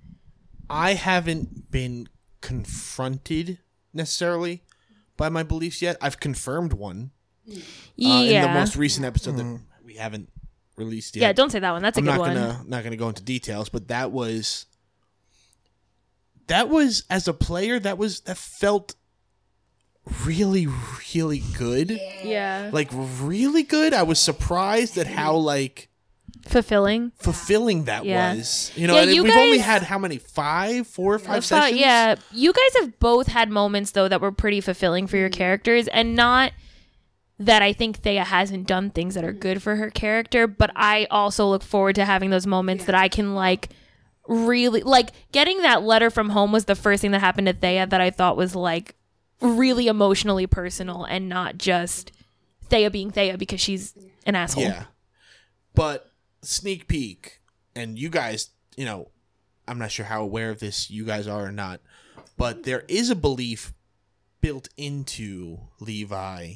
[0.68, 2.08] I haven't been
[2.40, 3.58] confronted
[3.92, 4.62] necessarily
[5.16, 5.96] by my beliefs yet.
[6.00, 7.12] I've confirmed one
[7.48, 7.54] uh,
[7.96, 10.28] yeah, in the most recent episode that we haven't
[10.76, 11.22] released yet.
[11.22, 11.82] yeah, don't say that one.
[11.82, 12.34] That's a I'm good not one.
[12.34, 14.66] gonna not gonna go into details, but that was
[16.48, 18.94] that was as a player that was that felt
[20.24, 20.66] really
[21.14, 21.90] really good.
[22.22, 23.94] Yeah, Like really good.
[23.94, 25.88] I was surprised at how like
[26.46, 27.12] fulfilling.
[27.16, 28.34] fulfilling that Yeah.
[28.34, 28.70] was.
[28.76, 30.18] You know, Yeah, you we've only had how many?
[30.18, 31.80] Five, four or five I thought- sessions.
[31.80, 35.38] yeah, you guys have both had moments though that were pretty fulfilling for your mm-hmm.
[35.38, 36.52] characters, and not
[37.38, 41.06] that I think Thea hasn't done things that are good for her character, but I
[41.10, 43.70] also look forward to having those moments that I can like
[44.26, 47.86] really like getting that letter from home was the first thing that happened to Thea
[47.86, 48.94] that I thought was like
[49.40, 52.12] really emotionally personal and not just
[52.68, 53.94] Thea being Thea because she's
[54.26, 54.64] an asshole.
[54.64, 54.84] Yeah.
[55.74, 56.10] But
[56.42, 57.40] sneak peek,
[57.74, 59.08] and you guys, you know,
[59.66, 61.80] I'm not sure how aware of this you guys are or not,
[62.36, 63.72] but there is a belief
[64.40, 66.54] built into Levi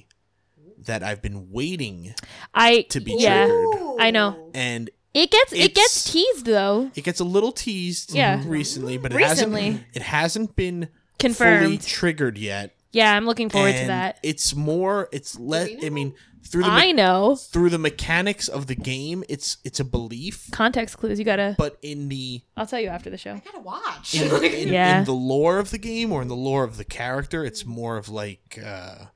[0.87, 2.15] that I've been waiting
[2.55, 3.97] I to be yeah, triggered.
[3.99, 4.51] I know.
[4.55, 6.91] And It gets it It's- gets teased though.
[6.95, 8.43] it gets a little teased Yeah.
[8.47, 9.65] recently, but it Recently.
[9.67, 11.83] hasn't it hasn't been fully Confirmed.
[11.83, 12.75] triggered yet.
[12.93, 14.19] Yeah, I'm looking forward to And that.
[14.23, 16.15] It's more it's let I mean
[16.45, 17.35] through the I me- know.
[17.37, 21.19] through the mechanics of the game, it's it's a belief, Context clues.
[21.19, 21.55] You gotta.
[21.59, 23.33] but in the I'll tell you after the show.
[23.35, 24.15] I gotta watch.
[24.15, 25.01] in, in, Yeah.
[25.01, 27.97] in the lore of the game or in the lore of the character, it's more
[27.99, 29.07] of like uh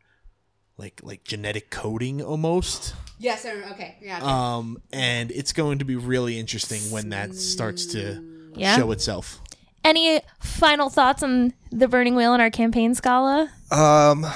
[0.83, 2.95] like like genetic coding almost.
[3.19, 3.47] yes.
[3.47, 3.97] Okay.
[4.03, 4.19] Yeah.
[4.23, 8.23] Um and it's going to be really interesting when that starts to
[8.57, 8.77] Yeah.
[8.77, 9.41] show itself.
[9.85, 13.51] Any final thoughts on the Burning Wheel and our campaign Scala?
[13.73, 14.27] Um,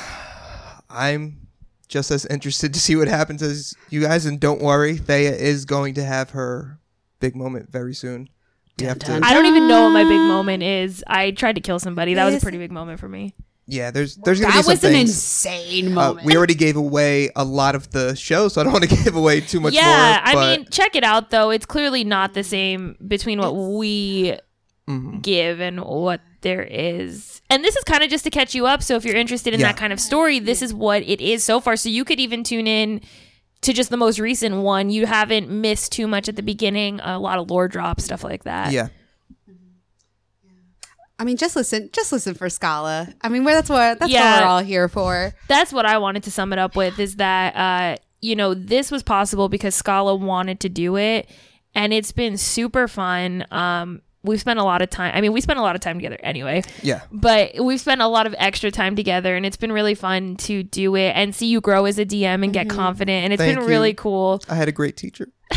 [0.90, 1.46] I'm
[1.88, 5.64] just as interested to see what happens as you guys, and don't worry, Thea is
[5.64, 6.80] going to have her
[7.20, 8.28] big moment very soon.
[8.80, 9.20] We have to.
[9.22, 11.04] I don't even know what my big moment is.
[11.06, 12.14] I tried to kill somebody.
[12.14, 13.32] That was a pretty big moment for me.
[13.66, 13.90] Yeah.
[13.90, 15.10] There's there's gonna that be some was an things.
[15.10, 16.26] insane Uh, moment.
[16.26, 19.16] we already gave away a lot of the show, so I don't want to give
[19.16, 20.42] away too much yeah, more.
[20.42, 21.50] I mean, check it out though.
[21.50, 24.38] It's clearly not the same between what we
[24.88, 25.22] mhm.
[25.22, 27.42] give and what there is.
[27.50, 28.82] And this is kind of just to catch you up.
[28.82, 29.68] So if you're interested in Yeah.
[29.68, 31.76] that kind of story, this is what it is so far.
[31.76, 33.00] So you could even tune in
[33.62, 34.90] to just the most recent one.
[34.90, 37.00] You haven't missed too much at the beginning.
[37.02, 38.70] A lot of lore drops, stuff like that.
[38.72, 38.88] yeah,
[41.18, 41.88] I mean, just listen.
[41.92, 43.08] Just listen for Scala.
[43.22, 44.34] I mean, that's what that's Yeah.
[44.34, 45.32] what we're all here for.
[45.48, 48.90] that's what I wanted to sum it up with is that uh you know this
[48.90, 51.28] was possible because Scala wanted to do it
[51.74, 55.40] and it's been super fun um we've spent a lot of time I mean we
[55.40, 57.02] spent a lot of time together anyway yeah.
[57.12, 60.62] but we've spent a lot of extra time together and it's been really fun to
[60.62, 63.54] do it and see you grow as a DM and get confident and it's Thank
[63.54, 63.68] been you.
[63.68, 65.28] really cool I had a great teacher.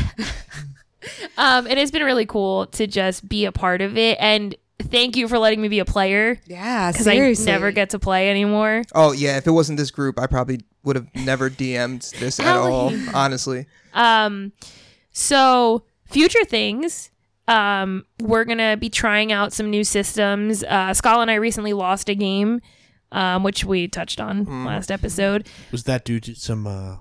[1.38, 4.56] um and it has been really cool to just be a part of it and
[4.82, 7.46] thank you for letting me be a player Yeah, because I seriously.
[7.46, 10.96] never get to play anymore Oh yeah, if it wasn't this group, I probably would
[10.96, 12.72] have never DM'd this at Allie.
[12.72, 12.94] all.
[13.16, 14.52] Honestly, Um,
[15.12, 17.12] so future things.
[17.48, 20.64] Um, we're gonna be trying out some new systems.
[20.64, 22.62] Uh, Scala and I recently lost a game,
[23.12, 24.66] um, which we touched on Mm.
[24.66, 25.48] last episode.
[25.72, 26.98] Was that due to some uh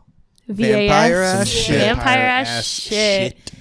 [0.48, 1.40] Vampire VAS.
[1.42, 1.76] ass shit.
[1.80, 3.52] Vampire ass shit.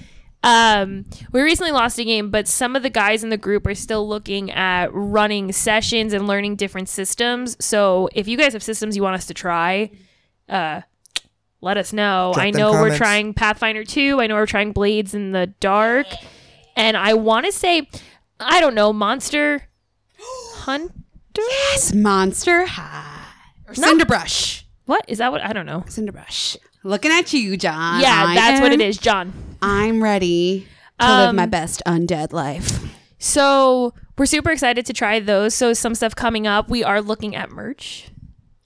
[0.42, 3.74] Um, we recently lost a game, but some of the guys in the group are
[3.74, 7.56] still looking at running sessions and learning different systems.
[7.64, 9.90] So if you guys have systems you want us to try,
[10.48, 10.82] uh,
[11.60, 12.30] let us know.
[12.34, 14.20] Drop I them know we're trying Pathfinder 2.
[14.20, 16.06] I know we're trying Blades in the Dark.
[16.76, 17.88] And I want to say,
[18.38, 19.68] I don't know, Monster
[20.18, 20.94] Hunter?
[21.36, 23.24] Yes, Monster High
[23.66, 24.62] or Cinderbrush.
[24.86, 25.04] What?
[25.08, 25.44] Is that what?
[25.44, 25.82] I don't know.
[25.86, 26.56] Cinderbrush.
[26.84, 28.00] Looking at you, John.
[28.00, 29.32] Yeah, I that's what it is, John.
[29.60, 30.66] I'm ready
[31.00, 32.80] to live Um, my best undead life.
[33.18, 35.54] So we're super excited to try those.
[35.54, 36.68] So some stuff coming up.
[36.68, 38.10] We are looking at merch.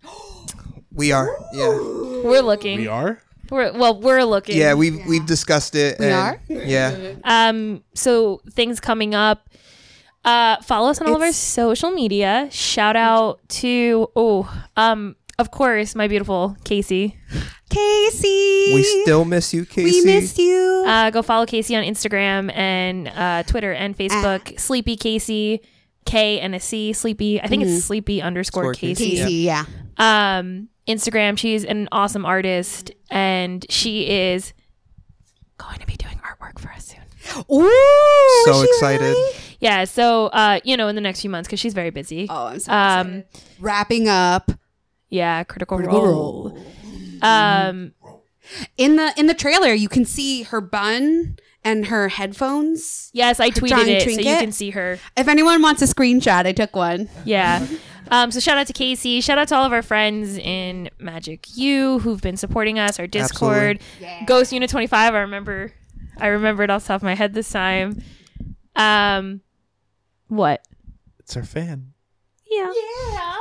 [0.92, 1.28] we are.
[1.52, 1.68] Yeah,
[2.24, 2.78] We're looking.
[2.80, 3.20] We are?
[3.50, 4.56] We're well, we're looking.
[4.56, 4.74] yeah.
[4.74, 5.98] We've we've discussed it.
[5.98, 6.40] We and- are?
[6.48, 7.82] Yeah, Um.
[7.94, 9.48] So things coming up.
[10.24, 12.48] Uh, follow us on all of our social media.
[12.52, 17.18] Shout out to oh, um, of course, my beautiful Casey.
[17.72, 18.74] Casey.
[18.74, 20.00] we still miss you, Casey.
[20.00, 20.84] We miss you.
[20.86, 24.58] Uh, go follow Casey on Instagram and uh, Twitter and Facebook.
[24.60, 25.60] Sleepy Casey,
[26.04, 26.92] K and a C.
[26.92, 27.40] Sleepy.
[27.40, 29.04] I think it's Sleepy underscore Score Casey.
[29.10, 29.22] Casey.
[29.22, 29.64] Casey, yeah.
[29.98, 31.38] um Instagram.
[31.38, 34.52] She's an awesome artist and she is
[35.58, 37.44] going to be doing artwork for us soon.
[37.52, 39.00] Ooh, So excited.
[39.02, 39.32] really?
[39.60, 42.26] Yeah, so uh you know in the next few months cuz she's very busy.
[42.28, 43.24] Oh, I'm so Um, excited.
[43.60, 44.50] Wrapping up
[45.08, 46.48] Yeah, critical, Critical role.
[46.50, 46.58] Role.
[47.22, 47.92] Um
[48.76, 49.72] in the in the trailer.
[49.72, 53.08] You can see her bun and her headphones.
[53.12, 54.98] yes, I tweeted giant it so you can see her.
[55.16, 57.08] If anyone wants a screenshot, I took one.
[57.24, 57.64] Yeah.
[58.10, 59.20] Um, so shout out to Casey.
[59.20, 62.98] Shout out to all of our friends in Magic U who've been supporting us.
[62.98, 64.24] Our Discord, yeah.
[64.24, 65.14] Ghost Unit Twenty Five.
[65.14, 65.72] I remember,
[66.18, 68.02] I remembered off the top of my head this time.
[68.74, 69.40] Um,
[70.26, 70.66] what?
[71.20, 71.92] It's our fan.
[72.50, 72.72] Yeah.
[72.74, 73.36] Yeah.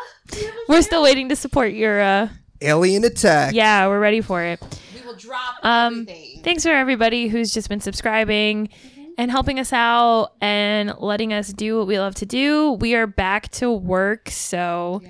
[0.70, 2.00] We're still waiting to support your.
[2.00, 2.30] uh
[2.62, 3.54] Alien attack.
[3.54, 4.62] Yeah, we're ready for it.
[4.96, 6.08] We will drop Um,
[6.44, 8.70] thanks for everybody who's just been subscribing
[9.18, 12.74] and helping us out and letting us do what we love to do.
[12.74, 15.10] We are back to work, so Yeah.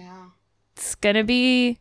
[0.75, 1.77] it's gonna be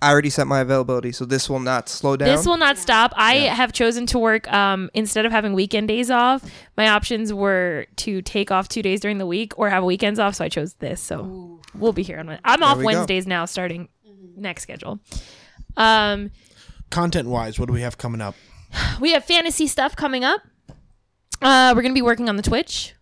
[0.00, 2.26] I already set my availability, so this will not slow down.
[2.26, 3.12] This will not stop.
[3.14, 6.42] I have chosen to work um, instead of having weekend days off.
[6.76, 10.34] My options were to take off two days during the week or have weekends off.
[10.34, 11.00] So I chose this.
[11.00, 12.26] So we'll be here on.
[12.26, 12.86] Wed- I'm off we go.
[12.86, 13.88] Wednesdays now, starting
[14.36, 15.00] next schedule.
[15.76, 16.30] Um,
[16.90, 18.34] Content wise, what do we have coming up?
[19.00, 20.40] we have fantasy stuff coming up.
[21.40, 22.94] Uh, we're gonna be working on the Twitch.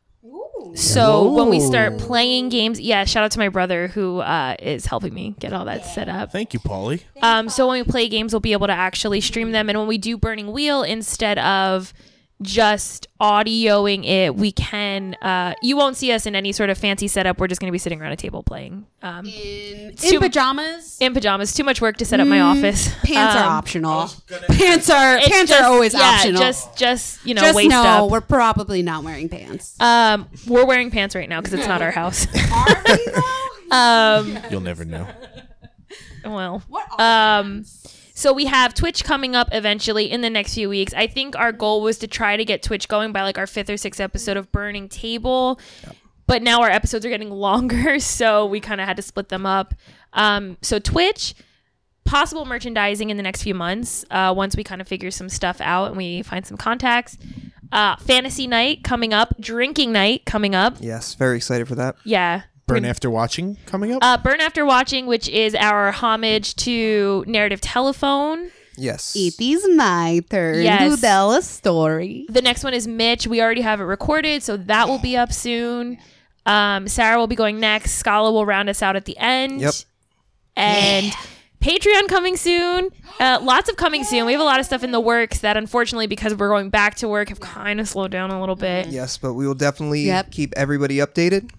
[0.74, 4.86] So when we start playing games, yeah, shout out to my brother who uh, is
[4.86, 6.32] helping me get all that set up.
[6.32, 7.02] Thank you, Paulie.
[7.22, 9.68] Um, so when we play games, we'll be able to actually stream them.
[9.68, 11.92] And when we do Burning Wheel, instead of
[12.42, 15.14] just audioing it, we can.
[15.20, 17.38] Uh, you won't see us in any sort of fancy setup.
[17.38, 20.96] We're just going to be sitting around a table playing um, In, too- in pajamas.
[21.00, 21.52] in pajamas.
[21.52, 22.88] Too much work to set up my office.
[23.02, 24.08] Pants are Um, optional.
[24.48, 26.40] Pants are pants just- are always yeah, optional.
[26.40, 28.10] Just, just you know, Just waist know up.
[28.10, 29.78] we're probably not wearing pants.
[29.80, 32.26] Um, we're wearing pants right now because it's not our house.
[32.52, 33.76] Are we though?
[33.76, 35.06] um, You'll never know.
[36.24, 37.64] well, What are Um,
[38.20, 40.92] so we have Twitch coming up eventually in the next few weeks.
[40.92, 43.70] I think our goal was to try to get Twitch going by like our fifth
[43.70, 45.58] or sixth episode of Burning Table.
[46.26, 49.46] But now our episodes are getting longer, so we kind of had to split them
[49.46, 49.72] up.
[50.12, 51.34] Um, so Twitch,
[52.04, 55.58] possible merchandising in the next few months uh, once we kind of figure some stuff
[55.62, 57.16] out and we find some contacts.
[57.72, 60.76] Uh, fantasy night coming up, drinking night coming up.
[60.80, 61.96] yes, very excited for that.
[62.04, 62.42] Yeah.
[62.74, 63.98] Burn after watching coming up.
[64.02, 68.50] Uh, Burn After Watching, which is our homage to Narrative Telephone.
[68.76, 69.14] Yes.
[69.14, 70.94] It is my turn Yes.
[70.96, 72.26] to tell a story.
[72.30, 73.26] The next one is Mitch.
[73.26, 75.98] We already have it recorded, so that will be up soon.
[76.46, 77.92] Um, Sarah will be going next.
[77.96, 79.60] Scala will round us out at the end.
[79.60, 79.74] Yep.
[80.56, 81.12] And
[81.60, 82.88] Patreon coming soon.
[83.20, 84.24] Uh, lots of coming soon.
[84.24, 86.94] We have a lot of stuff in the works that, unfortunately, because we're going back
[86.96, 88.86] to work, have kind of slowed down a little bit.
[88.86, 90.30] Yes, but we will definitely Yep.
[90.30, 91.50] keep everybody updated.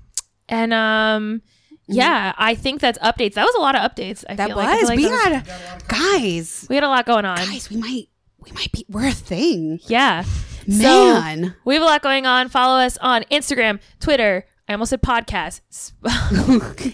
[0.51, 1.41] And um,
[1.87, 3.33] yeah, I think that's updates.
[3.33, 4.23] That was a lot of updates.
[4.29, 4.67] I That feel like.
[4.67, 6.65] I feel was like we that was- had guys.
[6.69, 7.37] we had a lot going on.
[7.37, 8.09] Guys, we might
[8.39, 9.79] we might be we're a thing.
[9.87, 10.23] Yeah.
[10.67, 11.55] So, Man.
[11.65, 12.47] we have a lot going on.
[12.47, 14.45] Follow us on Instagram, Twitter.
[14.69, 15.93] I almost said podcast, S-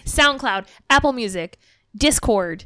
[0.05, 1.57] SoundCloud, Apple Music,
[1.95, 2.63] Discord.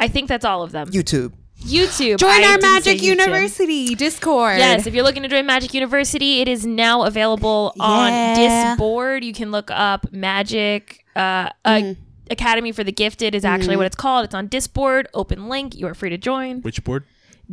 [0.00, 0.88] I think that's all of them.
[0.88, 1.32] YouTube.
[1.62, 2.18] YouTube.
[2.18, 4.58] Join I our Magic University Discord.
[4.58, 8.74] Yes, if you're looking to join Magic University, it is now available on Yeah.
[8.74, 9.24] Disboard.
[9.24, 11.96] You can look up Magic uh, uh, Mm.
[12.30, 14.24] Academy for the Gifted is actually what it's called.
[14.24, 15.08] It's on Discord.
[15.12, 15.74] Open link.
[15.76, 16.62] You are free to join.
[16.62, 17.04] Which board?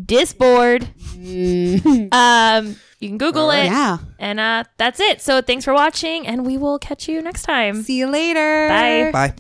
[0.06, 0.84] Disboard.
[1.16, 3.66] um, you can Google it.
[3.66, 3.98] Yeah.
[4.18, 5.22] And uh, that's it.
[5.22, 7.82] So thanks for watching, and we will catch you next time.
[7.84, 8.68] See you later.
[8.70, 9.12] Bye.
[9.12, 9.34] Bye.